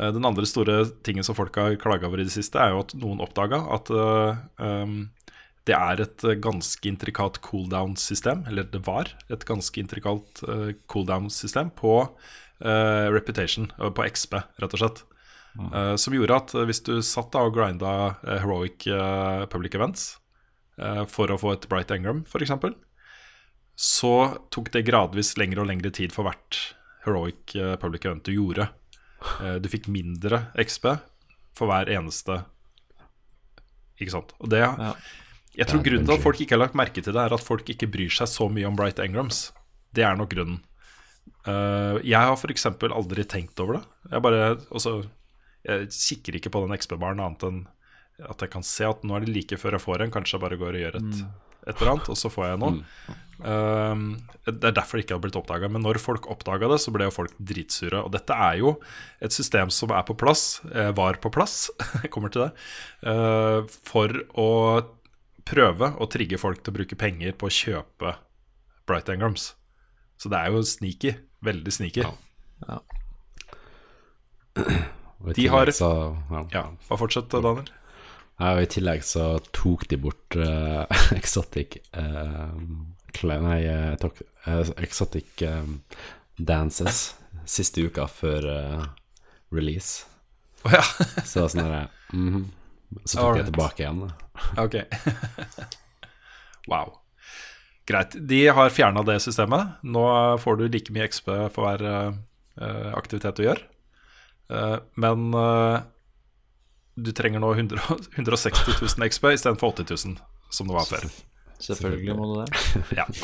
Eh, 0.00 0.12
Den 0.12 0.26
andre 0.26 0.46
store 0.46 0.84
tingen 1.06 1.24
som 1.24 1.36
folk 1.38 1.56
har 1.56 1.76
klaga 1.80 2.08
over 2.08 2.20
i 2.20 2.26
det 2.26 2.34
siste, 2.34 2.58
er 2.58 2.74
jo 2.74 2.82
at 2.82 2.94
noen 2.98 3.22
oppdaga 3.22 3.62
at 3.76 3.90
eh, 3.94 4.42
um, 4.58 4.96
det 5.64 5.76
er 5.76 6.02
et 6.04 6.24
eh, 6.26 6.38
ganske 6.42 6.88
intrikat 6.90 7.40
cooldown-system, 7.44 8.44
eller 8.50 8.66
det 8.68 8.82
var 8.86 9.14
et 9.32 9.46
ganske 9.48 9.80
intrikat 9.80 10.44
uh, 10.48 10.72
cooldown-system 10.90 11.74
på 11.78 11.98
Reputation, 12.64 13.66
på 13.76 14.04
XP, 14.06 14.36
rett 14.62 14.74
og 14.76 14.80
slett. 14.80 15.00
Eh, 15.58 15.96
som 16.00 16.14
gjorde 16.14 16.36
at 16.38 16.52
hvis 16.70 16.80
du 16.86 16.92
satt 17.04 17.32
da 17.34 17.42
og 17.44 17.52
grinda 17.52 18.14
heroic 18.22 18.86
public 19.52 19.74
events 19.76 20.04
for 21.10 21.34
å 21.34 21.36
få 21.36 21.56
et 21.56 21.66
Bright 21.68 21.92
Engram, 21.92 22.22
f.eks., 22.24 22.54
så 23.74 24.14
tok 24.54 24.70
det 24.72 24.86
gradvis 24.86 25.34
lengre 25.36 25.64
og 25.64 25.68
lengre 25.68 25.92
tid 25.92 26.14
for 26.14 26.30
hvert 26.30 26.60
heroic 27.04 27.52
public 27.82 28.06
event 28.06 28.24
du 28.24 28.32
gjorde. 28.38 28.70
Eh, 29.40 29.58
Du 29.62 29.68
fikk 29.72 29.88
mindre 29.88 30.46
XP 30.60 30.90
for 31.54 31.70
hver 31.70 31.88
eneste 31.94 32.40
Ikke 34.00 34.10
sant. 34.14 34.32
Og 34.42 34.50
det 34.50 34.60
Jeg 35.54 35.66
tror 35.70 35.82
grunnen 35.86 36.06
til 36.08 36.16
at 36.16 36.22
folk 36.24 36.40
ikke 36.42 36.56
har 36.56 36.64
lagt 36.64 36.74
merke 36.74 37.02
til 37.02 37.12
det, 37.14 37.20
er 37.22 37.34
at 37.36 37.40
folk 37.44 37.68
ikke 37.70 37.86
bryr 37.90 38.10
seg 38.10 38.26
så 38.26 38.48
mye 38.50 38.66
om 38.66 38.74
Bright 38.74 38.98
Engrams. 38.98 39.52
Det 39.94 40.02
er 40.02 40.16
nok 40.18 40.32
grunnen. 40.34 40.58
Eh, 41.46 42.00
jeg 42.02 42.18
har 42.18 42.34
f.eks. 42.34 42.66
aldri 42.66 43.24
tenkt 43.24 43.60
over 43.62 43.78
det. 43.78 43.84
Jeg 44.10 44.22
bare 44.24 44.56
også, 44.74 44.96
Jeg 45.64 45.88
kikker 45.94 46.34
ikke 46.40 46.50
på 46.50 46.64
den 46.66 46.76
XP-baren 46.76 47.22
annet 47.22 47.42
enn 47.46 47.62
at 48.28 48.38
jeg 48.44 48.50
kan 48.50 48.62
se 48.62 48.84
at 48.86 49.02
nå 49.02 49.14
er 49.16 49.24
det 49.24 49.32
like 49.34 49.56
før 49.58 49.72
jeg 49.78 49.80
får 49.86 50.02
en. 50.04 50.10
Kanskje 50.10 50.36
jeg 50.36 50.42
bare 50.42 50.58
går 50.58 50.74
og 50.76 50.82
gjør 50.84 50.98
et, 51.00 51.22
et 51.66 51.76
eller 51.80 51.92
annet, 51.94 52.08
og 52.12 52.18
så 52.20 52.30
får 52.32 52.46
jeg 52.50 52.58
noe. 52.62 52.82
Um, 53.44 54.02
det 54.46 54.62
er 54.70 54.74
derfor 54.76 54.96
det 54.96 55.04
ikke 55.06 55.16
har 55.16 55.22
blitt 55.24 55.36
oppdaga. 55.36 55.68
Men 55.72 55.82
når 55.84 55.98
folk 56.00 56.28
oppdaga 56.32 56.68
det, 56.70 56.78
så 56.84 56.92
ble 56.94 57.08
jo 57.08 57.14
folk 57.16 57.32
dritsure. 57.40 58.02
Og 58.04 58.12
dette 58.14 58.36
er 58.36 58.58
jo 58.60 58.74
et 59.24 59.34
system 59.34 59.72
som 59.74 59.92
er 59.96 60.04
på 60.06 60.16
plass, 60.20 60.60
eh, 60.72 60.92
var 60.96 61.18
på 61.24 61.32
plass, 61.34 61.70
jeg 62.04 62.12
kommer 62.14 62.32
til 62.32 62.46
det, 62.46 62.52
uh, 63.08 63.64
for 63.88 64.12
å 64.38 64.48
prøve 65.44 65.90
å 66.00 66.08
trigge 66.08 66.38
folk 66.40 66.62
til 66.64 66.72
å 66.72 66.78
bruke 66.78 66.96
penger 67.00 67.34
på 67.36 67.50
å 67.50 67.52
kjøpe 67.52 68.14
Bright 68.88 69.08
Engrams. 69.12 69.50
Så 70.20 70.30
det 70.32 70.38
er 70.40 70.52
jo 70.54 70.62
sneaky. 70.64 71.16
Veldig 71.44 71.72
sneaky. 71.74 72.04
Ja. 72.06 72.14
ja. 72.68 72.78
De 75.34 75.46
har- 75.48 75.66
Så, 75.72 75.88
ja. 76.30 76.44
Ja, 76.52 76.62
Bare 76.88 76.98
fortsett, 76.98 77.28
Daniel. 77.32 77.64
Ja, 78.40 78.56
og 78.56 78.64
I 78.64 78.70
tillegg 78.70 79.04
så 79.06 79.36
tok 79.54 79.86
de 79.90 79.98
bort 80.02 80.36
uh, 80.38 80.82
Exotic 81.18 81.78
uh, 81.94 82.50
Nei, 83.24 83.60
eh, 83.70 83.92
tok, 84.02 84.18
uh, 84.48 84.72
Exotic 84.82 85.44
Dances 86.34 87.12
siste 87.46 87.84
uka 87.86 88.08
før 88.10 88.48
release. 89.54 90.02
Å 90.66 90.72
ja. 90.72 90.82
Så 91.30 91.44
sånn 91.46 91.62
derre 91.62 91.84
-hmm. 92.10 92.42
Så 93.04 93.20
tok 93.20 93.36
jeg 93.36 93.44
de 93.44 93.52
tilbake 93.52 93.84
igjen. 93.84 94.02
Ok. 94.58 94.74
wow. 96.72 96.98
Greit. 97.86 98.16
De 98.18 98.48
har 98.48 98.70
fjerna 98.70 99.02
det 99.06 99.20
systemet. 99.22 99.78
Nå 99.82 100.04
får 100.42 100.56
du 100.56 100.68
like 100.68 100.92
mye 100.92 101.06
XP 101.06 101.30
for 101.54 101.62
hver 101.62 102.18
aktivitet 102.98 103.36
du 103.36 103.44
gjør. 103.44 103.62
Men 104.94 105.34
du 106.94 107.10
trenger 107.16 107.42
nå 107.42 107.52
100, 107.54 107.78
160 108.16 108.76
000 108.98 109.08
XP 109.10 109.30
istedenfor 109.34 109.74
80 109.74 110.06
000, 110.06 110.18
som 110.50 110.68
det 110.70 110.76
var 110.76 110.86
før. 110.88 111.06
Selvfølgelig 111.62 112.16
må 112.18 112.28
du 112.30 112.34
det. 112.42 112.48
Ja. 113.00 113.06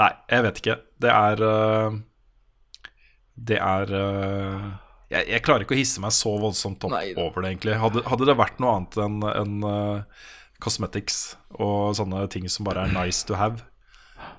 Nei, 0.00 0.10
jeg 0.30 0.44
vet 0.44 0.60
ikke. 0.60 0.76
Det 1.02 1.10
er 1.10 1.42
eh, 1.42 1.96
Det 3.48 3.58
er 3.58 3.94
eh, 3.98 4.66
jeg, 5.10 5.28
jeg 5.30 5.42
klarer 5.46 5.64
ikke 5.64 5.76
å 5.76 5.78
hisse 5.78 6.02
meg 6.02 6.14
så 6.14 6.32
voldsomt 6.40 6.84
opp 6.86 6.94
Nei 6.94 7.12
over 7.14 7.42
det, 7.42 7.54
egentlig. 7.54 7.76
Hadde, 7.80 8.02
hadde 8.06 8.28
det 8.28 8.36
vært 8.38 8.60
noe 8.62 8.74
annet 8.76 8.98
enn 9.02 9.18
en, 9.30 9.56
uh, 9.62 10.26
cosmetics 10.62 11.36
og 11.60 11.94
sånne 11.98 12.24
ting 12.32 12.48
som 12.50 12.66
bare 12.66 12.86
er 12.86 12.94
nice 12.94 13.26
to 13.28 13.36
have 13.38 13.62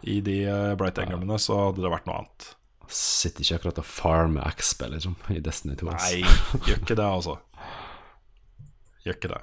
i 0.04 0.20
de 0.26 0.42
uh, 0.50 0.74
Bright 0.80 1.00
Engramene, 1.00 1.38
så 1.40 1.70
hadde 1.70 1.86
det 1.86 1.94
vært 1.94 2.10
noe 2.10 2.20
annet. 2.24 2.50
Sitter 2.88 3.44
ikke 3.44 3.60
akkurat 3.60 3.82
og 3.82 3.88
farmer 3.90 4.56
XB 4.56 4.88
liksom, 4.96 5.16
i 5.36 5.42
Destiny 5.44 5.76
2. 5.80 5.92
Nei, 5.92 6.22
gjør 6.68 6.82
ikke 6.82 6.98
det, 6.98 7.08
altså. 7.08 7.38
Gjør 9.04 9.20
ikke 9.20 9.32
det. 9.34 9.42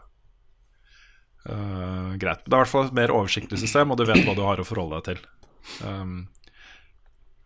Uh, 1.45 2.15
greit. 2.21 2.41
Det 2.47 2.55
er 2.55 2.57
i 2.57 2.63
hvert 2.63 2.73
fall 2.73 2.89
et 2.89 2.97
mer 2.97 3.13
oversiktlig 3.13 3.61
system, 3.61 3.93
og 3.93 4.01
du 4.01 4.07
vet 4.09 4.25
hva 4.25 4.37
du 4.37 4.45
har 4.47 4.63
å 4.63 4.67
forholde 4.67 5.01
deg 5.01 5.11
til. 5.11 5.27
Um, 5.85 6.17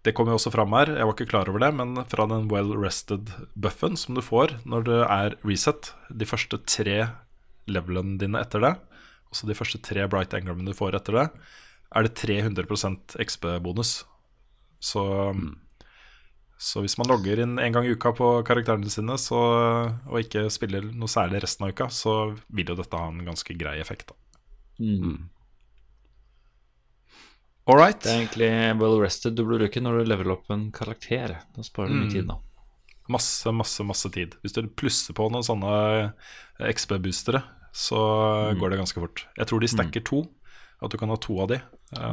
det 0.07 0.14
kommer 0.14 0.32
jo 0.32 0.38
også 0.38 0.53
fram 0.55 0.72
her, 0.78 0.92
jeg 0.94 1.07
var 1.09 1.16
ikke 1.16 1.30
klar 1.30 1.51
over 1.51 1.62
det, 1.62 1.72
men 1.74 1.99
fra 2.09 2.26
den 2.30 2.46
well 2.53 2.70
rested-buffen 2.78 3.99
som 3.99 4.14
du 4.14 4.22
får 4.24 4.55
når 4.62 4.86
det 4.86 4.99
er 5.05 5.34
reset, 5.42 5.90
de 6.09 6.28
første 6.28 6.61
tre 6.70 7.01
levelene 7.68 8.16
dine 8.22 8.40
etter 8.40 8.62
det, 8.62 8.76
også 9.28 9.49
de 9.51 9.57
første 9.59 9.80
tre 9.84 10.07
Bright 10.09 10.32
Engramene 10.38 10.70
du 10.70 10.78
får 10.78 10.96
etter 10.96 11.18
det, 11.18 11.26
er 11.99 12.07
det 12.07 12.14
300% 12.20 13.18
XP-bonus. 13.24 13.92
Så, 14.78 15.03
så 16.59 16.83
hvis 16.83 16.97
man 16.99 17.07
logger 17.07 17.39
inn 17.45 17.59
en 17.63 17.75
gang 17.75 17.87
i 17.87 17.93
uka 17.95 18.11
på 18.19 18.29
karakterene 18.47 18.91
sine 18.91 19.15
så, 19.23 19.39
og 20.11 20.17
ikke 20.19 20.49
spiller 20.51 20.89
noe 20.91 21.11
særlig 21.11 21.45
resten 21.45 21.69
av 21.69 21.71
uka, 21.75 21.87
så 21.95 22.15
vil 22.51 22.73
jo 22.73 22.79
dette 22.81 22.99
ha 22.99 23.11
en 23.13 23.21
ganske 23.27 23.55
grei 23.61 23.77
effekt. 23.79 24.11
Da. 24.11 24.17
All 27.69 27.77
right. 27.79 28.01
Det 28.03 28.11
er 28.11 28.23
egentlig 28.23 28.51
well 28.81 28.99
rested 29.03 29.37
du 29.37 29.45
blir 29.45 29.61
bruke 29.63 29.81
når 29.85 30.01
du 30.01 30.11
leveler 30.11 30.35
opp 30.35 30.51
en 30.51 30.71
karakter. 30.75 31.37
Da 31.55 31.63
sparer 31.67 31.93
du 31.93 31.99
mye 32.01 32.11
tid, 32.11 32.27
da. 32.31 32.39
Masse, 33.09 33.53
masse, 33.53 33.85
masse 33.87 34.11
tid. 34.13 34.35
Hvis 34.43 34.53
du 34.57 34.63
plusser 34.69 35.15
på 35.17 35.29
noen 35.33 35.45
sånne 35.47 36.13
XP-boostere, 36.75 37.43
så 37.73 38.01
går 38.59 38.73
det 38.73 38.81
ganske 38.81 39.01
fort. 39.01 39.27
Jeg 39.39 39.47
tror 39.51 39.61
de 39.63 39.69
stacker 39.71 40.03
to. 40.05 40.25
At 40.83 40.91
du 40.91 40.99
kan 40.99 41.11
ha 41.11 41.17
to 41.21 41.39
av 41.43 41.49
de. 41.53 41.61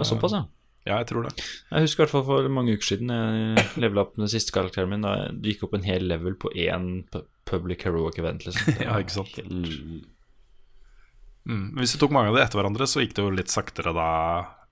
Såpass, 0.07 0.33
ja. 0.37 0.43
Ja, 0.85 0.99
jeg 1.01 1.07
tror 1.09 1.23
det. 1.25 1.31
Jeg 1.71 1.81
husker 1.87 2.03
i 2.03 2.05
hvert 2.05 2.13
fall 2.13 2.25
for 2.27 2.49
mange 2.53 2.75
uker 2.77 2.85
siden 2.91 3.09
jeg 3.09 3.63
levela 3.81 4.03
opp 4.05 4.15
den 4.19 4.29
siste 4.29 4.53
karakteren 4.53 4.91
min. 4.91 5.01
Da 5.05 5.15
jeg 5.23 5.39
gikk 5.47 5.63
opp 5.65 5.73
en 5.79 5.87
hel 5.87 6.05
level 6.11 6.35
på 6.37 6.51
én 6.53 6.85
public 7.49 7.85
heroic 7.87 8.19
event, 8.21 8.45
liksom. 8.45 8.75
Ja, 8.85 8.99
ikke 9.01 9.17
sant. 9.21 9.39
helt- 9.41 10.11
Mm. 11.45 11.75
Hvis 11.77 11.91
du 11.93 11.99
tok 12.01 12.09
mange 12.15 12.31
av 12.31 12.35
de 12.37 12.41
etter 12.41 12.57
hverandre, 12.57 12.87
så 12.89 13.03
gikk 13.03 13.11
det 13.13 13.21
jo 13.21 13.29
litt 13.37 13.51
saktere 13.53 13.91
da. 13.93 14.05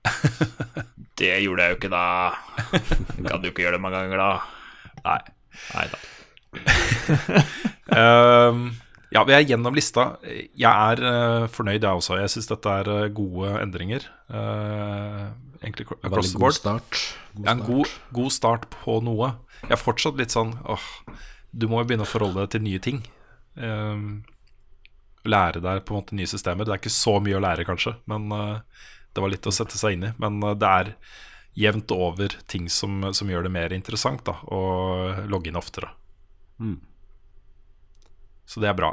Det 1.20 1.28
gjorde 1.44 1.62
jeg 1.62 1.70
jo 1.70 1.76
ikke, 1.78 1.90
da. 1.92 2.34
Kan 3.28 3.44
du 3.44 3.46
ikke 3.52 3.62
gjøre 3.62 3.76
det 3.76 3.82
mange 3.84 4.00
ganger, 4.02 4.18
da. 4.18 4.32
Nei. 5.04 5.20
Nei 5.70 5.84
da. 5.92 6.00
um, 7.94 8.64
ja, 9.14 9.22
vi 9.28 9.36
er 9.36 9.46
gjennom 9.46 9.76
lista. 9.78 10.08
Jeg 10.26 10.66
er 10.66 11.04
uh, 11.06 11.46
fornøyd, 11.54 11.78
jeg 11.86 12.00
også. 12.02 12.18
Jeg 12.18 12.32
syns 12.34 12.50
dette 12.50 12.74
er 12.80 12.90
eh, 12.96 13.06
gode 13.14 13.54
endringer. 13.62 14.08
Eh, 14.34 15.22
egentlig 15.64 15.88
across 16.02 16.32
the 16.32 16.40
board. 16.42 16.56
start. 16.56 17.00
God 17.34 17.46
Ja, 17.46 17.54
en 17.54 17.64
god, 17.66 17.90
god 18.14 18.32
start 18.34 18.68
på 18.72 19.00
noe. 19.04 19.34
Jeg 19.64 19.76
er 19.78 19.80
fortsatt 19.80 20.20
litt 20.20 20.34
sånn 20.34 20.54
åh, 20.68 20.86
Du 21.54 21.66
må 21.70 21.80
jo 21.80 21.88
begynne 21.88 22.06
å 22.06 22.10
forholde 22.10 22.44
deg 22.44 22.54
til 22.54 22.64
nye 22.66 22.80
ting. 22.82 23.02
Um, 23.54 24.24
lære 25.24 25.62
deg 25.62 25.84
på 25.86 25.94
en 25.94 26.02
måte 26.02 26.16
nye 26.18 26.28
systemer. 26.28 26.66
Det 26.66 26.74
er 26.74 26.82
ikke 26.82 26.92
så 26.92 27.18
mye 27.22 27.38
å 27.38 27.44
lære, 27.44 27.66
kanskje, 27.68 27.94
men 28.10 28.26
uh, 28.34 28.58
det 29.14 29.22
var 29.22 29.32
litt 29.32 29.46
å 29.46 29.54
sette 29.54 29.78
seg 29.78 29.96
inn 29.96 30.08
i. 30.10 30.14
Men 30.20 30.42
uh, 30.42 30.56
det 30.58 30.72
er 30.80 30.90
jevnt 31.54 31.94
over 31.94 32.34
ting 32.50 32.66
som, 32.72 33.12
som 33.14 33.30
gjør 33.30 33.46
det 33.46 33.54
mer 33.54 33.72
interessant 33.76 34.24
da, 34.26 34.34
å 34.50 34.60
logge 35.30 35.50
inn 35.50 35.60
oftere. 35.60 35.92
Mm. 36.58 36.80
Så 38.44 38.60
det 38.60 38.70
er 38.70 38.76
bra. 38.78 38.90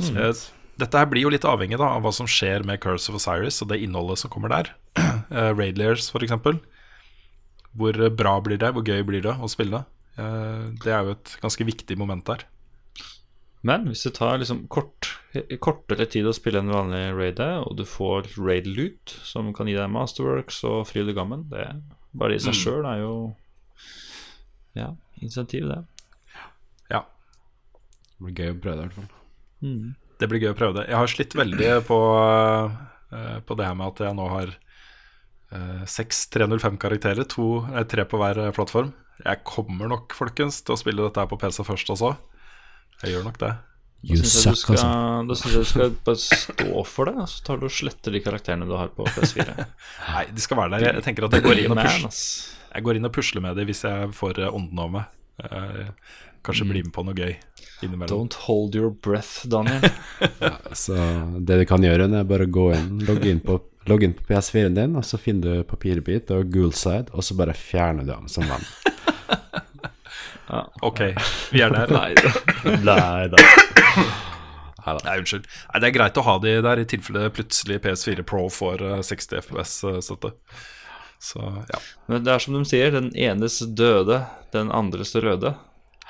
Eh, 0.00 0.32
dette 0.80 0.98
her 1.00 1.08
blir 1.10 1.26
jo 1.26 1.32
litt 1.32 1.46
avhengig 1.48 1.78
da, 1.80 1.92
av 1.96 2.04
hva 2.04 2.12
som 2.14 2.28
skjer 2.30 2.64
med 2.68 2.80
Curse 2.82 3.10
of 3.12 3.18
Osiris 3.20 3.60
og 3.64 3.70
det 3.72 3.80
innholdet 3.84 4.22
som 4.22 4.32
kommer 4.32 4.52
der. 4.52 4.72
Uh, 4.98 5.52
Raid 5.58 5.78
Layers, 5.80 6.08
f.eks. 6.10 6.32
Hvor 7.78 8.00
bra 8.18 8.36
blir 8.42 8.58
det? 8.60 8.72
Hvor 8.74 8.86
gøy 8.86 9.04
blir 9.06 9.22
det 9.24 9.36
å 9.38 9.48
spille? 9.50 9.84
Uh, 10.18 10.72
det 10.82 10.90
er 10.92 11.04
jo 11.06 11.14
et 11.14 11.36
ganske 11.42 11.66
viktig 11.68 11.96
moment 12.00 12.26
der. 12.26 12.46
Men 13.62 13.84
hvis 13.90 14.06
det 14.06 14.14
tar 14.16 14.38
liksom 14.40 14.62
kort, 14.72 15.10
kortere 15.60 16.06
tid 16.08 16.24
å 16.24 16.32
spille 16.32 16.62
en 16.62 16.72
vanlig 16.72 17.02
raid, 17.12 17.40
og 17.60 17.74
du 17.76 17.84
får 17.84 18.30
raid 18.40 18.64
loot, 18.72 19.12
som 19.28 19.52
kan 19.56 19.68
gi 19.68 19.76
deg 19.76 19.92
masterworks 19.92 20.62
og 20.64 20.86
fryd 20.88 21.12
og 21.12 21.18
gammen, 21.18 21.42
det 21.52 21.66
bare 22.16 22.38
i 22.38 22.40
seg 22.40 22.56
Mm. 22.56 22.60
sjøl 22.62 22.88
er 22.88 23.02
jo 23.02 23.12
ja, 24.80 24.88
insentiv, 25.20 25.68
det. 25.68 25.82
Ja, 26.90 27.04
Det 28.16 28.24
blir 28.24 28.34
gøy 28.40 28.54
å 28.54 28.60
prøve 28.64 28.76
det, 28.76 28.80
i 28.80 28.88
hvert 28.88 28.98
fall. 28.98 29.10
Det 30.20 30.28
blir 30.28 30.42
gøy 30.44 30.52
å 30.52 30.58
prøve 30.58 30.76
det. 30.80 30.88
Jeg 30.90 30.98
har 31.00 31.10
slitt 31.10 31.36
veldig 31.38 31.70
på, 31.88 31.98
eh, 33.16 33.38
på 33.46 33.56
det 33.58 33.68
her 33.68 33.78
med 33.78 33.92
at 33.94 34.02
jeg 34.04 34.16
nå 34.18 34.26
har 34.32 34.52
eh, 34.52 35.80
seks 35.88 36.26
305-karakterer, 36.34 37.24
to, 37.30 37.48
tre 37.90 38.04
på 38.08 38.20
hver 38.20 38.42
eh, 38.44 38.52
plattform. 38.56 38.92
Jeg 39.24 39.42
kommer 39.48 39.90
nok, 39.90 40.14
folkens, 40.16 40.62
til 40.64 40.76
å 40.76 40.80
spille 40.80 41.04
dette 41.04 41.20
her 41.20 41.28
på 41.30 41.40
PC 41.40 41.64
først 41.66 41.92
også. 41.96 42.14
Jeg 43.02 43.16
gjør 43.16 43.26
nok 43.28 43.40
det. 43.40 43.52
Da 44.00 44.16
syns 44.16 44.32
jeg, 44.46 44.52
altså. 44.54 44.76
skal- 44.76 45.26
da 45.28 45.36
synes 45.36 45.52
jeg 45.56 45.64
du 45.64 45.68
skal 45.68 45.90
bare 46.06 46.20
stå 46.22 46.84
for 46.88 47.10
det, 47.10 47.16
og 47.20 47.28
så 47.28 47.42
tar 47.44 47.60
du 47.60 47.66
og 47.68 47.74
sletter 47.74 48.14
de 48.16 48.22
karakterene 48.24 48.68
du 48.68 48.72
har 48.76 48.88
på 48.96 49.04
PS4. 49.12 49.56
Nei, 50.14 50.24
de 50.32 50.44
skal 50.44 50.56
være 50.60 50.72
der. 50.76 50.86
Jeg, 50.86 50.94
jeg 51.00 51.06
tenker 51.08 51.28
at 51.28 51.36
jeg 51.36 51.44
går 51.44 51.60
inn 51.64 51.74
og 51.74 51.82
pusler, 51.82 52.16
jeg 52.70 52.86
går 52.86 53.00
inn 53.00 53.08
og 53.10 53.12
pusler 53.16 53.44
med 53.44 53.60
dem 53.60 53.68
hvis 53.68 53.84
jeg 53.84 54.12
får 54.16 54.40
ånden 54.48 54.80
over 54.80 54.94
meg. 55.00 55.16
Kanskje 55.40 55.92
kanskje 56.44 56.66
bli 56.70 56.80
med 56.86 56.92
på 56.96 57.04
noe 57.04 57.16
gøy 57.16 57.34
innimellom. 57.84 58.12
Don't 58.12 58.38
hold 58.46 58.74
your 58.74 58.90
breath, 58.90 59.46
Daniel. 59.48 59.84
Så 60.72 60.96
det 61.38 61.60
du 61.62 61.66
kan 61.68 61.84
gjøre, 61.84 62.08
er 62.08 62.28
bare 62.28 62.48
å 62.48 62.54
gå 62.54 62.70
inn, 62.76 63.02
logge 63.08 63.30
inn 63.32 63.42
på, 63.44 63.58
logge 63.90 64.08
inn 64.08 64.16
på 64.16 64.26
PS4-en 64.28 64.78
din, 64.78 64.96
og 64.98 65.06
så 65.08 65.18
finner 65.20 65.60
du 65.60 65.68
papirbit 65.68 66.30
og 66.36 66.50
Goolside, 66.52 67.08
og 67.12 67.24
så 67.24 67.36
bare 67.38 67.56
fjerner 67.56 68.06
du 68.06 68.12
dem 68.12 68.28
som 68.30 68.46
venn. 68.50 68.66
Ok, 70.82 71.00
vi 71.52 71.62
er 71.62 71.70
der. 71.70 71.92
Nei 71.94 72.10
da. 72.18 72.32
Nei 72.82 73.28
da. 73.30 73.38
Nei, 75.04 75.18
unnskyld. 75.20 75.46
Nei, 75.46 75.80
det 75.82 75.88
er 75.90 75.94
greit 75.94 76.18
å 76.18 76.24
ha 76.26 76.36
de 76.42 76.56
der 76.64 76.82
i 76.82 76.86
tilfelle 76.88 77.30
plutselig 77.34 77.80
PS4 77.84 78.24
Pro 78.26 78.46
får 78.50 78.82
eh, 78.86 79.02
60 79.06 79.42
FPS-støtte. 79.44 80.32
Så 81.20 81.42
ja. 81.68 81.80
Men 82.08 82.24
det 82.24 82.32
er 82.32 82.42
som 82.42 82.56
de 82.56 82.64
sier, 82.68 82.94
den 82.94 83.10
enes 83.12 83.60
døde, 83.76 84.22
den 84.54 84.72
andres 84.74 85.12
røde. 85.14 85.54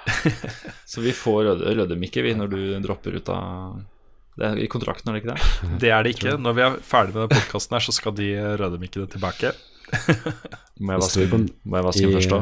Så 0.90 1.02
vi 1.04 1.12
får 1.14 1.40
røde, 1.46 1.74
rødemikke, 1.78 2.22
vi, 2.24 2.34
når 2.38 2.50
du 2.52 2.60
dropper 2.84 3.16
ut 3.20 3.28
av 3.32 3.80
Det 4.40 4.46
er 4.48 4.60
i 4.64 4.68
kontrakten, 4.72 5.10
er 5.10 5.18
det 5.18 5.22
ikke 5.24 5.34
det? 5.34 5.76
Det 5.82 5.90
er 5.92 6.06
det 6.06 6.14
ikke. 6.16 6.36
Når 6.40 6.56
vi 6.56 6.64
er 6.66 6.78
ferdig 6.86 7.14
med 7.18 7.32
podkasten 7.34 7.76
her, 7.76 7.84
så 7.84 7.92
skal 7.96 8.14
de 8.16 8.30
røde 8.60 8.80
mikkene 8.80 9.08
tilbake. 9.12 9.52
Må 10.80 10.94
jeg 10.96 11.02
vaske, 11.02 11.26
i 11.26 11.30
kon- 11.30 11.48
må 11.66 11.76
jeg 11.80 11.86
vaske 11.90 12.06
I, 12.08 12.12
først, 12.14 12.30
da? 12.32 12.40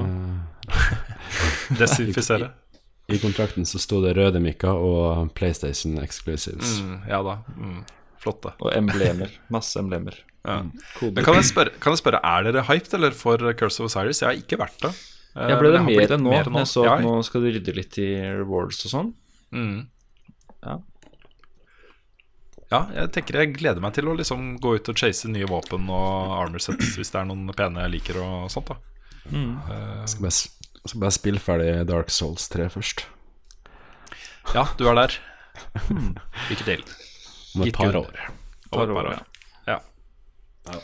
eh, 0.69 1.79
Desinfisere. 1.81 2.51
I 3.09 3.19
kontrakten 3.23 3.65
så 3.67 3.81
sto 3.81 4.03
det 4.05 4.13
røde 4.19 4.41
mikker 4.45 4.77
og 4.85 5.31
PlayStation 5.39 5.97
Exclusives. 6.03 6.77
Mm, 6.85 6.99
ja 7.09 7.23
da. 7.25 7.39
Mm, 7.57 7.79
flott, 8.21 8.43
det. 8.45 8.53
Og 8.61 8.75
emblemer. 8.77 9.33
Masse 9.55 9.81
emblemer. 9.81 10.19
Ja. 10.45 10.61
Koder. 10.99 11.15
Men 11.17 11.25
kan 11.27 11.39
jeg, 11.41 11.49
spørre, 11.49 11.73
kan 11.83 11.97
jeg 11.97 12.03
spørre, 12.03 12.21
er 12.23 12.47
dere 12.47 12.63
hyped 12.69 12.95
eller 13.01 13.17
for 13.17 13.41
Curse 13.59 13.81
of 13.83 13.89
Osiris? 13.91 14.21
Jeg 14.23 14.29
har 14.29 14.39
ikke 14.39 14.61
vært 14.61 14.77
det. 14.85 14.93
Eh, 15.37 15.49
Jeg 15.49 15.59
ble 15.61 15.71
det 15.73 15.79
det 15.79 15.85
mer 15.87 16.13
enn 16.17 16.25
nå. 16.25 16.31
mer 16.31 16.45
Jeg 16.63 16.67
så 16.71 16.85
Ja, 16.87 16.95
at 16.97 17.05
nå 17.05 17.17
skal 17.27 17.43
du 17.45 17.51
rydde 17.53 17.75
litt 17.77 17.99
i 17.99 18.09
rewards 18.39 18.85
og 18.89 18.91
sånn. 18.95 19.11
Mm. 19.53 19.89
Ja. 20.65 20.79
Ja, 22.69 22.81
jeg 22.93 23.13
tenker 23.17 23.39
jeg 23.41 23.55
gleder 23.57 23.81
meg 23.81 23.95
til 23.97 24.09
å 24.11 24.17
liksom 24.17 24.59
gå 24.61 24.75
ut 24.77 24.89
og 24.93 24.99
chase 25.01 25.29
nye 25.33 25.47
våpen 25.49 25.87
og 25.89 26.35
armor 26.37 26.61
sets 26.61 26.97
hvis 26.99 27.13
det 27.15 27.21
er 27.23 27.29
noen 27.31 27.49
pene 27.57 27.81
jeg 27.87 27.95
liker 27.95 28.19
og 28.21 28.51
sånt. 28.53 28.69
da 28.69 28.77
Jeg 29.33 30.09
skal 30.13 30.27
bare, 30.27 30.35
jeg 30.83 30.91
skal 30.93 31.01
bare 31.01 31.17
spille 31.17 31.41
ferdig 31.41 31.71
Dark 31.89 32.11
Souls 32.13 32.49
3 32.53 32.69
først. 32.75 33.07
Ja, 34.55 34.67
du 34.77 34.85
er 34.89 34.95
der. 35.01 35.17
Lykke 36.51 36.65
til. 36.65 36.85
Om 37.57 37.65
et 37.69 37.75
par 37.77 37.97
år. 38.03 38.21
Om 38.73 38.83
et 38.85 38.93
år, 39.01 39.09
ja. 39.15 39.25
ja. 39.73 39.79
Ja. 40.69 40.79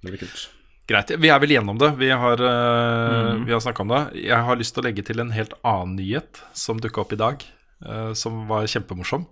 Det 0.00 0.14
blir 0.14 0.20
kult. 0.24 0.48
Greit. 0.90 1.12
Vi 1.22 1.30
er 1.30 1.38
vel 1.38 1.54
igjennom 1.54 1.78
det. 1.78 1.92
Vi 2.00 2.10
har, 2.10 2.40
uh, 2.42 2.50
mm. 2.50 3.44
-hmm. 3.44 3.52
har 3.52 3.60
snakka 3.60 3.82
om 3.82 3.88
det. 3.88 4.02
Jeg 4.26 4.42
har 4.42 4.56
lyst 4.56 4.74
til 4.74 4.82
å 4.82 4.86
legge 4.88 5.02
til 5.06 5.20
en 5.20 5.30
helt 5.30 5.54
annen 5.62 5.96
nyhet 5.96 6.42
som 6.52 6.80
dukka 6.80 7.00
opp 7.00 7.12
i 7.12 7.20
dag, 7.20 7.44
uh, 7.86 8.12
som 8.12 8.48
var 8.48 8.66
kjempemorsom. 8.66 9.26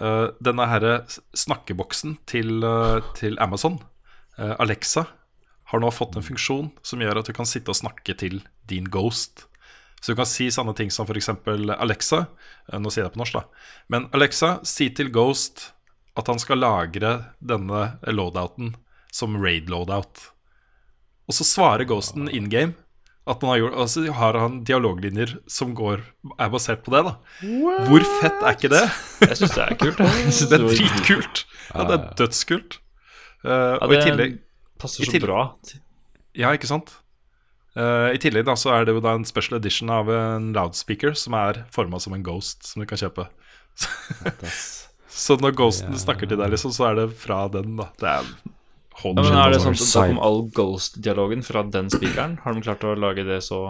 Uh, 0.00 0.28
denne 0.40 0.66
herre 0.66 1.04
snakkeboksen 1.34 2.18
til, 2.26 2.64
uh, 2.64 3.00
til 3.14 3.36
Amazon, 3.38 3.78
eh, 4.38 4.54
Alexa, 4.58 5.06
har 5.64 5.80
nå 5.80 5.90
fått 5.90 6.16
en 6.16 6.22
funksjon 6.22 6.70
som 6.82 7.00
gjør 7.00 7.18
at 7.18 7.26
du 7.26 7.32
kan 7.32 7.48
sitte 7.48 7.72
og 7.72 7.78
snakke 7.78 8.14
til 8.14 8.42
din 8.68 8.84
ghost. 8.84 9.46
Så 10.00 10.12
du 10.12 10.16
kan 10.16 10.28
si 10.28 10.50
sånne 10.52 10.76
ting 10.76 10.92
som 10.92 11.06
f.eks. 11.08 11.32
Alexa 11.78 12.26
eh, 12.72 12.78
Nå 12.78 12.92
sier 12.92 13.04
jeg 13.04 13.10
det 13.10 13.16
på 13.16 13.22
norsk, 13.24 13.40
da. 13.40 13.44
Men 13.88 14.08
Alexa, 14.14 14.60
si 14.62 14.90
til 14.94 15.10
Ghost 15.10 15.72
at 16.16 16.28
han 16.28 16.38
skal 16.38 16.60
lagre 16.62 17.32
denne 17.40 17.98
loadouten 18.06 18.76
som 19.12 19.36
raid-loadout. 19.40 20.35
Og 21.26 21.34
så 21.34 21.46
svarer 21.46 21.86
Ghosten 21.88 22.28
in 22.30 22.48
game 22.52 22.74
at 23.26 23.40
han 23.42 23.50
har 23.50 23.58
gjort 23.58 23.78
altså 23.82 24.04
har 24.14 24.36
han 24.38 24.60
dialoglinjer 24.68 25.32
som 25.50 25.72
går, 25.74 26.04
er 26.38 26.50
basert 26.52 26.84
på 26.86 26.92
det, 26.94 27.00
da. 27.08 27.16
Hvor 27.88 28.04
fett 28.20 28.44
er 28.46 28.54
ikke 28.54 28.70
det? 28.70 28.82
Jeg 29.24 29.38
syns 29.40 29.56
det 29.56 29.64
er 29.64 29.74
kult. 29.80 29.98
Jeg 30.06 30.36
synes 30.36 30.50
Det 30.52 30.60
er 30.60 30.66
dritkult. 30.68 31.40
Ja, 31.72 31.86
det 31.88 31.96
er 31.96 32.04
dødskult. 32.20 32.78
Uh, 33.42 33.50
Ja, 33.50 33.80
og 33.82 33.90
i 33.90 33.96
det 33.96 34.04
tillegg 34.06 34.38
passer 34.78 35.02
så 35.02 35.10
tillegg- 35.10 35.26
bra. 35.26 35.40
Ja, 36.38 36.52
ikke 36.54 36.70
sant? 36.70 36.94
Uh, 37.76 38.14
I 38.14 38.20
tillegg 38.22 38.46
da 38.46 38.54
så 38.56 38.70
er 38.76 38.86
det 38.86 38.94
jo 38.94 39.02
da 39.04 39.16
en 39.18 39.26
special 39.28 39.58
edition 39.58 39.90
av 39.92 40.06
en 40.14 40.52
loudspeaker 40.54 41.18
som 41.18 41.34
er 41.36 41.64
forma 41.74 41.98
som 42.00 42.14
en 42.16 42.22
ghost, 42.24 42.62
som 42.70 42.80
du 42.82 42.86
kan 42.88 43.02
kjøpe. 43.02 43.26
Så 45.16 45.36
når 45.40 45.54
ghosten 45.56 45.96
snakker 45.96 46.28
til 46.28 46.36
deg, 46.40 46.50
liksom, 46.52 46.72
så 46.76 46.90
er 46.90 46.98
det 46.98 47.06
fra 47.16 47.46
den, 47.48 47.74
da. 47.78 47.86
Det 48.00 48.08
er 48.10 48.26
hold 49.02 49.18
Ja, 49.20 49.24
men 49.26 49.38
er 49.40 49.54
det 49.54 49.62
sånn 49.64 49.76
at 49.76 49.86
Da 49.86 50.04
kom 50.10 50.20
all 50.24 50.44
Ghost-dialogen 50.56 51.42
fra 51.46 51.64
den 51.68 51.90
spikeren. 51.92 52.38
Har 52.44 52.56
de 52.56 52.64
klart 52.64 52.86
å 52.86 52.94
lage 52.98 53.26
det 53.26 53.42
så 53.46 53.60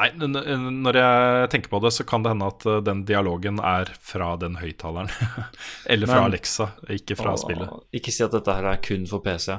Nei, 0.00 0.06
når 0.16 0.96
jeg 0.96 1.48
tenker 1.52 1.72
på 1.72 1.80
det, 1.82 1.90
så 1.92 2.06
kan 2.08 2.22
det 2.24 2.30
hende 2.32 2.46
at 2.48 2.64
uh, 2.64 2.78
den 2.84 3.02
dialogen 3.04 3.58
er 3.58 3.90
fra 4.00 4.30
den 4.40 4.54
høyttaleren. 4.60 5.10
Eller 5.92 6.08
fra 6.08 6.22
Men- 6.22 6.30
Alexa, 6.30 6.70
ikke 6.94 7.18
fra 7.18 7.34
å, 7.34 7.40
spillet. 7.42 7.74
Ikke 7.98 8.14
si 8.14 8.22
at 8.24 8.32
dette 8.32 8.54
her 8.54 8.68
er 8.70 8.80
kun 8.86 9.04
for 9.10 9.20
PC. 9.24 9.58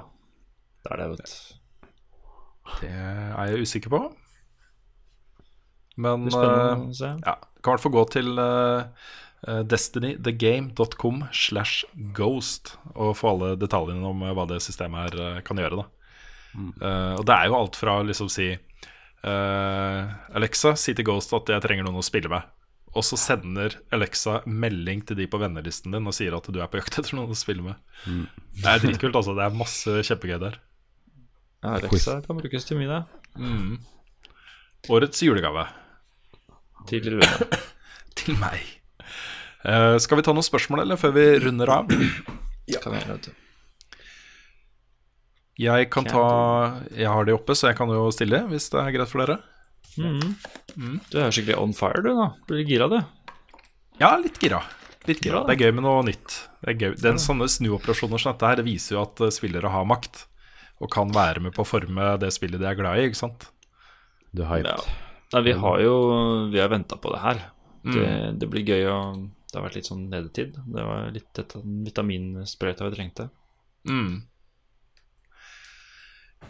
Det 0.82 0.96
er 0.96 1.04
det, 1.04 1.10
vet 1.12 1.34
du. 1.36 1.60
Det 2.80 2.90
er 2.96 3.52
jeg 3.52 3.68
usikker 3.68 3.94
på. 3.94 4.02
Men 6.02 6.26
uh, 6.32 6.88
ja, 6.96 7.36
kan 7.62 7.74
i 7.74 7.76
hvert 7.76 7.84
fall 7.84 7.94
gå 8.00 8.06
til 8.16 8.32
uh, 8.40 9.12
destinythegame.com 9.42 11.24
slash 11.34 11.86
ghost 12.14 12.76
og 12.94 13.16
få 13.18 13.32
alle 13.34 13.56
detaljene 13.58 14.06
om 14.06 14.22
uh, 14.22 14.34
hva 14.38 14.46
det 14.50 14.62
systemet 14.62 15.08
her 15.08 15.38
uh, 15.40 15.42
kan 15.46 15.58
gjøre. 15.58 15.82
Da. 15.82 15.88
Uh, 16.54 17.14
og 17.18 17.26
det 17.26 17.36
er 17.36 17.50
jo 17.50 17.58
alt 17.58 17.80
fra 17.80 18.00
liksom 18.06 18.30
si 18.32 18.52
uh, 18.54 20.02
Alexa, 20.38 20.76
si 20.78 20.96
til 20.98 21.08
Ghost 21.08 21.34
at 21.38 21.50
jeg 21.54 21.64
trenger 21.64 21.88
noen 21.88 22.02
å 22.02 22.06
spille 22.06 22.32
med. 22.32 22.50
Og 22.92 23.06
så 23.08 23.16
sender 23.16 23.78
Alexa 23.96 24.42
melding 24.46 25.06
til 25.08 25.22
de 25.22 25.30
på 25.32 25.40
vennelisten 25.40 25.96
din 25.96 26.10
og 26.10 26.16
sier 26.18 26.36
at 26.36 26.50
du 26.52 26.60
er 26.60 26.68
på 26.68 26.82
jakt 26.82 27.00
etter 27.00 27.16
noen 27.16 27.32
å 27.32 27.40
spille 27.40 27.64
med. 27.64 27.80
Det 28.60 28.68
er 28.68 28.84
dritkult, 28.84 29.16
altså. 29.16 29.38
Det 29.38 29.46
er 29.46 29.56
masse 29.56 30.04
kjempegøy 30.10 30.42
der. 30.44 30.60
Ja, 31.64 31.78
Alexa 31.78 32.18
kan 32.26 32.42
brukes 32.42 32.68
til 32.68 32.82
mye, 32.82 33.00
det. 33.00 33.40
Årets 34.92 35.24
julegave 35.24 35.70
Til 36.90 37.14
Rune. 37.14 37.32
til 38.20 38.36
meg. 38.42 38.81
Uh, 39.62 39.98
skal 40.02 40.18
vi 40.18 40.26
ta 40.26 40.34
noen 40.34 40.46
spørsmål, 40.46 40.84
eller, 40.86 41.00
før 41.00 41.14
vi 41.18 41.28
runder 41.44 41.70
av? 41.70 41.92
Kan 42.82 42.98
jeg, 42.98 43.08
vet 43.10 43.30
du. 43.30 43.32
Jeg 45.62 45.90
kan 45.94 46.08
ta 46.08 46.22
Jeg 46.96 47.10
har 47.12 47.28
de 47.28 47.34
oppe, 47.36 47.54
så 47.58 47.70
jeg 47.70 47.78
kan 47.78 47.92
jo 47.92 48.08
stille, 48.16 48.40
hvis 48.50 48.70
det 48.74 48.82
er 48.82 48.94
greit 48.96 49.12
for 49.12 49.22
dere. 49.22 49.42
Du 49.98 51.18
er 51.20 51.34
skikkelig 51.34 51.58
on 51.60 51.76
fire, 51.78 52.02
du, 52.06 52.14
da. 52.18 52.30
Blir 52.48 52.64
du 52.64 52.72
gira, 52.72 52.88
du? 52.90 53.00
Ja, 54.02 54.16
litt 54.22 54.40
gira. 54.42 54.64
Litt 55.10 55.22
gira. 55.22 55.42
Ja. 55.42 55.50
Det 55.50 55.58
er 55.58 55.68
gøy 55.68 55.76
med 55.78 55.86
noe 55.86 56.02
nytt. 56.08 56.38
Det 56.62 56.74
er 56.74 56.78
gøy. 56.80 56.96
Den 57.02 57.20
Sånne 57.22 57.50
snuoperasjoner 57.52 58.22
som 58.22 58.34
dette 58.34 58.50
her, 58.50 58.62
det 58.62 58.68
viser 58.70 58.96
jo 58.96 59.04
at 59.04 59.22
eh, 59.26 59.34
spillere 59.34 59.72
har 59.74 59.88
makt. 59.90 60.26
Og 60.82 60.90
kan 60.94 61.12
være 61.14 61.44
med 61.46 61.54
på 61.54 61.66
å 61.66 61.68
forme 61.68 62.16
det 62.22 62.32
spillet 62.34 62.62
de 62.62 62.70
er 62.70 62.78
glad 62.80 63.02
i, 63.02 63.10
ikke 63.10 63.20
sant? 63.20 63.50
Du 64.32 64.46
er 64.46 64.54
hyped. 64.56 64.72
Ja. 64.72 65.00
Nei, 65.36 65.44
vi 65.48 65.54
har 65.56 65.80
jo 65.80 65.94
Vi 66.52 66.60
har 66.60 66.72
venta 66.72 66.98
på 67.00 67.12
det 67.14 67.22
her. 67.24 67.44
Det, 67.82 68.08
det 68.42 68.50
blir 68.50 68.66
gøy 68.68 68.88
å 68.90 68.98
Det 69.52 69.60
har 69.60 69.68
vært 69.68 69.82
litt 69.82 69.90
sånn 69.90 70.08
nedetid. 70.08 70.58
Det 70.64 70.84
var 70.88 71.10
litt 71.12 71.40
et 71.42 71.56
vitaminsprøyta 71.60 72.88
vi 72.88 72.96
trengte. 72.96 73.28
Mm. 73.90 74.22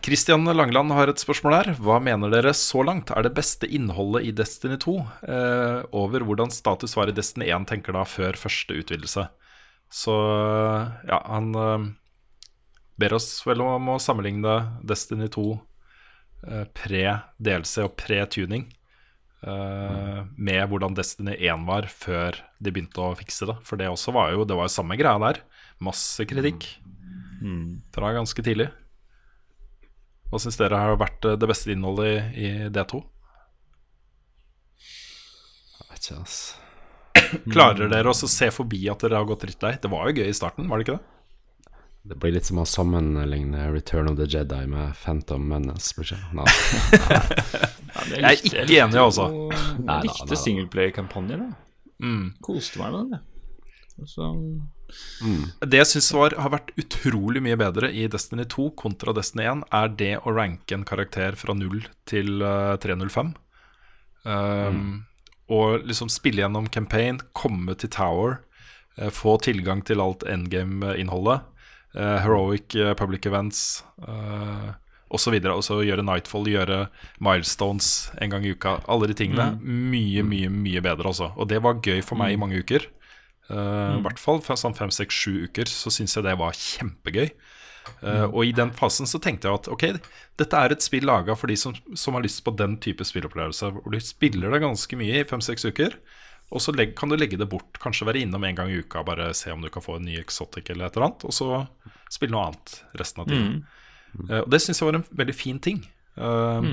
Kristian 0.06 0.46
Langeland 0.46 0.94
har 0.96 1.10
et 1.12 1.22
spørsmål 1.22 1.56
her. 1.58 1.72
Hva 1.82 1.98
mener 2.02 2.32
dere 2.34 2.54
så 2.58 2.82
langt 2.86 3.12
er 3.14 3.26
det 3.26 3.34
beste 3.38 3.68
innholdet 3.70 4.30
i 4.30 4.34
Destiny 4.38 4.78
2? 4.82 4.96
Eh, 5.26 5.80
over 5.98 6.26
hvordan 6.26 6.54
status 6.54 6.96
var 6.98 7.10
i 7.10 7.16
Destiny 7.18 7.50
1, 7.50 7.68
tenker 7.70 7.98
da, 7.98 8.06
før 8.06 8.38
første 8.40 8.78
utvidelse. 8.78 9.28
Så 9.92 10.16
ja, 11.10 11.20
han 11.26 11.52
eh, 11.58 11.90
ber 13.02 13.18
oss 13.18 13.34
vel 13.46 13.66
om 13.66 13.94
å 13.94 14.00
sammenligne 14.02 14.56
Destiny 14.88 15.30
2 15.34 15.48
eh, 15.54 16.66
pre-DLC 16.78 17.82
og 17.86 17.98
pre-tuning 18.00 18.70
eh, 19.46 20.20
med 20.38 20.62
hvordan 20.72 20.96
Destiny 20.98 21.36
1 21.38 21.66
var 21.68 21.88
før 21.92 22.40
de 22.60 22.74
begynte 22.74 23.02
å 23.04 23.16
fikse 23.20 23.50
det. 23.50 23.58
For 23.68 23.80
det 23.80 23.90
også 23.92 24.14
var 24.16 24.34
jo 24.36 24.46
det 24.48 24.58
var 24.58 24.70
jo 24.70 24.76
samme 24.76 24.98
greia 25.00 25.20
der. 25.22 25.42
Masse 25.82 26.26
kritikk 26.30 26.68
fra 27.96 28.14
ganske 28.14 28.46
tidlig. 28.46 28.70
Hva 30.32 30.40
syns 30.40 30.60
dere 30.60 30.80
har 30.80 31.00
vært 31.00 31.26
eh, 31.28 31.38
det 31.40 31.50
beste 31.50 31.74
innholdet 31.74 32.36
i, 32.38 32.48
i 32.48 32.70
D2? 32.72 33.02
Jeg 35.82 35.90
vet 35.90 36.06
ikke, 36.06 36.22
ass. 36.22 36.38
Klarer 37.52 37.92
dere 37.92 38.12
også 38.12 38.30
å 38.30 38.32
se 38.32 38.48
forbi 38.54 38.86
at 38.92 39.04
dere 39.04 39.20
har 39.20 39.28
gått 39.28 39.44
drittlei? 39.44 39.74
Det 39.82 39.92
var 39.92 40.08
jo 40.08 40.22
gøy 40.22 40.30
i 40.30 40.38
starten, 40.38 40.70
var 40.72 40.80
det 40.80 40.88
ikke 40.88 41.00
det? 41.00 41.21
Det 42.04 42.18
blir 42.18 42.34
litt 42.34 42.48
som 42.48 42.58
å 42.58 42.66
sammenligne 42.66 43.68
Return 43.72 44.10
of 44.10 44.16
the 44.18 44.26
Jedi 44.26 44.64
med 44.70 44.96
Phantom 44.98 45.44
Menace. 45.52 45.94
Nei. 46.34 46.46
det? 46.98 47.02
Nei. 47.92 48.06
Jeg 48.10 48.24
er 48.26 48.40
ikke 48.42 48.64
enig, 48.82 48.98
altså. 48.98 49.28
Nei, 49.30 49.60
Jeg 49.60 49.86
nei, 49.86 50.00
likte 50.08 50.32
nei. 50.34 50.40
singleplayer-kampanjen. 50.44 51.44
Mm. 52.02 52.24
Koste 52.42 52.82
meg 52.82 52.96
med 52.96 53.14
den. 53.14 53.28
Så, 54.10 54.32
Det 55.62 55.78
jeg 55.78 55.90
syns 55.92 56.10
har 56.18 56.50
vært 56.50 56.72
utrolig 56.82 57.44
mye 57.46 57.60
bedre 57.60 57.92
i 57.94 58.08
Destiny 58.10 58.48
2 58.50 58.72
kontra 58.80 59.14
Destiny 59.14 59.46
1, 59.52 59.62
er 59.70 59.94
det 60.00 60.14
å 60.26 60.34
ranke 60.34 60.74
en 60.74 60.88
karakter 60.88 61.38
fra 61.38 61.54
0 61.54 61.84
til 62.10 62.42
eh, 62.42 62.74
305. 62.82 63.34
Um, 64.26 64.82
Og 65.52 65.86
liksom 65.86 66.10
spille 66.10 66.42
gjennom 66.42 66.66
campaign, 66.72 67.20
komme 67.38 67.76
til 67.78 67.92
Tower, 67.94 68.40
eh, 68.98 69.12
få 69.14 69.38
tilgang 69.44 69.86
til 69.86 70.02
alt 70.02 70.26
endgame-innholdet. 70.26 71.46
Eh, 71.96 72.18
heroic 72.24 72.76
eh, 72.76 72.94
public 73.00 73.28
events 73.30 73.84
uh, 74.08 74.74
osv. 75.12 75.38
Og 75.52 75.64
så 75.66 75.82
gjøre 75.86 76.06
Nightfall, 76.08 76.50
gjøre 76.52 76.80
milestones 77.20 78.12
en 78.22 78.34
gang 78.34 78.46
i 78.48 78.56
uka. 78.56 78.80
Alle 78.88 79.12
de 79.12 79.18
tingene. 79.18 79.52
Mye, 79.62 80.24
mye, 80.24 80.50
mye 80.52 80.84
bedre, 80.84 81.12
altså. 81.12 81.32
Og 81.38 81.50
det 81.52 81.62
var 81.64 81.82
gøy 81.84 82.04
for 82.06 82.20
meg 82.20 82.36
i 82.36 82.42
mange 82.42 82.62
uker. 82.62 82.88
Uh, 83.52 83.98
I 83.98 84.04
hvert 84.06 84.22
fall 84.22 84.40
sånn 84.46 84.78
fem, 84.78 84.92
seks, 84.94 85.16
sju 85.16 85.48
uker 85.50 85.68
så 85.68 85.92
syns 85.92 86.16
jeg 86.16 86.24
det 86.28 86.38
var 86.40 86.56
kjempegøy. 86.56 87.34
Eh, 88.06 88.26
Og 88.30 88.46
i 88.46 88.52
den 88.56 88.72
fasen 88.78 89.10
så 89.10 89.20
tenkte 89.22 89.50
jeg 89.50 89.58
at 89.58 89.68
ok, 89.74 89.86
dette 90.40 90.58
er 90.58 90.74
et 90.74 90.84
spill 90.86 91.08
laga 91.10 91.36
for 91.38 91.52
de 91.52 91.58
som, 91.58 91.74
som 91.98 92.14
har 92.18 92.24
lyst 92.26 92.44
på 92.46 92.54
den 92.58 92.78
type 92.82 93.06
spillopplevelse. 93.06 93.72
Hvor 93.74 93.94
du 93.94 94.00
spiller 94.06 94.54
det 94.54 94.62
ganske 94.64 95.00
mye 95.00 95.22
i 95.22 95.28
fem-seks 95.28 95.66
uker, 95.66 95.98
og 96.52 96.60
så 96.60 96.74
legg, 96.76 96.92
kan 97.00 97.08
du 97.08 97.16
legge 97.16 97.38
det 97.40 97.48
bort. 97.48 97.80
Kanskje 97.80 98.06
være 98.10 98.26
innom 98.26 98.44
en 98.44 98.58
gang 98.58 98.72
i 98.72 98.82
uka, 98.84 99.06
bare 99.08 99.30
se 99.38 99.54
om 99.54 99.62
du 99.64 99.70
kan 99.72 99.84
få 99.86 99.96
en 99.98 100.08
ny 100.08 100.18
exotic 100.20 100.68
eller 100.70 100.90
et 100.90 100.98
eller 100.98 101.08
annet. 101.08 101.24
Og 101.24 101.32
så 101.36 101.48
spille 102.12 102.36
noe 102.36 102.50
annet 102.50 102.74
resten 103.00 103.24
av 103.24 103.30
tiden. 103.32 103.54
Eh, 104.28 104.42
og 104.42 104.50
det 104.52 104.60
syns 104.60 104.82
jeg 104.82 104.90
var 104.90 104.98
en 105.00 105.08
veldig 105.22 105.36
fin 105.38 105.62
ting. 105.64 105.80
Eh, 106.20 106.68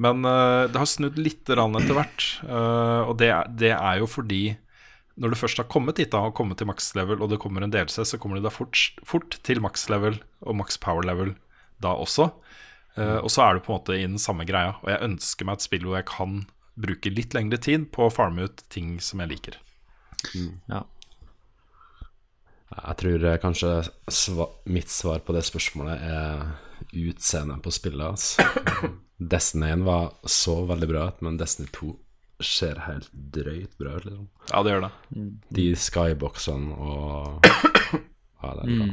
Men 0.00 0.22
uh, 0.24 0.64
det 0.70 0.78
har 0.80 0.88
snudd 0.88 1.18
litt 1.20 1.50
rann 1.52 1.74
etter 1.76 1.92
hvert. 1.92 2.26
og 2.48 3.18
det, 3.20 3.28
det 3.60 3.74
er 3.76 3.98
jo 4.00 4.06
fordi 4.08 4.56
når 5.20 5.34
du 5.34 5.36
først 5.36 5.58
har 5.60 5.66
kommet 5.68 5.98
hit 6.00 6.14
da, 6.14 6.22
og 6.30 6.36
kommet 6.38 6.56
til 6.56 6.70
max 6.70 6.94
level, 6.96 7.20
og 7.20 7.28
det 7.28 7.40
kommer 7.42 7.66
en 7.66 7.74
delelse, 7.74 8.06
så 8.08 8.16
kommer 8.16 8.38
du 8.38 8.46
da 8.46 8.54
fort, 8.54 8.78
fort 9.04 9.36
til 9.44 9.60
max 9.60 9.90
level 9.92 10.16
og 10.40 10.56
max 10.56 10.78
power 10.80 11.04
level 11.04 11.34
da 11.84 11.92
også. 11.92 12.30
Og 12.96 13.28
så 13.28 13.42
er 13.44 13.58
du 13.58 13.60
på 13.66 13.74
en 13.74 13.76
måte 13.76 13.98
i 13.98 14.06
den 14.06 14.16
samme 14.22 14.46
greia. 14.48 14.78
Og 14.80 14.88
jeg 14.88 15.04
ønsker 15.10 15.44
meg 15.44 15.58
et 15.58 15.66
spill 15.66 15.84
hvor 15.84 15.98
jeg 15.98 16.08
kan 16.08 16.40
bruke 16.74 17.10
litt 17.12 17.34
lengre 17.36 17.58
tid 17.62 17.88
på 17.94 18.06
å 18.06 18.12
farme 18.14 18.46
ut 18.48 18.64
ting 18.72 18.98
som 19.02 19.22
jeg 19.24 19.32
liker. 19.34 19.58
ja. 20.70 20.84
Jeg 22.70 22.96
tror 23.00 23.24
eh, 23.26 23.38
kanskje 23.42 23.70
sva 24.14 24.46
mitt 24.70 24.92
svar 24.92 25.24
på 25.26 25.34
det 25.34 25.42
spørsmålet 25.42 26.04
er 26.06 26.44
utseendet 26.94 27.64
på 27.64 27.72
spillet. 27.74 28.04
Altså. 28.06 28.46
Destiny 29.32 29.72
1 29.74 29.82
var 29.88 30.12
så 30.24 30.54
veldig 30.68 30.88
bra 30.88 31.08
ut, 31.10 31.18
men 31.26 31.40
Destiny 31.40 31.66
2 31.74 31.90
ser 32.46 32.78
helt 32.86 33.10
drøyt 33.12 33.74
bra 33.80 33.96
ut. 33.98 34.06
Liksom. 34.06 34.28
Ja, 34.52 34.62
det 34.62 34.76
gjør 34.76 34.86
det. 34.86 34.92
De 35.58 35.66
skyboxene 35.76 36.78
og 36.78 37.50
Ja, 38.40 38.54
det 38.56 38.62
er 38.62 38.70
bra. 38.78 38.86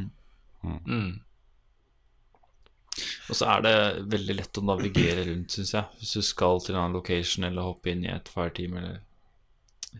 Og 3.29 3.37
så 3.37 3.49
er 3.53 3.65
det 3.65 3.75
veldig 4.13 4.35
lett 4.39 4.59
å 4.59 4.65
navigere 4.65 5.27
rundt, 5.27 5.53
syns 5.53 5.73
jeg. 5.75 5.99
Hvis 5.99 6.15
du 6.17 6.25
skal 6.25 6.63
til 6.63 6.75
en 6.75 6.81
annen 6.81 6.97
location 6.97 7.45
eller 7.47 7.67
hoppe 7.67 7.93
inn 7.93 8.05
i 8.07 8.13
et 8.13 8.31
fireteam 8.31 8.79
eller 8.81 9.03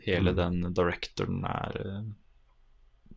Hele 0.05 0.33
den 0.35 0.61
directoren 0.75 1.43
er 1.47 1.79
eh, 1.81 2.03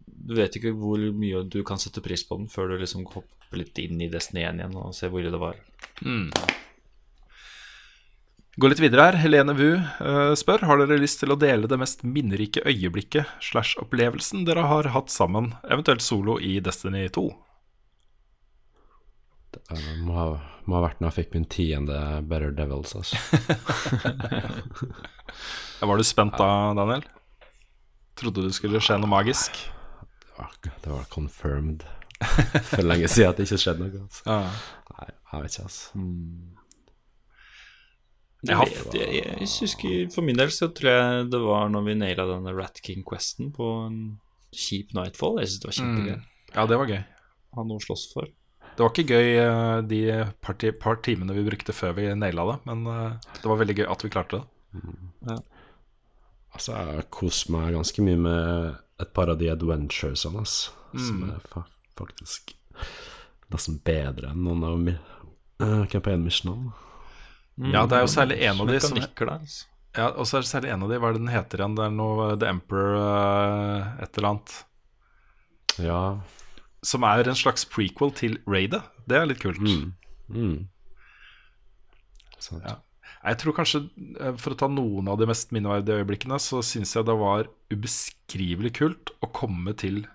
Du 0.07 0.37
vet 0.39 0.57
ikke 0.57 0.72
hvor 0.76 1.03
mye 1.16 1.43
du 1.51 1.62
kan 1.66 1.81
sette 1.83 2.03
pris 2.05 2.24
på 2.26 2.39
den 2.41 2.49
før 2.51 2.72
du 2.72 2.81
liksom 2.81 3.07
hopper 3.11 3.59
litt 3.59 3.78
inn 3.83 4.01
i 4.01 4.11
Destiny 4.12 4.45
1 4.47 4.62
igjen 4.62 4.78
og 4.78 4.95
ser 4.95 5.11
hvor 5.11 5.22
ille 5.22 5.33
det 5.35 5.43
var. 5.43 5.59
Gå 8.61 8.68
litt 8.68 8.83
videre 8.83 9.09
her. 9.09 9.18
Helene 9.22 9.55
Wu 9.57 9.68
eh, 9.74 10.33
spør 10.39 10.66
Har 10.68 10.83
dere 10.83 11.01
lyst 11.01 11.22
til 11.22 11.33
å 11.33 11.39
dele 11.41 11.70
det 11.70 11.78
mest 11.81 12.05
minnerike 12.05 12.62
øyeblikket 12.66 13.31
slash 13.43 13.78
opplevelsen 13.83 14.45
dere 14.49 14.66
har 14.70 14.91
hatt 14.95 15.11
sammen, 15.12 15.55
eventuelt 15.64 16.05
solo, 16.05 16.39
i 16.39 16.59
Destiny 16.62 17.07
2? 17.14 17.28
Det 19.51 19.81
må 20.05 20.15
ha, 20.15 20.27
må 20.67 20.79
ha 20.79 20.83
vært 20.85 21.01
når 21.01 21.11
jeg 21.11 21.17
fikk 21.25 21.35
min 21.37 21.47
tiende 21.51 21.99
Better 22.31 22.53
Devils. 22.55 22.95
Altså. 22.99 23.17
Var 25.91 25.97
du 26.01 26.07
spent 26.07 26.37
da, 26.39 26.51
Daniel? 26.79 27.07
Trodde 28.21 28.45
det 28.45 28.55
skulle 28.57 28.83
skje 28.85 28.99
noe 29.01 29.11
magisk? 29.11 29.59
Det 30.21 30.37
var, 30.37 30.55
det 30.65 30.93
var 30.93 31.05
confirmed 31.13 31.85
for 32.69 32.85
lenge 32.85 33.09
siden 33.09 33.33
at 33.33 33.41
det 33.41 33.47
ikke 33.49 33.61
skjedde 33.63 33.87
noe. 33.87 34.03
Altså. 34.05 34.25
Ja. 34.27 34.41
Nei, 34.97 35.09
jeg 35.33 35.45
vet 35.45 35.55
ikke, 35.55 35.69
altså. 35.69 35.85
Jeg, 38.41 38.57
har... 38.57 38.71
jeg, 38.97 39.09
jeg 39.21 39.49
husker 39.53 40.13
For 40.15 40.25
min 40.25 40.39
del 40.39 40.53
så 40.55 40.71
tror 40.73 40.95
jeg 40.95 41.25
det 41.33 41.41
var 41.45 41.69
når 41.73 41.85
vi 41.89 41.97
naila 42.01 42.25
denne 42.31 42.55
Rat 42.57 42.81
King-questen 42.85 43.51
på 43.57 43.69
en 43.87 43.99
kjip 44.57 44.95
Nightfall. 44.97 45.41
Jeg 45.43 45.53
syns 45.53 45.63
det 45.63 45.71
var 45.71 45.79
kjempegøy. 45.79 46.21
Ja, 46.55 46.67
det 46.71 46.79
var 46.81 46.93
gøy. 46.93 47.03
Ha 47.57 47.65
noe 47.67 47.81
å 47.81 47.85
slåss 47.85 48.07
for. 48.15 48.31
Det 48.77 48.85
var 48.85 48.93
ikke 48.95 49.12
gøy 49.12 49.31
eh, 49.43 49.81
de 49.91 50.01
par, 50.41 50.55
par 50.81 51.01
timene 51.05 51.35
vi 51.37 51.45
brukte 51.45 51.75
før 51.77 51.93
vi 51.99 52.07
naila 52.16 52.47
det, 52.53 52.59
men 52.71 52.87
eh, 52.89 53.33
det 53.43 53.49
var 53.51 53.59
veldig 53.61 53.77
gøy 53.83 53.87
at 53.93 54.05
vi 54.07 54.11
klarte 54.14 54.41
det. 54.41 55.37
Altså, 56.55 56.75
jeg 56.75 57.05
koser 57.14 57.53
meg 57.55 57.75
ganske 57.77 58.03
mye 58.03 58.21
med 58.25 58.79
et 59.01 59.12
par 59.16 59.31
av 59.33 59.39
de 59.41 59.51
adventuresene, 59.53 60.41
altså, 60.43 60.73
som 60.99 61.21
er 61.29 61.45
fa 61.53 61.62
faktisk 62.01 62.55
nesten 63.53 63.77
bedre 63.85 64.31
enn 64.33 64.41
noen 64.47 64.62
av 64.64 64.79
mi- 64.81 64.97
uh, 65.61 65.85
campaign-missionene. 65.93 66.73
Ja, 67.75 67.83
det 67.91 67.99
er 67.99 68.05
jo 68.07 68.11
særlig 68.14 68.39
en 68.47 68.61
av 68.62 68.71
de 68.71 68.79
som 68.81 68.97
nikker 68.97 69.29
der. 69.29 69.55
Ja, 69.99 70.07
og 70.14 70.25
så 70.31 70.39
er 70.39 70.45
det 70.47 70.49
særlig 70.51 70.71
en 70.73 70.85
av 70.87 70.93
de, 70.93 70.99
hva 71.03 71.11
er 71.11 71.16
det 71.18 71.21
den 71.25 71.33
heter 71.35 71.61
igjen? 71.61 71.75
Det 71.77 71.85
er 71.85 71.95
noe 71.99 72.29
The 72.41 72.49
Emperor 72.55 72.95
uh, 72.97 74.03
et 74.07 74.16
eller 74.16 74.29
annet. 74.31 74.55
Ja. 75.83 76.01
Som 76.87 77.05
er 77.05 77.28
en 77.28 77.37
slags 77.37 77.66
prequel 77.68 78.12
til 78.16 78.39
Raidet. 78.49 78.83
Det 79.09 79.18
er 79.18 79.26
litt 79.28 79.43
kult. 79.43 79.61
Mm. 80.31 80.68
Sant. 82.41 82.64
Ja. 82.64 82.78
Jeg 83.20 83.37
tror 83.43 83.53
kanskje, 83.53 83.83
eh, 84.16 84.37
for 84.41 84.55
å 84.55 84.59
ta 84.59 84.68
noen 84.70 85.09
av 85.12 85.18
de 85.20 85.28
mest 85.28 85.53
minneverdige 85.53 86.01
øyeblikkene, 86.01 86.39
så 86.41 86.62
syns 86.64 86.95
jeg 86.97 87.05
det 87.05 87.16
var 87.20 87.51
ubeskrivelig 87.72 88.72
kult 88.81 89.12
å 89.20 89.28
komme 89.37 89.76
til 89.76 90.07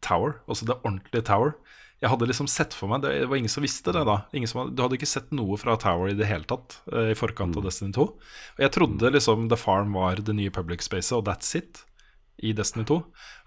Tower, 0.00 0.38
altså 0.48 0.64
det 0.64 0.78
ordentlige 0.80 1.26
Tower. 1.28 1.52
Jeg 1.98 2.12
hadde 2.12 2.28
liksom 2.30 2.46
sett 2.46 2.70
for 2.78 2.86
meg 2.86 3.02
Det 3.02 3.26
var 3.26 3.40
ingen 3.40 3.50
som 3.50 3.64
visste 3.64 3.90
det 3.90 4.04
da. 4.06 4.20
Ingen 4.32 4.46
som, 4.46 4.70
du 4.70 4.82
hadde 4.84 4.94
ikke 4.94 5.10
sett 5.10 5.32
noe 5.34 5.56
fra 5.58 5.74
Tower 5.76 6.12
i 6.12 6.14
det 6.14 6.28
hele 6.30 6.46
tatt 6.46 6.78
eh, 6.92 7.10
i 7.10 7.18
forkant 7.18 7.58
av 7.58 7.66
Destiny 7.66 7.90
2. 7.96 8.06
Og 8.06 8.62
jeg 8.62 8.74
trodde 8.76 9.12
liksom 9.12 9.48
The 9.50 9.58
Farm 9.58 9.92
var 9.98 10.22
det 10.22 10.36
nye 10.38 10.54
public 10.54 10.86
spacet, 10.86 11.16
og 11.18 11.26
that's 11.26 11.56
it 11.58 11.82
i 12.38 12.52
Destiny 12.54 12.84
2. 12.86 12.96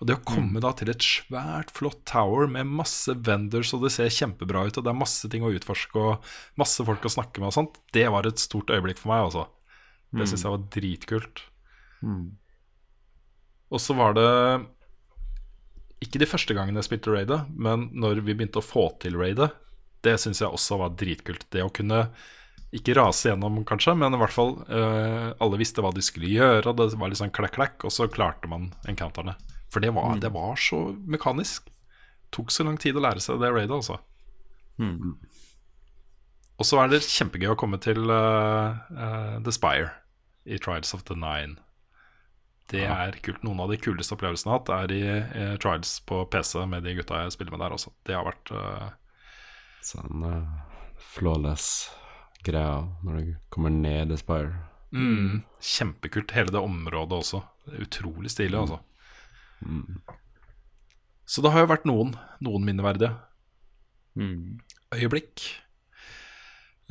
Og 0.01 0.07
det 0.07 0.17
å 0.17 0.23
komme 0.27 0.59
da 0.63 0.73
til 0.75 0.91
et 0.91 1.05
svært, 1.05 1.71
flott 1.75 2.01
tower 2.09 2.49
med 2.51 2.67
masse 2.67 3.13
vendors, 3.15 3.71
og 3.75 3.85
det 3.85 3.93
ser 3.95 4.11
kjempebra 4.11 4.65
ut, 4.67 4.77
og 4.77 4.83
det 4.83 4.91
er 4.91 4.99
masse 4.99 5.29
ting 5.31 5.45
å 5.47 5.53
utforske 5.55 6.01
og 6.01 6.33
masse 6.59 6.83
folk 6.87 7.07
å 7.07 7.13
snakke 7.13 7.39
med 7.39 7.51
og 7.51 7.55
sånt, 7.55 7.79
det 7.95 8.07
var 8.11 8.27
et 8.27 8.41
stort 8.41 8.73
øyeblikk 8.73 8.99
for 8.99 9.13
meg, 9.13 9.29
altså. 9.29 9.47
Det 10.11 10.27
syns 10.27 10.43
jeg 10.43 10.51
var 10.51 10.67
dritkult. 10.75 11.43
Og 13.71 13.79
så 13.79 13.95
var 13.95 14.17
det 14.17 14.29
ikke 16.03 16.19
de 16.19 16.27
første 16.27 16.55
gangene 16.57 16.81
jeg 16.81 16.89
spilte 16.89 17.13
raidet, 17.13 17.39
men 17.55 17.87
når 17.93 18.19
vi 18.25 18.33
begynte 18.33 18.59
å 18.59 18.65
få 18.65 18.89
til 18.99 19.15
raidet, 19.21 19.51
det 20.03 20.17
syns 20.19 20.41
jeg 20.41 20.49
også 20.51 20.79
var 20.81 20.95
dritkult. 20.97 21.45
Det 21.53 21.63
å 21.63 21.71
kunne 21.71 22.07
ikke 22.71 22.95
rase 22.95 23.27
gjennom, 23.27 23.59
kanskje, 23.67 23.93
men 23.99 24.15
i 24.15 24.19
hvert 24.21 24.35
fall 24.35 24.53
uh, 24.69 25.31
alle 25.43 25.59
visste 25.59 25.83
hva 25.83 25.91
de 25.91 26.03
skulle 26.05 26.29
gjøre. 26.31 26.63
og 26.69 26.77
Det 26.79 26.99
var 26.99 27.11
litt 27.11 27.19
sånn 27.19 27.33
klekk-klekk, 27.35 27.83
og 27.87 27.91
så 27.91 28.07
klarte 28.11 28.47
man 28.51 28.69
encounterne. 28.87 29.35
For 29.71 29.83
det 29.83 29.91
var, 29.95 30.15
det 30.23 30.31
var 30.31 30.55
så 30.59 30.79
mekanisk. 31.07 31.67
Tok 32.31 32.51
så 32.51 32.63
lang 32.67 32.79
tid 32.79 32.95
å 32.95 33.03
lære 33.03 33.23
seg 33.23 33.41
det 33.43 33.51
raidet, 33.51 33.75
altså. 33.75 33.99
Og 36.61 36.67
så 36.67 36.79
er 36.79 36.91
det 36.91 37.01
kjempegøy 37.03 37.51
å 37.51 37.59
komme 37.59 37.79
til 37.83 38.07
uh, 38.07 38.79
uh, 38.95 39.35
The 39.43 39.51
Spire 39.55 39.91
i 40.47 40.59
Trials 40.61 40.95
of 40.95 41.03
the 41.09 41.17
Nine. 41.19 41.57
Det 42.71 42.85
er 42.87 43.17
kult. 43.19 43.41
Noen 43.43 43.59
av 43.65 43.71
de 43.73 43.79
kuleste 43.83 44.15
opplevelsene 44.15 44.47
jeg 44.47 44.53
har 44.53 44.61
hatt, 44.61 44.75
er 44.77 44.93
i 44.95 45.01
uh, 45.51 45.55
Trials 45.59 45.97
på 46.07 46.23
PC 46.31 46.63
med 46.71 46.87
de 46.87 46.95
gutta 47.01 47.25
jeg 47.25 47.35
spiller 47.35 47.57
med 47.57 47.65
der 47.65 47.75
også. 47.75 47.91
Det 48.07 48.15
har 48.15 48.27
vært 48.31 48.55
Sånn 49.81 50.21
flawless 51.11 51.89
greia 52.45 52.83
når 53.05 53.19
du 53.19 53.33
kommer 53.53 53.73
ned 53.73 54.11
i 54.11 54.19
Spire. 54.19 54.53
mm, 54.91 55.43
kjempekult. 55.61 56.31
Hele 56.35 56.51
det 56.51 56.59
området 56.61 57.19
også. 57.21 57.43
Utrolig 57.79 58.31
stilig, 58.33 58.57
altså. 58.59 58.79
Så 61.25 61.41
det 61.45 61.51
har 61.53 61.63
jo 61.63 61.71
vært 61.71 61.85
noen, 61.87 62.15
noen 62.43 62.65
minneverdige 62.65 63.13
øyeblikk. 64.91 65.43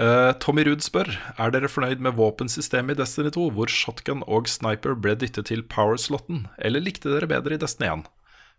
Eh, 0.01 0.32
Tommy 0.40 0.62
Ruud 0.64 0.80
spør 0.80 1.11
Er 1.36 1.51
dere 1.53 1.68
fornøyd 1.68 2.01
med 2.01 2.14
våpensystemet 2.16 2.96
i 2.96 3.03
Destiny 3.03 3.32
2, 3.34 3.51
hvor 3.53 3.68
shotgun 3.68 4.22
og 4.26 4.48
sniper 4.48 4.94
ble 4.96 5.12
dyttet 5.18 5.51
til 5.51 5.62
power-slotten, 5.62 6.46
eller 6.57 6.80
likte 6.80 7.12
dere 7.12 7.28
bedre 7.28 7.59
i 7.59 7.61
Destiny 7.61 7.90
1? 7.90 8.07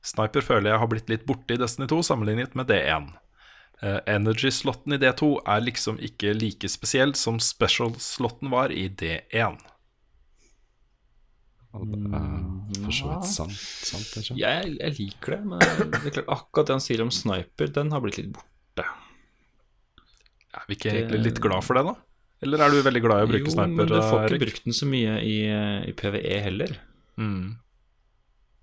Sniper 0.05 0.45
føler 0.45 0.71
jeg 0.71 0.81
har 0.81 0.91
blitt 0.91 1.09
litt 1.09 1.25
borte 1.25 1.55
i 1.55 1.61
Destiny 1.61 1.87
2 1.89 2.03
sammenlignet 2.05 2.53
med 2.57 2.69
D1. 2.69 3.09
Eh, 3.81 3.99
Energy-slotten 4.13 4.93
i 4.93 4.99
D2 5.01 5.31
er 5.49 5.63
liksom 5.65 5.97
ikke 6.05 6.35
like 6.37 6.69
spesiell 6.69 7.15
som 7.17 7.39
special-slotten 7.41 8.51
var 8.53 8.73
i 8.73 8.85
D1. 8.89 9.57
Og 11.71 11.87
er 11.87 12.83
for 12.83 12.93
så 12.93 13.09
vidt 13.09 13.27
sant, 13.31 13.55
sant 13.87 14.17
ikke? 14.19 14.35
Jeg, 14.37 14.73
jeg 14.75 14.95
liker 14.99 15.37
det, 15.37 15.41
men 15.53 15.61
det 15.63 16.01
er 16.01 16.15
klart, 16.19 16.31
akkurat 16.35 16.67
det 16.69 16.75
han 16.75 16.83
sier 16.83 17.01
om 17.05 17.11
sniper, 17.15 17.71
den 17.73 17.93
har 17.95 18.03
blitt 18.03 18.19
litt 18.19 18.29
borte. 18.35 18.85
Er 20.51 20.67
vi 20.67 20.77
ikke 20.77 20.91
egentlig 20.91 21.21
litt 21.29 21.41
glad 21.41 21.63
for 21.63 21.79
det, 21.79 21.85
da? 21.87 21.95
Eller 22.43 22.65
er 22.65 22.73
du 22.73 22.83
veldig 22.83 23.01
glad 23.05 23.21
i 23.21 23.25
å 23.25 23.29
bruke 23.31 23.47
jo, 23.47 23.53
sniper? 23.55 23.75
men 23.79 23.89
du 23.89 23.97
får 23.97 24.25
ikke 24.25 24.33
Erik? 24.33 24.43
brukt 24.43 24.67
den 24.67 24.75
så 24.77 24.89
mye 24.89 25.17
i, 25.23 25.35
i 25.87 25.93
PVE 25.97 26.37
heller. 26.43 26.75
Mm. 27.21 27.55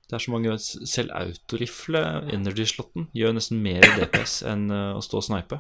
Det 0.08 0.16
er 0.16 0.22
så 0.24 0.32
mange 0.32 0.54
Selv 0.64 1.12
autorifle, 1.12 2.00
energy-slotten, 2.32 3.08
gjør 3.16 3.34
nesten 3.36 3.60
mer 3.64 3.84
DPS 3.98 4.38
enn 4.48 4.70
eh, 4.72 4.96
å 4.96 5.02
stå 5.04 5.20
og 5.20 5.26
snipe. 5.26 5.58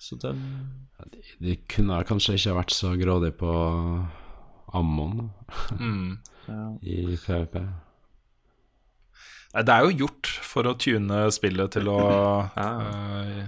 Så 0.00 0.18
den 0.20 0.42
De 1.40 1.54
kunne 1.72 2.02
kanskje 2.08 2.36
ikke 2.36 2.56
vært 2.58 2.74
så 2.76 2.92
grådige 3.00 3.38
på 3.40 3.52
ammon 4.76 5.30
Mm. 5.80 6.18
i 6.82 7.16
PVP. 7.16 7.54
Nei, 9.54 9.62
Det 9.64 9.72
er 9.72 9.86
jo 9.86 9.96
gjort 10.04 10.28
for 10.44 10.68
å 10.68 10.76
tune 10.76 11.22
spillet 11.32 11.72
til 11.78 11.88
å 11.88 11.96
eh, 12.52 13.46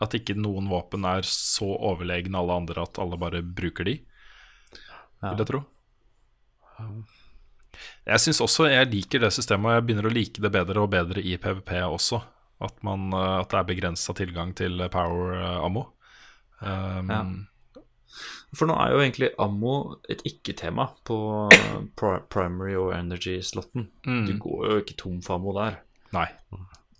At 0.00 0.14
ikke 0.16 0.38
noen 0.38 0.70
våpen 0.72 1.04
er 1.04 1.26
så 1.28 1.68
overlegne 1.90 2.38
alle 2.40 2.56
andre 2.62 2.86
at 2.86 3.00
alle 3.02 3.18
bare 3.20 3.42
bruker 3.42 3.84
de, 3.90 3.98
vil 5.20 5.42
jeg 5.42 5.48
tro. 5.52 5.60
Jeg 8.08 8.22
syns 8.24 8.40
også 8.40 8.70
jeg 8.70 8.88
liker 8.88 9.20
det 9.20 9.28
systemet, 9.36 9.68
og 9.68 9.76
jeg 9.76 9.84
begynner 9.88 10.08
å 10.08 10.12
like 10.14 10.40
det 10.40 10.50
bedre 10.54 10.80
og 10.86 10.90
bedre 10.94 11.20
i 11.20 11.34
PVP 11.40 11.74
også. 11.84 12.22
At, 12.64 12.74
man, 12.82 13.10
eh, 13.14 13.34
at 13.42 13.52
det 13.52 13.58
er 13.60 13.68
begrensa 13.68 14.14
tilgang 14.16 14.54
til 14.58 14.80
power 14.92 15.36
eh, 15.36 15.58
ammo. 15.66 15.86
Um, 16.60 17.12
Ja. 17.12 17.22
For 18.56 18.64
nå 18.64 18.72
er 18.80 18.94
jo 18.94 19.00
egentlig 19.02 19.28
ammo 19.38 19.72
et 20.08 20.22
ikke-tema 20.26 20.86
på 21.06 21.16
primary 22.32 22.72
og 22.80 22.94
energy-slotten. 22.96 23.90
Du 24.24 24.32
går 24.40 24.62
jo 24.70 24.78
ikke 24.80 24.96
tom 24.96 25.18
for 25.22 25.36
ammo 25.36 25.52
der, 25.52 25.76
Nei. 26.16 26.24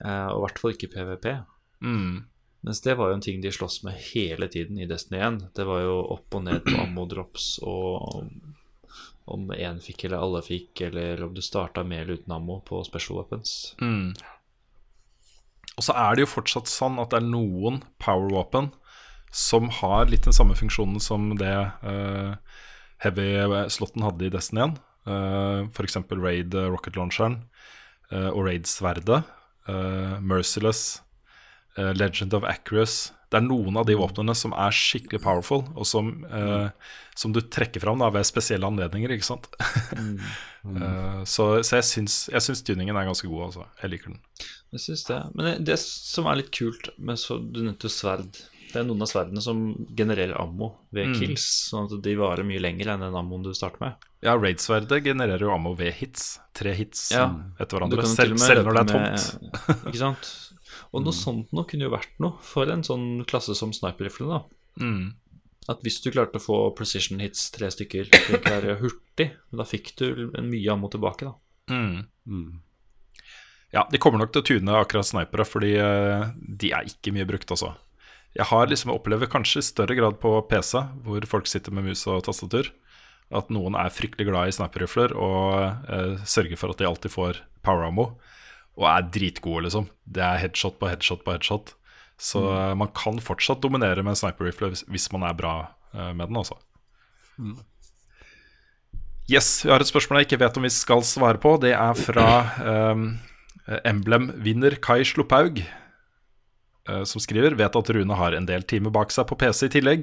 eh, 0.04 0.26
og 0.28 0.36
i 0.36 0.42
hvert 0.44 0.60
fall 0.60 0.74
ikke 0.76 0.90
PVP. 0.92 1.26
Mm. 1.80 2.26
Mens 2.68 2.82
det 2.84 2.98
var 2.98 3.08
jo 3.08 3.16
en 3.16 3.24
ting 3.24 3.40
de 3.40 3.50
sloss 3.54 3.80
med 3.86 3.96
hele 4.12 4.50
tiden 4.52 4.76
i 4.78 4.86
Destiny 4.90 5.22
1. 5.24 5.40
Det 5.56 5.64
var 5.66 5.80
jo 5.86 5.96
opp 6.18 6.36
og 6.36 6.44
ned 6.50 6.60
på 6.68 6.76
ammo-drops 6.84 7.48
og 7.64 8.28
om 9.28 9.52
én 9.54 9.78
fikk 9.84 10.06
eller 10.06 10.24
alle 10.24 10.42
fikk, 10.44 10.82
eller 10.88 11.22
om 11.26 11.34
du 11.36 11.42
starta 11.44 11.84
med 11.84 12.02
eller 12.02 12.20
uten 12.20 12.34
ammo 12.34 12.60
på 12.66 12.80
special 12.86 13.20
weapons. 13.20 13.74
Mm. 13.82 14.12
Og 15.78 15.86
så 15.86 15.94
er 15.94 16.16
det 16.16 16.24
jo 16.24 16.32
fortsatt 16.32 16.70
sånn 16.70 16.98
at 16.98 17.12
det 17.12 17.20
er 17.20 17.30
noen 17.30 17.82
power 18.02 18.32
weapon 18.32 18.72
som 19.34 19.68
har 19.80 20.08
litt 20.08 20.24
den 20.26 20.34
samme 20.34 20.56
funksjonen 20.58 21.00
som 21.04 21.30
det 21.38 21.54
uh, 21.84 22.34
heavy-slotten 23.04 24.06
hadde 24.06 24.26
i 24.26 24.32
Destiny 24.32 24.64
1. 24.64 24.78
Uh, 25.08 25.68
F.eks. 25.70 26.00
Raid 26.10 26.56
eh, 26.56 26.68
rocket 26.68 26.96
launcheren 26.98 27.42
uh, 28.12 28.30
og 28.32 28.48
Raid-sverdet. 28.48 29.22
Uh, 29.68 30.16
Merciless, 30.24 31.02
eh, 31.76 31.92
Legend 31.96 32.34
of 32.34 32.44
Acrus. 32.44 33.12
Det 33.28 33.36
er 33.36 33.44
noen 33.44 33.76
av 33.76 33.84
de 33.88 33.96
våpnene 33.98 34.32
som 34.36 34.54
er 34.56 34.72
skikkelig 34.72 35.20
powerful, 35.20 35.66
og 35.76 35.86
som, 35.88 36.12
eh, 36.32 36.70
som 37.18 37.34
du 37.34 37.42
trekker 37.44 37.82
fram 37.84 38.00
da, 38.00 38.08
ved 38.14 38.24
spesielle 38.28 38.68
anledninger. 38.68 39.16
ikke 39.16 39.32
sant? 39.32 39.50
Eh, 40.68 41.20
så 41.24 41.44
så 41.64 41.78
jeg, 41.78 41.84
syns, 41.86 42.14
jeg 42.28 42.44
syns 42.44 42.60
tuningen 42.66 42.96
er 42.98 43.06
ganske 43.06 43.28
god. 43.30 43.44
Altså. 43.46 43.62
Jeg 43.80 43.92
liker 43.92 44.10
den. 44.10 44.18
Jeg 44.74 44.82
synes 44.82 45.04
det. 45.06 45.18
Men 45.32 45.46
det, 45.46 45.52
det 45.70 45.76
som 45.80 46.26
er 46.28 46.40
litt 46.42 46.50
kult 46.52 46.90
med 46.98 47.16
så, 47.16 47.38
Du 47.38 47.62
nevnte 47.62 47.88
jo 47.88 47.94
sverd. 47.94 48.40
Det 48.78 48.84
er 48.84 48.86
noen 48.92 49.02
av 49.02 49.08
sverdene 49.10 49.42
som 49.42 49.60
genererer 49.98 50.36
ammo 50.38 50.68
ved 50.94 51.16
kills, 51.18 51.44
sånn 51.72 51.88
at 51.90 51.96
de 52.04 52.12
varer 52.14 52.46
mye 52.46 52.60
lenger 52.62 52.92
enn 52.94 53.00
den 53.02 53.16
ammoen 53.18 53.42
du 53.42 53.50
starter 53.58 53.82
med. 53.82 54.04
Ja, 54.22 54.36
Raid-sverdet 54.38 55.00
genererer 55.02 55.42
jo 55.42 55.50
ammo 55.50 55.72
ved 55.78 55.96
hits. 55.98 56.36
Tre 56.54 56.72
hits 56.78 57.08
Ja. 57.10 57.24
etter 57.58 57.78
hverandre. 57.80 58.04
Selv, 58.06 58.38
selv 58.38 58.64
når 58.68 58.78
det 58.78 58.82
er 58.84 58.92
tomt. 58.92 59.42
med- 59.42 59.86
Ikke 59.90 59.98
sant? 60.04 60.30
Og 60.94 61.02
noe 61.02 61.12
sånt 61.16 61.50
noe 61.52 61.66
kunne 61.66 61.88
jo 61.88 61.90
vært 61.90 62.14
noe 62.22 62.38
for 62.40 62.70
en 62.70 62.84
sånn 62.86 63.24
klasse 63.26 63.56
som 63.58 63.72
sniperrifle, 63.74 64.28
da. 64.30 64.40
Mm. 64.80 65.14
At 65.68 65.82
hvis 65.82 65.98
du 66.04 66.10
klarte 66.14 66.38
å 66.38 66.44
få 66.44 66.60
precision 66.78 67.18
hits 67.20 67.50
tre 67.50 67.66
stykker, 67.74 68.08
kunne 68.14 68.40
være 68.46 68.78
hurtig, 68.80 69.32
da 69.52 69.66
fikk 69.68 69.90
du 69.98 70.30
mye 70.38 70.70
ammo 70.72 70.88
tilbake, 70.88 71.26
da. 71.28 71.34
Mm. 71.74 72.60
Ja, 73.74 73.82
de 73.92 73.98
kommer 74.00 74.22
nok 74.22 74.32
til 74.32 74.40
å 74.42 74.46
tune 74.48 74.78
akkurat 74.80 75.04
snipere, 75.10 75.44
fordi 75.44 75.74
eh, 75.76 76.30
de 76.40 76.70
er 76.72 76.86
ikke 76.88 77.12
mye 77.12 77.26
brukt, 77.28 77.50
altså. 77.52 77.74
Jeg 78.38 78.46
har 78.52 78.68
liksom 78.70 78.92
opplever 78.94 79.30
kanskje 79.30 79.62
i 79.62 79.66
større 79.66 79.96
grad 79.98 80.20
på 80.22 80.36
PC, 80.50 80.78
hvor 81.02 81.24
folk 81.26 81.48
sitter 81.50 81.74
med 81.74 81.88
mus 81.88 82.04
og 82.06 82.22
tastatur, 82.28 82.70
at 83.34 83.50
noen 83.52 83.74
er 83.76 83.92
fryktelig 83.92 84.28
glad 84.28 84.48
i 84.50 84.54
sniperrifler 84.54 85.12
og 85.18 85.90
eh, 85.90 86.20
sørger 86.22 86.60
for 86.60 86.72
at 86.72 86.78
de 86.80 86.86
alltid 86.88 87.12
får 87.12 87.42
power 87.66 87.88
ammo, 87.88 88.12
og 88.78 88.86
er 88.86 89.08
dritgode, 89.10 89.64
liksom. 89.66 89.88
Det 90.06 90.22
er 90.22 90.38
headshot 90.44 90.78
på 90.78 90.88
headshot 90.88 91.24
på 91.26 91.34
headshot. 91.34 91.74
Så 92.18 92.42
mm. 92.42 92.78
man 92.78 92.90
kan 92.94 93.18
fortsatt 93.22 93.62
dominere 93.62 94.02
med 94.02 94.14
en 94.14 94.20
sniper 94.22 94.48
rifle 94.48 94.70
hvis, 94.72 94.84
hvis 94.90 95.10
man 95.14 95.26
er 95.26 95.36
bra 95.38 95.54
eh, 95.94 96.12
med 96.14 96.30
den, 96.30 96.38
altså. 96.38 96.58
Yes, 99.28 99.64
vi 99.64 99.70
har 99.74 99.82
et 99.82 99.90
spørsmål 99.90 100.22
jeg 100.22 100.30
ikke 100.30 100.40
vet 100.40 100.56
om 100.56 100.64
vi 100.64 100.72
skal 100.72 101.02
svare 101.04 101.42
på. 101.42 101.56
Det 101.60 101.74
er 101.76 101.98
fra 101.98 102.28
um, 102.94 103.10
Emblem-vinner 103.84 104.78
Kai 104.82 105.02
Slophaug, 105.04 105.60
eh, 105.60 105.87
som 107.08 107.20
skriver 107.22 107.54
Vet 107.58 107.76
at 107.76 107.90
Rune 107.94 108.14
har 108.18 108.32
en 108.38 108.46
del 108.48 108.62
timer 108.68 108.90
bak 108.94 109.10
seg 109.14 109.24
på 109.30 109.38
PC 109.40 109.60
i 109.68 109.72
tillegg, 109.78 110.02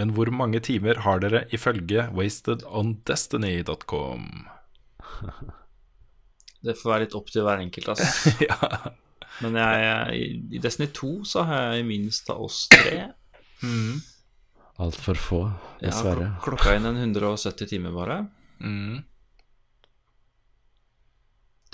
men 0.00 0.08
hvor 0.16 0.28
mange 0.32 0.60
timer 0.64 0.94
har 1.04 1.16
dere 1.24 1.40
ifølge 1.52 2.00
wastedondestiny.com? 2.16 4.22
Det 6.62 6.76
får 6.78 6.90
være 6.92 7.02
litt 7.08 7.16
opp 7.18 7.26
til 7.34 7.42
hver 7.42 7.58
enkelt, 7.64 7.88
altså. 7.90 8.06
ja. 8.46 8.54
Men 9.42 9.52
jeg, 9.58 9.74
jeg, 9.82 10.06
i 10.54 10.58
Destiny 10.62 10.86
2 10.94 11.08
så 11.26 11.42
har 11.48 11.72
jeg 11.74 11.82
minst 11.88 12.28
av 12.30 12.38
oss 12.44 12.68
tre. 12.70 13.08
Altfor 14.82 15.16
få, 15.18 15.40
Jeg 15.82 15.90
har 15.96 16.14
klok- 16.20 16.38
klokka 16.44 16.76
inn 16.78 16.86
en 16.86 17.00
170 17.02 17.66
timer 17.72 17.90
bare. 17.96 18.20
Mm. 18.62 19.00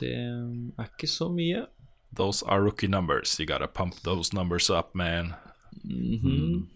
Det 0.00 0.14
er 0.16 0.88
ikke 0.88 1.08
så 1.10 1.28
mye. 1.32 1.66
Those 2.14 2.42
are 2.46 2.62
rookie 2.62 2.88
numbers. 2.88 3.38
You 3.38 3.46
gotta 3.46 3.68
pump 3.68 3.94
those 4.02 4.32
numbers 4.34 4.70
up, 4.70 4.94
man. 4.94 5.34
Mhm. 5.84 6.66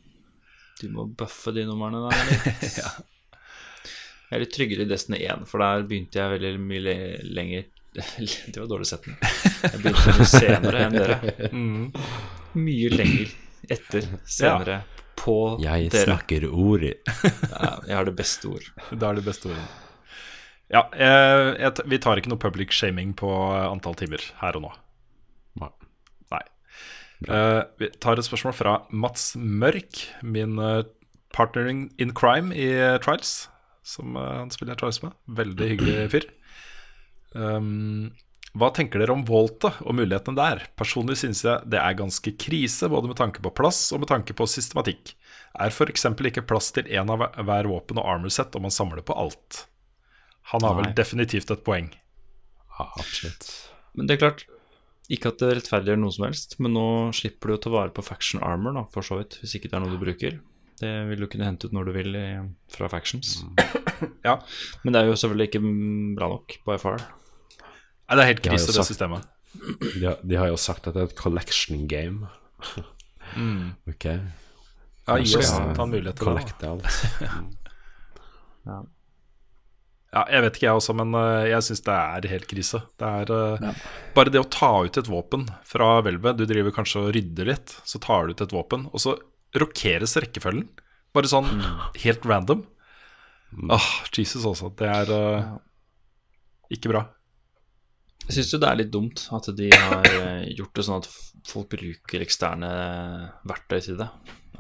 Du 0.81 0.89
må 0.91 1.05
buffe 1.07 1.53
de 1.55 1.65
numrene 1.69 2.01
der 2.09 2.31
litt. 2.31 2.79
Jeg 4.33 4.39
er 4.39 4.41
litt 4.47 4.55
tryggere 4.55 4.87
i 4.87 4.89
Destiny 4.89 5.19
1, 5.29 5.43
for 5.47 5.61
der 5.61 5.83
begynte 5.85 6.17
jeg 6.17 6.31
veldig 6.39 6.53
mye 6.65 6.81
le- 6.81 7.19
lenger 7.37 7.67
Det 8.49 8.57
var 8.57 8.69
dårlig 8.71 8.87
setning. 8.89 9.19
Jeg 9.21 9.81
begynte 9.83 10.15
mye 10.17 10.29
senere 10.31 10.85
enn 10.87 10.97
dere. 10.97 11.19
Mye 12.57 12.89
lenger 12.95 13.35
etter, 13.77 14.07
senere, 14.25 14.79
på 15.21 15.35
Jeg 15.61 15.91
dere. 15.93 16.07
snakker 16.09 16.47
ord 16.49 16.87
Ja, 16.89 17.75
jeg 17.85 17.93
har 17.99 18.09
det 18.09 18.15
beste 18.23 18.49
ord. 18.49 18.71
Da 18.97 19.11
er 19.13 19.21
det 19.21 19.27
beste 19.29 19.53
ordet. 19.53 19.67
Ja, 20.73 20.87
jeg, 20.97 21.53
jeg, 21.67 21.85
vi 21.93 22.01
tar 22.01 22.17
ikke 22.23 22.33
noe 22.33 22.41
public 22.41 22.73
shaming 22.73 23.13
på 23.21 23.29
eh, 23.29 23.67
antall 23.69 23.95
timer 24.01 24.25
her 24.41 24.57
og 24.57 24.65
nå. 24.65 24.73
Nei. 27.27 27.31
Nei. 27.31 27.39
Eh, 27.59 27.63
vi 27.81 27.91
tar 28.03 28.19
et 28.21 28.27
spørsmål 28.29 28.57
fra 28.57 28.75
Mats 28.91 29.33
Mørk, 29.37 30.05
min 30.23 30.59
uh, 30.61 30.83
partner 31.35 31.71
in, 31.73 32.13
crime 32.19 32.55
i 32.55 32.69
uh, 32.77 32.99
Trials. 33.03 33.49
Som 33.83 34.15
eh, 34.17 34.35
han 34.39 34.53
spiller 34.55 34.79
Trials 34.79 35.03
med. 35.03 35.17
Veldig 35.27 35.71
hyggelig 35.75 36.05
fyr. 36.15 36.29
Um, 37.35 38.13
hva 38.53 38.69
tenker 38.77 39.01
dere 39.01 39.15
om 39.15 39.25
Volta 39.25 39.71
og 39.81 39.97
mulighetene 39.97 40.37
der? 40.37 40.67
Personlig 40.77 41.17
synes 41.23 41.41
jeg 41.47 41.71
det 41.73 41.81
er 41.81 41.97
ganske 41.97 42.35
krise, 42.37 42.91
både 42.93 43.09
med 43.09 43.17
tanke 43.17 43.41
på 43.43 43.53
plass 43.57 43.87
og 43.97 44.03
med 44.03 44.11
tanke 44.13 44.37
på 44.37 44.47
systematikk. 44.51 45.15
Er 45.57 45.73
f.eks. 45.73 46.05
ikke 46.29 46.45
plass 46.49 46.71
til 46.77 46.89
én 46.93 47.11
av 47.13 47.25
hver- 47.41 47.69
våpen 47.71 48.01
og 48.01 48.09
armor 48.13 48.33
set 48.33 48.55
om 48.57 48.67
man 48.69 48.75
samler 48.75 49.05
på 49.05 49.17
alt? 49.17 49.65
Han 50.53 50.65
har 50.67 50.77
vel 50.79 50.93
definitivt 50.97 51.51
et 51.55 51.65
poeng. 51.65 51.89
Ja, 52.77 52.91
absolutt. 52.99 53.49
Men 53.97 54.09
det 54.09 54.17
er 54.17 54.23
klart, 54.27 54.45
ikke 55.13 55.33
at 55.33 55.43
det 55.43 55.51
rettferdiggjør 55.59 56.01
noe 56.01 56.15
som 56.15 56.25
helst, 56.27 56.57
men 56.63 56.75
nå 56.77 56.85
slipper 57.17 57.53
du 57.53 57.57
å 57.57 57.61
ta 57.63 57.73
vare 57.75 57.93
på 57.95 58.05
faction 58.07 58.43
armor, 58.45 58.75
da, 58.79 58.85
for 58.95 59.05
så 59.07 59.19
vidt, 59.21 59.39
hvis 59.43 59.57
ikke 59.59 59.69
det 59.71 59.77
er 59.79 59.85
noe 59.85 59.93
du 59.95 60.01
bruker. 60.01 60.39
Det 60.83 60.93
vil 61.11 61.21
du 61.23 61.29
kunne 61.31 61.47
hente 61.47 61.69
ut 61.69 61.75
når 61.77 61.89
du 61.89 61.93
vil 61.95 62.17
i, 62.19 62.27
fra 62.75 62.89
factions. 62.93 63.41
Ja. 64.27 64.33
Men 64.83 64.95
det 64.97 64.99
er 65.03 65.07
jo 65.13 65.15
selvfølgelig 65.15 65.47
ikke 65.53 65.61
mm, 65.63 66.15
bra 66.19 66.27
nok, 66.33 66.57
by 66.67 66.75
far. 66.83 67.05
Nei, 67.63 68.17
det 68.19 68.23
er 68.25 68.29
helt 68.33 68.41
De 68.43 68.49
krise, 68.51 68.67
det 68.67 68.75
sagt- 68.75 68.89
systemet. 68.91 69.29
De 69.53 70.03
har, 70.09 70.17
de 70.27 70.39
har 70.41 70.49
jo 70.51 70.57
sagt 70.59 70.89
at 70.91 70.97
det 70.97 71.05
er 71.05 71.11
et 71.13 71.19
collection 71.19 71.85
game. 71.91 72.31
Ok. 73.89 74.05
Ja, 74.13 75.15
gi 75.23 75.37
oss 75.39 75.53
en 75.55 75.71
mulighet 75.89 76.19
til 76.19 76.27
det. 76.37 76.43
da. 76.61 76.67
Collecte 76.67 76.69
alt. 76.69 76.85
Ja, 78.67 78.81
jeg 80.13 80.45
vet 80.45 80.57
ikke 80.59 80.67
jeg 80.67 80.77
også, 80.77 80.95
men 80.99 81.15
øh, 81.17 81.47
jeg 81.49 81.65
syns 81.65 81.85
det 81.87 81.95
er 81.97 82.31
helt 82.35 82.49
krise. 82.51 82.83
Det 83.01 83.11
er 83.23 83.33
ja. 83.65 83.73
Bare 84.13 84.33
det 84.35 84.43
å 84.43 84.51
ta 84.53 84.73
ut 84.85 84.99
et 85.01 85.09
våpen 85.09 85.47
fra 85.65 85.95
hvelvet 86.05 86.37
Du 86.37 86.45
driver 86.49 86.75
kanskje 86.77 87.07
og 87.07 87.15
rydder 87.17 87.49
litt, 87.49 87.73
så 87.89 88.01
tar 88.03 88.27
du 88.27 88.35
ut 88.35 88.45
et 88.45 88.53
våpen, 88.53 88.89
og 88.93 89.01
så 89.01 89.17
rokeres 89.57 90.17
rekkefølgen. 90.21 90.69
Bare 91.13 91.29
sånn 91.29 91.49
helt 92.05 92.29
random. 92.29 92.65
Åh, 93.73 93.89
Jesus 94.17 94.47
også. 94.49 94.71
Det 94.79 94.89
er 94.89 95.13
uh, 95.13 95.51
ikke 96.73 96.93
bra. 96.93 97.05
Jeg 98.23 98.39
syns 98.39 98.53
jo 98.55 98.61
det 98.63 98.69
er 98.71 98.79
litt 98.79 98.93
dumt 98.93 99.25
at 99.35 99.49
de 99.59 99.69
har 99.75 100.07
eh, 100.07 100.45
gjort 100.55 100.77
det 100.79 100.85
sånn 100.87 101.01
at 101.03 101.09
folk 101.49 101.73
bruker 101.73 102.23
eksterne 102.23 102.69
verktøy 103.51 103.81
til 103.83 103.99
det. 103.99 104.07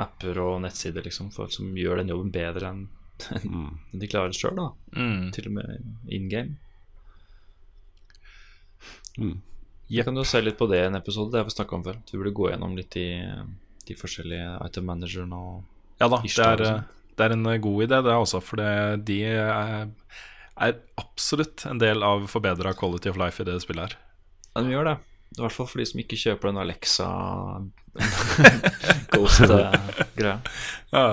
Apper 0.03 0.41
og 0.43 0.57
nettsider 0.65 1.05
liksom, 1.07 1.31
for, 1.31 1.53
som 1.53 1.71
gjør 1.79 2.03
den 2.03 2.11
jobben 2.11 2.33
bedre 2.35 2.73
enn 2.73 2.83
enn 3.39 4.03
de 4.03 4.11
klarer 4.11 4.35
sjøl, 4.37 4.57
da. 4.59 4.69
Mm. 4.97 5.31
Til 5.35 5.49
og 5.51 5.57
med 5.59 6.13
in 6.13 6.29
game. 6.33 6.57
Mm. 9.19 9.41
Jeg 9.93 10.07
kan 10.07 10.17
jo 10.17 10.25
se 10.25 10.41
litt 10.41 10.57
på 10.57 10.69
det 10.71 10.81
i 10.81 10.89
en 10.89 10.97
episode, 10.97 11.33
det 11.35 11.43
har 11.43 11.49
vi 11.49 11.55
snakka 11.55 11.77
om 11.77 11.85
før. 11.85 11.99
Du 12.09 12.17
burde 12.17 12.35
gå 12.37 12.49
gjennom 12.49 12.77
litt 12.79 12.95
de, 12.97 13.07
de 13.89 13.97
forskjellige 13.99 14.57
item 14.65 14.89
managerne 14.89 15.37
og 15.39 16.01
Ja 16.01 16.09
da, 16.11 16.19
det 16.25 16.33
er, 16.33 16.63
sånn. 16.65 16.87
det 17.19 17.27
er 17.27 17.35
en 17.37 17.47
øh, 17.47 17.59
god 17.63 17.85
idé, 17.85 17.99
det 18.03 18.15
også, 18.17 18.41
for 18.43 18.59
det, 18.63 18.71
de 19.11 19.19
er, 19.29 19.91
er 20.57 20.79
absolutt 20.99 21.67
en 21.69 21.83
del 21.83 22.03
av 22.07 22.25
forbedra 22.33 22.73
quality 22.79 23.13
of 23.13 23.21
life 23.21 23.43
i 23.43 23.47
det 23.47 23.59
spillet 23.63 23.93
her. 23.93 23.99
Ja, 24.55 24.65
de 24.65 24.73
gjør 24.73 24.89
det. 24.91 24.97
I 25.33 25.41
hvert 25.41 25.55
fall 25.57 25.69
for 25.69 25.81
de 25.81 25.87
som 25.89 26.01
ikke 26.03 26.19
kjøper 26.21 26.51
den 26.51 26.61
Alexa 26.61 27.07
Ghost-greia. 29.13 30.35
Ja. 30.93 31.07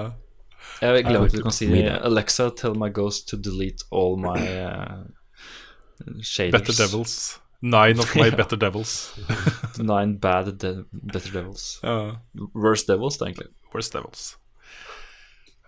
Jeg 0.82 1.06
glemmer 1.06 1.28
at 1.28 1.36
du 1.36 1.44
kan 1.44 1.56
si 1.56 1.68
det. 1.72 1.86
Alexa, 2.08 2.50
tell 2.56 2.76
my 2.78 2.90
ghost 2.94 3.28
to 3.30 3.38
delete 3.38 3.84
all 3.92 4.18
my 4.20 4.38
uh, 4.40 5.04
shaders. 6.24 6.60
Better 6.60 6.76
Devils. 6.86 7.40
Nine 7.62 8.00
of 8.00 8.16
my 8.16 8.30
better 8.40 8.56
devils. 8.56 9.16
Nine 9.78 10.18
bad 10.18 10.54
de 10.62 10.86
better 10.92 11.32
devils. 11.32 11.80
Ja. 11.84 12.16
Worst 12.56 12.88
devils, 12.88 13.18
det, 13.18 13.26
egentlig. 13.26 13.48
Worst 13.74 13.94
Devils. 13.94 14.38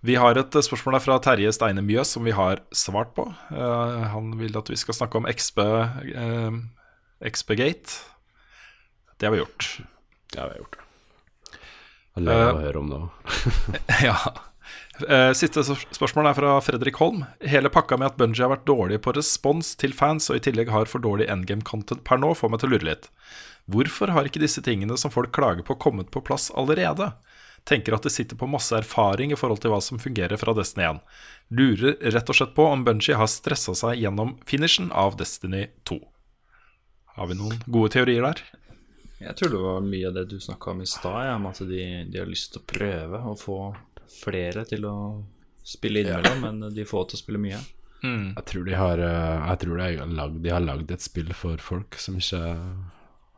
Vi 0.01 0.15
har 0.15 0.37
et 0.39 0.55
eh, 0.55 0.63
spørsmål 0.65 0.97
fra 1.03 1.19
Terje 1.21 1.51
Steine 1.53 1.83
Mjøs 1.85 2.15
som 2.15 2.23
vi 2.25 2.31
har 2.33 2.63
svart 2.73 3.11
på. 3.13 3.27
Uh, 3.51 4.07
han 4.15 4.31
vil 4.39 4.55
at 4.57 4.71
vi 4.71 4.79
skal 4.79 4.97
snakke 4.97 5.19
om 5.19 5.27
XP, 5.29 5.59
uh, 5.61 6.55
XP-gate. 7.27 7.99
Det 9.19 9.27
har 9.27 9.35
vi 9.35 9.43
gjort. 9.43 9.67
Det 10.33 10.41
har 10.41 10.49
vi 10.53 10.63
gjort 10.63 10.79
det. 10.79 10.87
Jeg 12.11 12.23
er 12.23 12.25
lei 12.27 12.39
av 12.39 12.57
å 12.57 12.63
høre 12.63 12.79
om 12.79 12.89
det 12.91 12.97
òg. 13.03 13.35
ja. 14.09 14.17
Eh, 15.07 15.31
Siste 15.37 15.63
spørsmål 15.65 16.29
er 16.29 16.37
fra 16.37 16.55
Fredrik 16.63 16.99
Holm. 17.01 17.23
Hele 17.47 17.71
pakka 17.73 17.97
med 17.97 18.11
at 18.11 18.19
Bungie 18.19 18.43
har 18.43 18.51
vært 18.53 18.67
dårlig 18.69 19.01
på 19.05 19.13
respons 19.17 19.73
til 19.79 19.95
fans, 19.97 20.29
og 20.29 20.37
i 20.37 20.43
tillegg 20.45 20.71
har 20.73 20.89
for 20.91 21.03
dårlig 21.03 21.29
endgame-content 21.31 22.03
per 22.07 22.21
nå, 22.21 22.33
får 22.37 22.51
meg 22.51 22.61
til 22.61 22.71
å 22.71 22.73
lure 22.75 22.89
litt. 22.91 23.09
Hvorfor 23.71 24.11
har 24.13 24.27
ikke 24.27 24.41
disse 24.41 24.61
tingene 24.65 24.97
som 24.97 25.13
folk 25.13 25.33
klager 25.35 25.65
på, 25.65 25.79
kommet 25.79 26.11
på 26.13 26.23
plass 26.25 26.49
allerede? 26.57 27.11
Tenker 27.63 27.93
at 27.93 28.05
det 28.05 28.13
sitter 28.13 28.37
på 28.37 28.49
masse 28.49 28.73
erfaring 28.73 29.33
i 29.33 29.37
forhold 29.37 29.61
til 29.61 29.73
hva 29.73 29.81
som 29.85 30.01
fungerer 30.01 30.39
fra 30.41 30.53
Destiny 30.57 30.87
1. 30.87 31.03
Lurer 31.53 31.99
rett 32.15 32.31
og 32.31 32.37
slett 32.37 32.55
på 32.57 32.65
om 32.65 32.85
Bungie 32.87 33.17
har 33.17 33.29
stressa 33.29 33.75
seg 33.77 34.01
gjennom 34.01 34.33
finishen 34.49 34.89
av 34.97 35.19
Destiny 35.19 35.67
2. 35.89 35.99
Har 37.17 37.29
vi 37.29 37.37
noen 37.37 37.61
gode 37.67 37.93
teorier 37.93 38.25
der? 38.25 38.41
Jeg 39.21 39.37
tror 39.37 39.51
det 39.53 39.61
var 39.61 39.83
mye 39.85 40.07
av 40.09 40.15
det 40.17 40.25
du 40.31 40.39
snakka 40.41 40.71
om 40.71 40.81
i 40.81 40.89
stad, 40.89 41.35
om 41.35 41.45
at 41.51 41.59
de, 41.69 41.83
de 42.09 42.17
har 42.17 42.29
lyst 42.29 42.55
til 42.55 42.63
å 42.63 42.69
prøve 42.71 43.19
å 43.29 43.35
få 43.37 43.57
flere 44.11 44.65
til 44.69 44.87
å 44.89 44.95
spille 45.63 46.01
innimellom, 46.03 46.41
men 46.43 46.73
de 46.75 46.87
får 46.87 47.11
til 47.11 47.19
å 47.19 47.21
spille 47.21 47.41
mye. 47.41 47.61
Jeg 48.01 48.45
tror 48.49 48.65
de 48.65 48.73
har 48.73 48.97
eh, 48.97 49.43
Jeg 49.51 49.61
tror 49.61 49.77
de 49.77 49.83
har 49.85 50.13
lagd, 50.17 50.37
de 50.41 50.49
har 50.49 50.63
lagd 50.63 50.89
et 50.89 51.03
spill 51.03 51.27
for 51.37 51.61
folk 51.61 51.99
som 52.01 52.15
ikke 52.17 52.39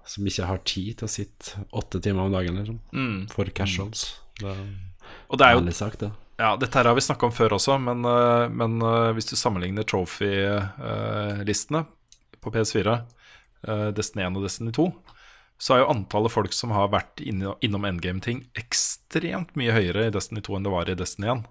Som 0.08 0.30
ikke 0.30 0.48
har 0.48 0.62
tid 0.64 1.02
til 1.02 1.10
å 1.10 1.12
sitte 1.12 1.66
åtte 1.76 2.00
timer 2.00 2.30
om 2.30 2.32
dagen, 2.32 2.56
liksom. 2.62 2.80
For 3.34 3.52
casuals. 3.56 4.06
Det 4.40 4.56
Og 5.28 5.40
det 5.40 5.48
er 5.48 5.58
jo 5.58 5.76
sagt, 5.76 6.00
det. 6.00 6.12
Ja, 6.40 6.56
dette 6.58 6.80
her 6.80 6.90
har 6.90 6.96
vi 6.98 7.04
snakka 7.06 7.28
om 7.28 7.34
før 7.36 7.56
også, 7.60 7.78
men, 7.78 8.06
øh, 8.10 8.50
men 8.52 8.82
øh, 8.82 9.12
hvis 9.14 9.30
du 9.30 9.36
sammenligner 9.38 9.86
trophy-listene 9.86 11.84
på 12.42 12.52
PS4, 12.52 12.96
øh, 13.68 13.90
Destiny 13.96 14.26
1 14.26 14.40
og 14.40 14.44
Destiny 14.48 14.74
2, 14.74 14.88
så 15.64 15.76
er 15.76 15.84
jo 15.84 15.92
antallet 15.94 16.34
folk 16.34 16.56
som 16.56 16.74
har 16.76 16.90
vært 16.92 17.22
innom 17.24 17.86
endgame-ting, 17.88 18.42
ekstremt 18.60 19.54
mye 19.60 19.72
høyere 19.72 20.10
i 20.10 20.12
Destiny 20.12 20.44
2 20.44 20.58
enn 20.58 20.66
det 20.68 20.74
var 20.74 20.92
i 20.92 20.98
Destiny 21.00 21.30
1. 21.38 21.46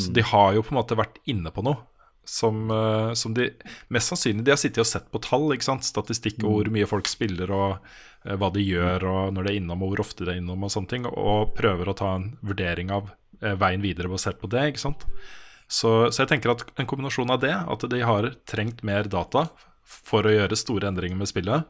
Så 0.00 0.12
de 0.16 0.22
har 0.24 0.54
jo 0.54 0.62
på 0.64 0.72
en 0.72 0.78
måte 0.78 0.96
vært 0.96 1.18
inne 1.28 1.50
på 1.52 1.64
noe 1.66 1.82
som, 2.24 2.70
øh, 2.70 3.12
som 3.14 3.34
de 3.34 3.50
Mest 3.92 4.08
sannsynlig 4.08 4.44
de 4.44 4.54
har 4.54 4.60
sittet 4.60 4.82
og 4.84 4.88
sett 4.88 5.10
på 5.12 5.20
tall, 5.22 5.50
ikke 5.54 5.66
sant? 5.66 5.84
statistikk 5.84 6.40
og 6.44 6.50
hvor 6.56 6.70
mye 6.72 6.88
folk 6.88 7.08
spiller 7.10 7.52
og 7.52 7.76
øh, 8.24 8.36
hva 8.40 8.50
de 8.54 8.64
gjør 8.64 9.04
og 9.10 9.34
når 9.36 9.44
de 9.44 9.52
er 9.52 9.60
innom 9.60 9.84
og 9.84 9.92
hvor 9.92 10.04
ofte 10.06 10.24
de 10.24 10.32
er 10.34 10.40
innom 10.40 10.64
og 10.64 10.72
sånne 10.72 10.90
ting, 10.90 11.08
og 11.10 11.54
prøver 11.58 11.90
å 11.90 11.96
ta 11.98 12.14
en 12.16 12.30
vurdering 12.44 12.92
av 12.94 13.12
eh, 13.42 13.56
veien 13.60 13.84
videre 13.84 14.12
basert 14.12 14.40
på 14.40 14.50
det. 14.52 14.70
ikke 14.72 14.86
sant? 14.86 15.06
Så, 15.68 16.12
så 16.12 16.24
jeg 16.24 16.32
tenker 16.32 16.54
at 16.54 16.64
en 16.78 16.88
kombinasjon 16.88 17.32
av 17.32 17.40
det, 17.44 17.54
at 17.54 17.86
de 17.90 18.00
har 18.04 18.32
trengt 18.48 18.84
mer 18.86 19.08
data 19.10 19.48
for 19.84 20.24
å 20.24 20.32
gjøre 20.32 20.56
store 20.56 20.88
endringer 20.88 21.18
med 21.18 21.28
spillet, 21.28 21.68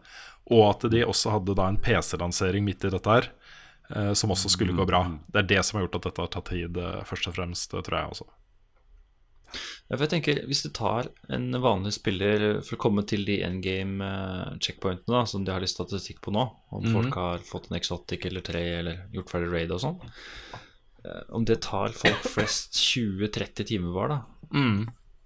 og 0.52 0.64
at 0.68 0.86
de 0.92 1.04
også 1.06 1.32
hadde 1.32 1.56
da 1.56 1.68
en 1.70 1.80
PC-lansering 1.80 2.64
midt 2.66 2.84
i 2.84 2.92
dette 2.92 3.10
her, 3.16 3.28
eh, 3.94 4.12
som 4.12 4.32
også 4.34 4.52
skulle 4.52 4.76
gå 4.76 4.86
bra. 4.88 5.04
Det 5.32 5.42
er 5.42 5.52
det 5.54 5.60
som 5.64 5.78
har 5.78 5.86
gjort 5.86 6.00
at 6.00 6.08
dette 6.10 6.24
har 6.26 6.32
tatt 6.34 6.50
tid, 6.52 6.80
eh, 6.80 7.04
først 7.08 7.30
og 7.30 7.36
fremst, 7.38 7.74
eh, 7.74 7.84
tror 7.84 7.98
jeg 7.98 8.16
også. 8.16 8.28
Ja, 9.88 9.98
jeg 10.00 10.10
tenker, 10.10 10.46
Hvis 10.48 10.62
du 10.64 10.70
tar 10.70 11.08
en 11.30 11.52
vanlig 11.52 11.92
spiller 11.94 12.60
for 12.64 12.74
å 12.76 12.80
komme 12.80 13.04
til 13.06 13.24
de 13.24 13.42
endgame 13.46 14.02
eh, 14.02 14.58
checkpointene 14.58 15.14
da, 15.14 15.24
som 15.24 15.44
de 15.44 15.52
har 15.52 15.60
litt 15.60 15.70
statistikk 15.70 16.20
på 16.24 16.32
nå, 16.34 16.44
om 16.74 16.82
folk 16.96 17.14
har 17.14 17.38
fått 17.46 17.70
en 17.70 17.76
exotic 17.78 18.24
eller 18.26 18.40
tre 18.40 18.64
eller 18.80 19.04
gjort 19.14 19.30
ferdig 19.30 19.52
raid 19.52 19.70
og 19.70 19.80
sånn 19.84 20.00
Om 21.36 21.44
det 21.44 21.60
tar 21.62 21.92
folk 21.92 22.24
flest 22.34 22.80
20-30 22.80 23.68
timer 23.68 23.92
hver, 23.94 24.08
da, 24.08 24.18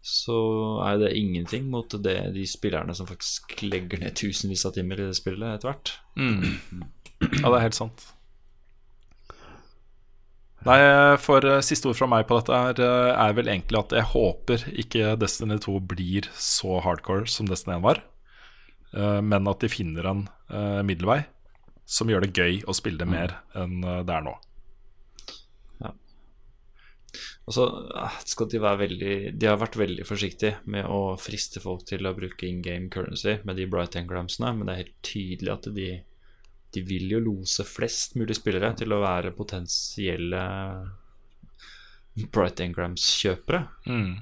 så 0.08 0.38
er 0.86 1.00
det 1.02 1.16
ingenting 1.18 1.66
mot 1.68 1.92
det, 2.04 2.16
de 2.32 2.44
spillerne 2.48 2.94
som 2.96 3.08
faktisk 3.08 3.58
legger 3.66 4.00
ned 4.00 4.16
tusenvis 4.16 4.64
av 4.68 4.76
timer 4.78 5.02
i 5.02 5.08
det 5.10 5.18
spillet 5.18 5.58
etter 5.58 5.72
hvert. 5.72 5.98
Ja, 7.18 7.48
det 7.50 7.56
er 7.56 7.64
helt 7.64 7.74
sant. 7.74 8.04
Nei, 10.66 10.78
for 11.22 11.44
eh, 11.46 11.60
siste 11.66 11.90
ord 11.90 11.98
fra 11.98 12.08
meg 12.10 12.26
på 12.28 12.38
dette 12.38 12.54
er, 12.54 12.80
eh, 12.82 13.10
er 13.14 13.34
vel 13.34 13.50
egentlig 13.50 13.78
at 13.78 13.94
jeg 13.94 14.10
håper 14.12 14.64
ikke 14.82 15.14
Destiny 15.20 15.58
2 15.62 15.74
blir 15.90 16.28
så 16.38 16.80
hardcore 16.84 17.26
som 17.30 17.50
Destiny 17.50 17.76
1 17.78 17.84
var, 17.84 18.02
eh, 18.94 19.20
men 19.22 19.50
at 19.50 19.62
de 19.62 19.70
finner 19.72 20.06
en 20.10 20.26
middelvei 20.86 21.22
som 21.88 22.08
gjør 22.08 22.24
det 22.24 22.36
gøy 22.38 22.62
å 22.64 22.74
spille 22.76 23.00
det 23.02 23.08
mer 23.08 23.34
enn 23.58 23.82
det 23.82 24.14
er 24.14 24.22
nå. 24.24 24.32
Og 27.48 27.54
så 27.56 27.64
eh, 27.96 28.18
skal 28.28 28.50
de 28.52 28.60
være 28.60 28.80
veldig 28.82 29.14
De 29.40 29.48
har 29.48 29.58
vært 29.60 29.78
veldig 29.80 30.04
forsiktige 30.06 30.58
med 30.70 30.88
å 30.92 31.16
friste 31.20 31.62
folk 31.62 31.86
til 31.88 32.06
å 32.06 32.14
bruke 32.16 32.46
in 32.48 32.60
game 32.64 32.90
currency 32.92 33.38
med 33.48 33.58
de 33.58 33.68
bright 33.70 33.96
engramsene, 34.00 34.52
men 34.56 34.68
det 34.68 34.74
er 34.74 34.82
helt 34.84 35.02
tydelig 35.06 35.54
at 35.54 35.68
de, 35.76 35.90
de 36.76 36.84
vil 36.86 37.16
jo 37.16 37.22
lose 37.24 37.66
flest 37.66 38.18
mulig 38.20 38.36
spillere 38.38 38.74
til 38.78 38.92
å 38.94 39.02
være 39.04 39.36
potensielle 39.36 40.44
bright 42.34 42.60
engrams-kjøpere. 42.64 43.62
Mm. 43.86 44.16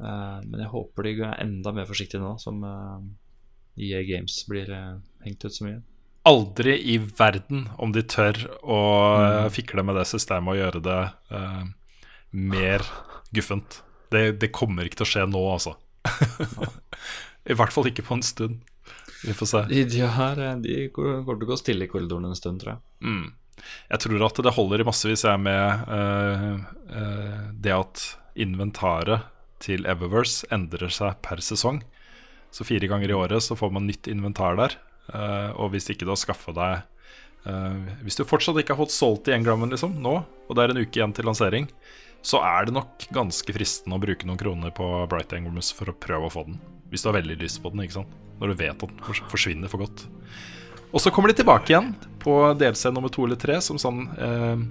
Uh, 0.00 0.38
men 0.46 0.62
jeg 0.62 0.72
håper 0.72 1.06
de 1.06 1.14
er 1.24 1.40
enda 1.42 1.72
mer 1.76 1.88
forsiktige 1.88 2.20
nå, 2.22 2.34
som 2.40 2.60
uh, 2.64 3.00
EA 3.80 4.02
Games 4.08 4.36
blir 4.48 4.68
uh, 4.72 5.00
hengt 5.24 5.44
ut 5.44 5.56
så 5.56 5.66
mye. 5.66 5.80
Aldri 6.28 6.74
i 6.92 6.98
verden 7.00 7.64
om 7.80 7.94
de 7.96 8.02
tør 8.04 8.36
å 8.60 8.80
mm. 9.16 9.52
fikle 9.56 9.84
med 9.88 9.96
det 9.96 10.04
systemet 10.10 10.52
og 10.52 10.58
gjøre 10.58 10.82
det 10.84 10.98
eh, 11.32 11.62
mer 12.30 12.84
guffent. 13.30 13.82
Det, 14.10 14.32
det 14.42 14.50
kommer 14.54 14.86
ikke 14.86 15.02
til 15.02 15.06
å 15.06 15.12
skje 15.12 15.26
nå, 15.30 15.42
altså. 15.52 15.76
I 17.50 17.56
hvert 17.56 17.74
fall 17.74 17.88
ikke 17.90 18.04
på 18.06 18.18
en 18.18 18.26
stund. 18.26 18.60
Vi 19.24 19.34
får 19.36 19.46
se. 19.46 19.60
De, 19.68 19.84
de, 19.84 20.00
har, 20.00 20.40
eh, 20.40 20.56
de 20.64 20.88
går 20.94 21.22
til 21.26 21.46
å 21.46 21.50
gå 21.52 21.58
stille 21.60 21.86
i 21.86 21.90
korridoren 21.90 22.30
en 22.30 22.38
stund, 22.38 22.62
tror 22.62 22.76
jeg. 22.76 22.82
Mm. 23.04 23.66
Jeg 23.92 24.02
tror 24.06 24.24
at 24.24 24.40
det 24.40 24.54
holder 24.56 24.82
i 24.82 24.86
massevis 24.88 25.26
jeg 25.26 25.42
med 25.44 25.82
uh, 25.92 26.62
uh, 26.88 27.42
det 27.52 27.74
at 27.76 28.04
inventaret 28.40 29.26
til 29.60 29.84
Eververse 29.84 30.48
endrer 30.54 30.92
seg 30.94 31.18
per 31.24 31.42
sesong. 31.44 31.82
Så 32.50 32.64
fire 32.66 32.88
ganger 32.90 33.12
i 33.12 33.18
året 33.18 33.44
så 33.44 33.56
får 33.58 33.74
man 33.74 33.84
nytt 33.86 34.08
inventar 34.10 34.56
der. 34.58 34.78
Uh, 35.12 35.52
og 35.60 35.74
hvis 35.74 35.90
ikke 35.92 36.08
du 36.08 36.14
har 36.14 36.20
skaffa 36.20 36.52
deg 36.54 36.86
Hvis 38.04 38.18
du 38.18 38.20
fortsatt 38.28 38.58
ikke 38.60 38.74
har 38.76 38.78
fått 38.82 38.92
solgt 38.92 39.30
i 39.30 39.32
engrammen 39.32 39.72
liksom, 39.72 39.94
nå, 40.04 40.12
og 40.20 40.56
det 40.56 40.62
er 40.62 40.72
en 40.74 40.80
uke 40.84 40.98
igjen 41.00 41.14
til 41.16 41.24
lansering, 41.24 41.70
så 42.22 42.40
er 42.44 42.68
det 42.68 42.74
nok 42.76 43.06
ganske 43.16 43.54
fristende 43.56 43.96
å 43.96 44.02
bruke 44.02 44.28
noen 44.28 44.40
kroner 44.40 44.72
på 44.76 44.86
Bright 45.10 45.32
Engramus 45.36 45.72
for 45.76 45.92
å 45.92 45.96
prøve 45.96 46.28
å 46.28 46.32
få 46.32 46.44
den. 46.48 46.58
Hvis 46.92 47.04
du 47.04 47.10
har 47.10 47.16
veldig 47.20 47.38
lyst 47.40 47.62
på 47.62 47.72
den, 47.72 47.84
ikke 47.86 48.00
sant. 48.00 48.16
Når 48.40 48.52
du 48.52 48.60
vet 48.60 48.84
at 48.84 48.92
den 48.92 49.28
forsvinner 49.30 49.72
for 49.72 49.84
godt. 49.84 50.06
Og 50.90 51.02
så 51.02 51.12
kommer 51.14 51.30
de 51.30 51.38
tilbake 51.38 51.72
igjen 51.72 51.92
på 52.20 52.34
DLC 52.58 52.90
nummer 52.92 53.12
to 53.12 53.24
eller 53.26 53.38
tre 53.40 53.60
som 53.64 53.78
sånn 53.80 54.02
eh, 54.18 54.64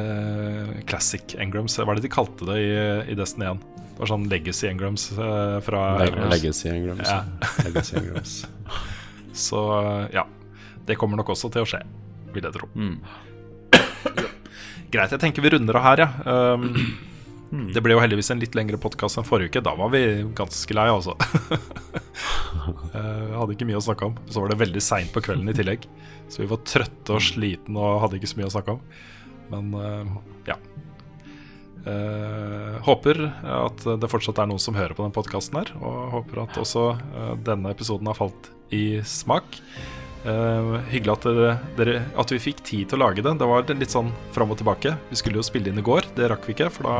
eh, 0.00 0.72
classic 0.88 1.36
engrams. 1.40 1.78
Hva 1.78 1.94
er 1.94 2.00
det 2.00 2.08
de 2.08 2.12
kalte 2.12 2.48
det 2.48 2.58
i, 2.60 2.72
i 3.12 3.16
Destiny 3.18 3.48
1? 3.52 3.62
Det 3.92 4.00
var 4.00 4.10
sånn 4.10 4.28
legacy 4.32 4.68
engrams 4.72 5.06
eh, 5.12 5.56
fra 5.64 5.82
Leg 6.00 6.10
Eververse. 6.10 6.34
Legacy 6.34 6.70
engrams. 6.72 7.08
Ja. 7.08 7.20
Legacy 7.68 7.98
engrams. 8.00 8.36
Så 9.32 9.64
ja, 10.12 10.26
det 10.88 10.98
kommer 11.00 11.20
nok 11.20 11.32
også 11.36 11.52
til 11.52 11.64
å 11.64 11.68
skje, 11.68 11.84
vil 12.34 12.48
jeg 12.48 12.56
tro. 12.58 12.68
Mm. 12.74 12.98
Greit, 14.92 15.12
jeg 15.14 15.22
tenker 15.22 15.44
vi 15.44 15.54
runder 15.54 15.78
av 15.78 15.86
her, 15.86 16.02
ja. 16.02 16.08
Um, 16.52 16.66
det 17.74 17.80
ble 17.84 17.94
jo 17.94 18.02
heldigvis 18.02 18.28
en 18.34 18.42
litt 18.42 18.56
lengre 18.56 18.80
podkast 18.80 19.16
enn 19.20 19.26
forrige 19.28 19.54
uke. 19.54 19.62
Da 19.64 19.72
var 19.78 19.88
vi 19.94 20.02
ganske 20.36 20.76
lei, 20.76 20.84
altså. 20.92 21.14
uh, 22.92 23.32
hadde 23.38 23.54
ikke 23.54 23.68
mye 23.70 23.80
å 23.80 23.84
snakke 23.84 24.10
om. 24.10 24.18
Så 24.28 24.42
var 24.42 24.52
det 24.52 24.60
veldig 24.60 24.82
seint 24.84 25.14
på 25.14 25.22
kvelden 25.24 25.48
i 25.48 25.56
tillegg. 25.56 25.86
Så 26.28 26.42
vi 26.42 26.50
var 26.50 26.60
trøtte 26.68 27.16
og 27.16 27.24
slitne 27.24 27.80
og 27.80 28.02
hadde 28.04 28.20
ikke 28.20 28.32
så 28.34 28.40
mye 28.40 28.50
å 28.50 28.54
snakke 28.56 28.76
om. 28.76 28.84
Men 29.54 29.72
uh, 29.80 30.12
ja. 30.50 30.58
Uh, 31.82 32.76
håper 32.84 33.24
at 33.48 33.88
det 33.98 34.12
fortsatt 34.12 34.38
er 34.38 34.52
noen 34.52 34.60
som 34.62 34.76
hører 34.76 34.94
på 34.98 35.06
den 35.06 35.16
podkasten 35.16 35.62
her. 35.62 35.72
Og 35.80 36.18
håper 36.18 36.44
at 36.44 36.60
også 36.60 36.90
denne 37.48 37.72
episoden 37.72 38.12
har 38.12 38.20
falt 38.20 38.52
i 38.76 39.00
smak. 39.08 39.56
Eh, 40.22 40.72
hyggelig 40.92 41.16
at, 41.16 41.24
dere, 41.26 41.54
dere, 41.78 42.00
at 42.18 42.34
vi 42.34 42.40
fikk 42.42 42.62
tid 42.66 42.90
til 42.90 43.00
å 43.00 43.08
lage 43.08 43.24
det. 43.24 43.36
Det 43.40 43.48
var 43.48 43.66
litt 43.74 43.94
sånn 43.94 44.12
fram 44.34 44.54
og 44.54 44.60
tilbake. 44.60 44.94
Vi 45.10 45.18
skulle 45.18 45.40
jo 45.40 45.46
spille 45.46 45.72
inn 45.72 45.80
i 45.82 45.86
går, 45.86 46.12
det 46.16 46.30
rakk 46.30 46.46
vi 46.48 46.56
ikke. 46.56 46.70
For 46.74 46.88
da 46.88 46.96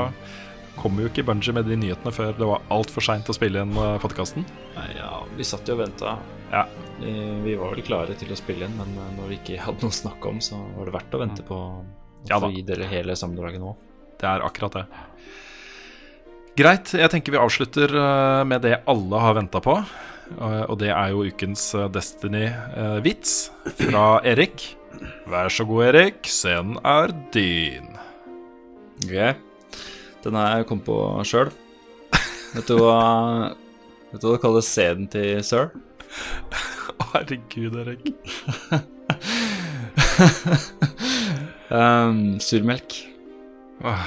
kom 0.81 0.99
jo 0.99 1.11
ikke 1.11 1.25
Bunji 1.29 1.53
med 1.55 1.69
de 1.69 1.77
nyhetene 1.79 2.15
før 2.15 2.33
det 2.39 2.49
var 2.49 2.63
altfor 2.73 3.05
seint 3.05 3.29
å 3.29 3.37
spille 3.37 3.63
inn 3.63 3.75
podkasten. 4.03 4.47
Nei, 4.79 4.89
ja, 4.97 5.21
vi 5.37 5.47
satt 5.47 5.69
jo 5.69 5.77
og 5.77 5.85
venta. 5.85 6.17
Ja. 6.53 6.67
Vi 7.01 7.55
var 7.57 7.73
vel 7.73 7.85
klare 7.87 8.15
til 8.19 8.31
å 8.33 8.37
spille 8.39 8.69
inn, 8.69 8.77
men 8.77 8.93
eh, 9.01 9.15
når 9.17 9.31
vi 9.31 9.39
ikke 9.41 9.63
hadde 9.65 9.87
noe 9.87 9.95
å 9.95 10.01
snakke 10.03 10.29
om, 10.29 10.41
så 10.45 10.59
var 10.77 10.89
det 10.89 10.97
verdt 10.99 11.17
å 11.17 11.23
vente 11.23 11.47
på 11.47 11.59
å 11.59 11.71
Ja 12.29 12.39
gi 12.45 12.63
dere 12.63 12.87
hele 12.91 13.17
sammendraget 13.19 13.63
nå. 13.63 13.73
Det 14.21 14.29
er 14.29 14.45
akkurat 14.47 14.77
det. 14.77 14.85
Greit. 16.61 16.93
Jeg 16.95 17.11
tenker 17.11 17.33
vi 17.35 17.41
avslutter 17.41 17.95
eh, 17.97 18.43
med 18.47 18.63
det 18.67 18.83
alle 18.91 19.23
har 19.25 19.39
venta 19.39 19.63
på. 19.65 19.79
Eh, 20.31 20.63
Og 20.71 20.79
det 20.81 20.91
er 20.95 21.11
jo 21.13 21.25
ukens 21.29 21.65
eh, 21.75 21.89
Destiny-vits 21.93 23.35
fra 23.81 24.05
Erik. 24.25 24.77
Vær 25.31 25.49
så 25.53 25.65
god, 25.69 25.85
Erik. 25.91 26.23
Scenen 26.31 26.79
er 26.87 27.13
din. 27.35 27.89
Ok, 29.03 29.37
Den 30.23 30.35
har 30.39 30.57
jeg 30.61 30.67
kommet 30.71 30.87
på 30.87 30.99
sjøl. 31.27 31.51
Vet 32.55 32.69
du 32.69 32.77
hva 32.79 33.55
Vet 34.13 34.21
du 34.21 34.27
hva 34.29 34.37
du 34.37 34.43
kaller 34.43 34.61
sæden 34.67 35.07
til 35.11 35.41
sir? 35.45 35.71
Herregud, 37.13 37.75
Erik. 37.81 38.13
um, 41.71 42.39
surmelk. 42.47 42.93
Åh, 43.85 44.05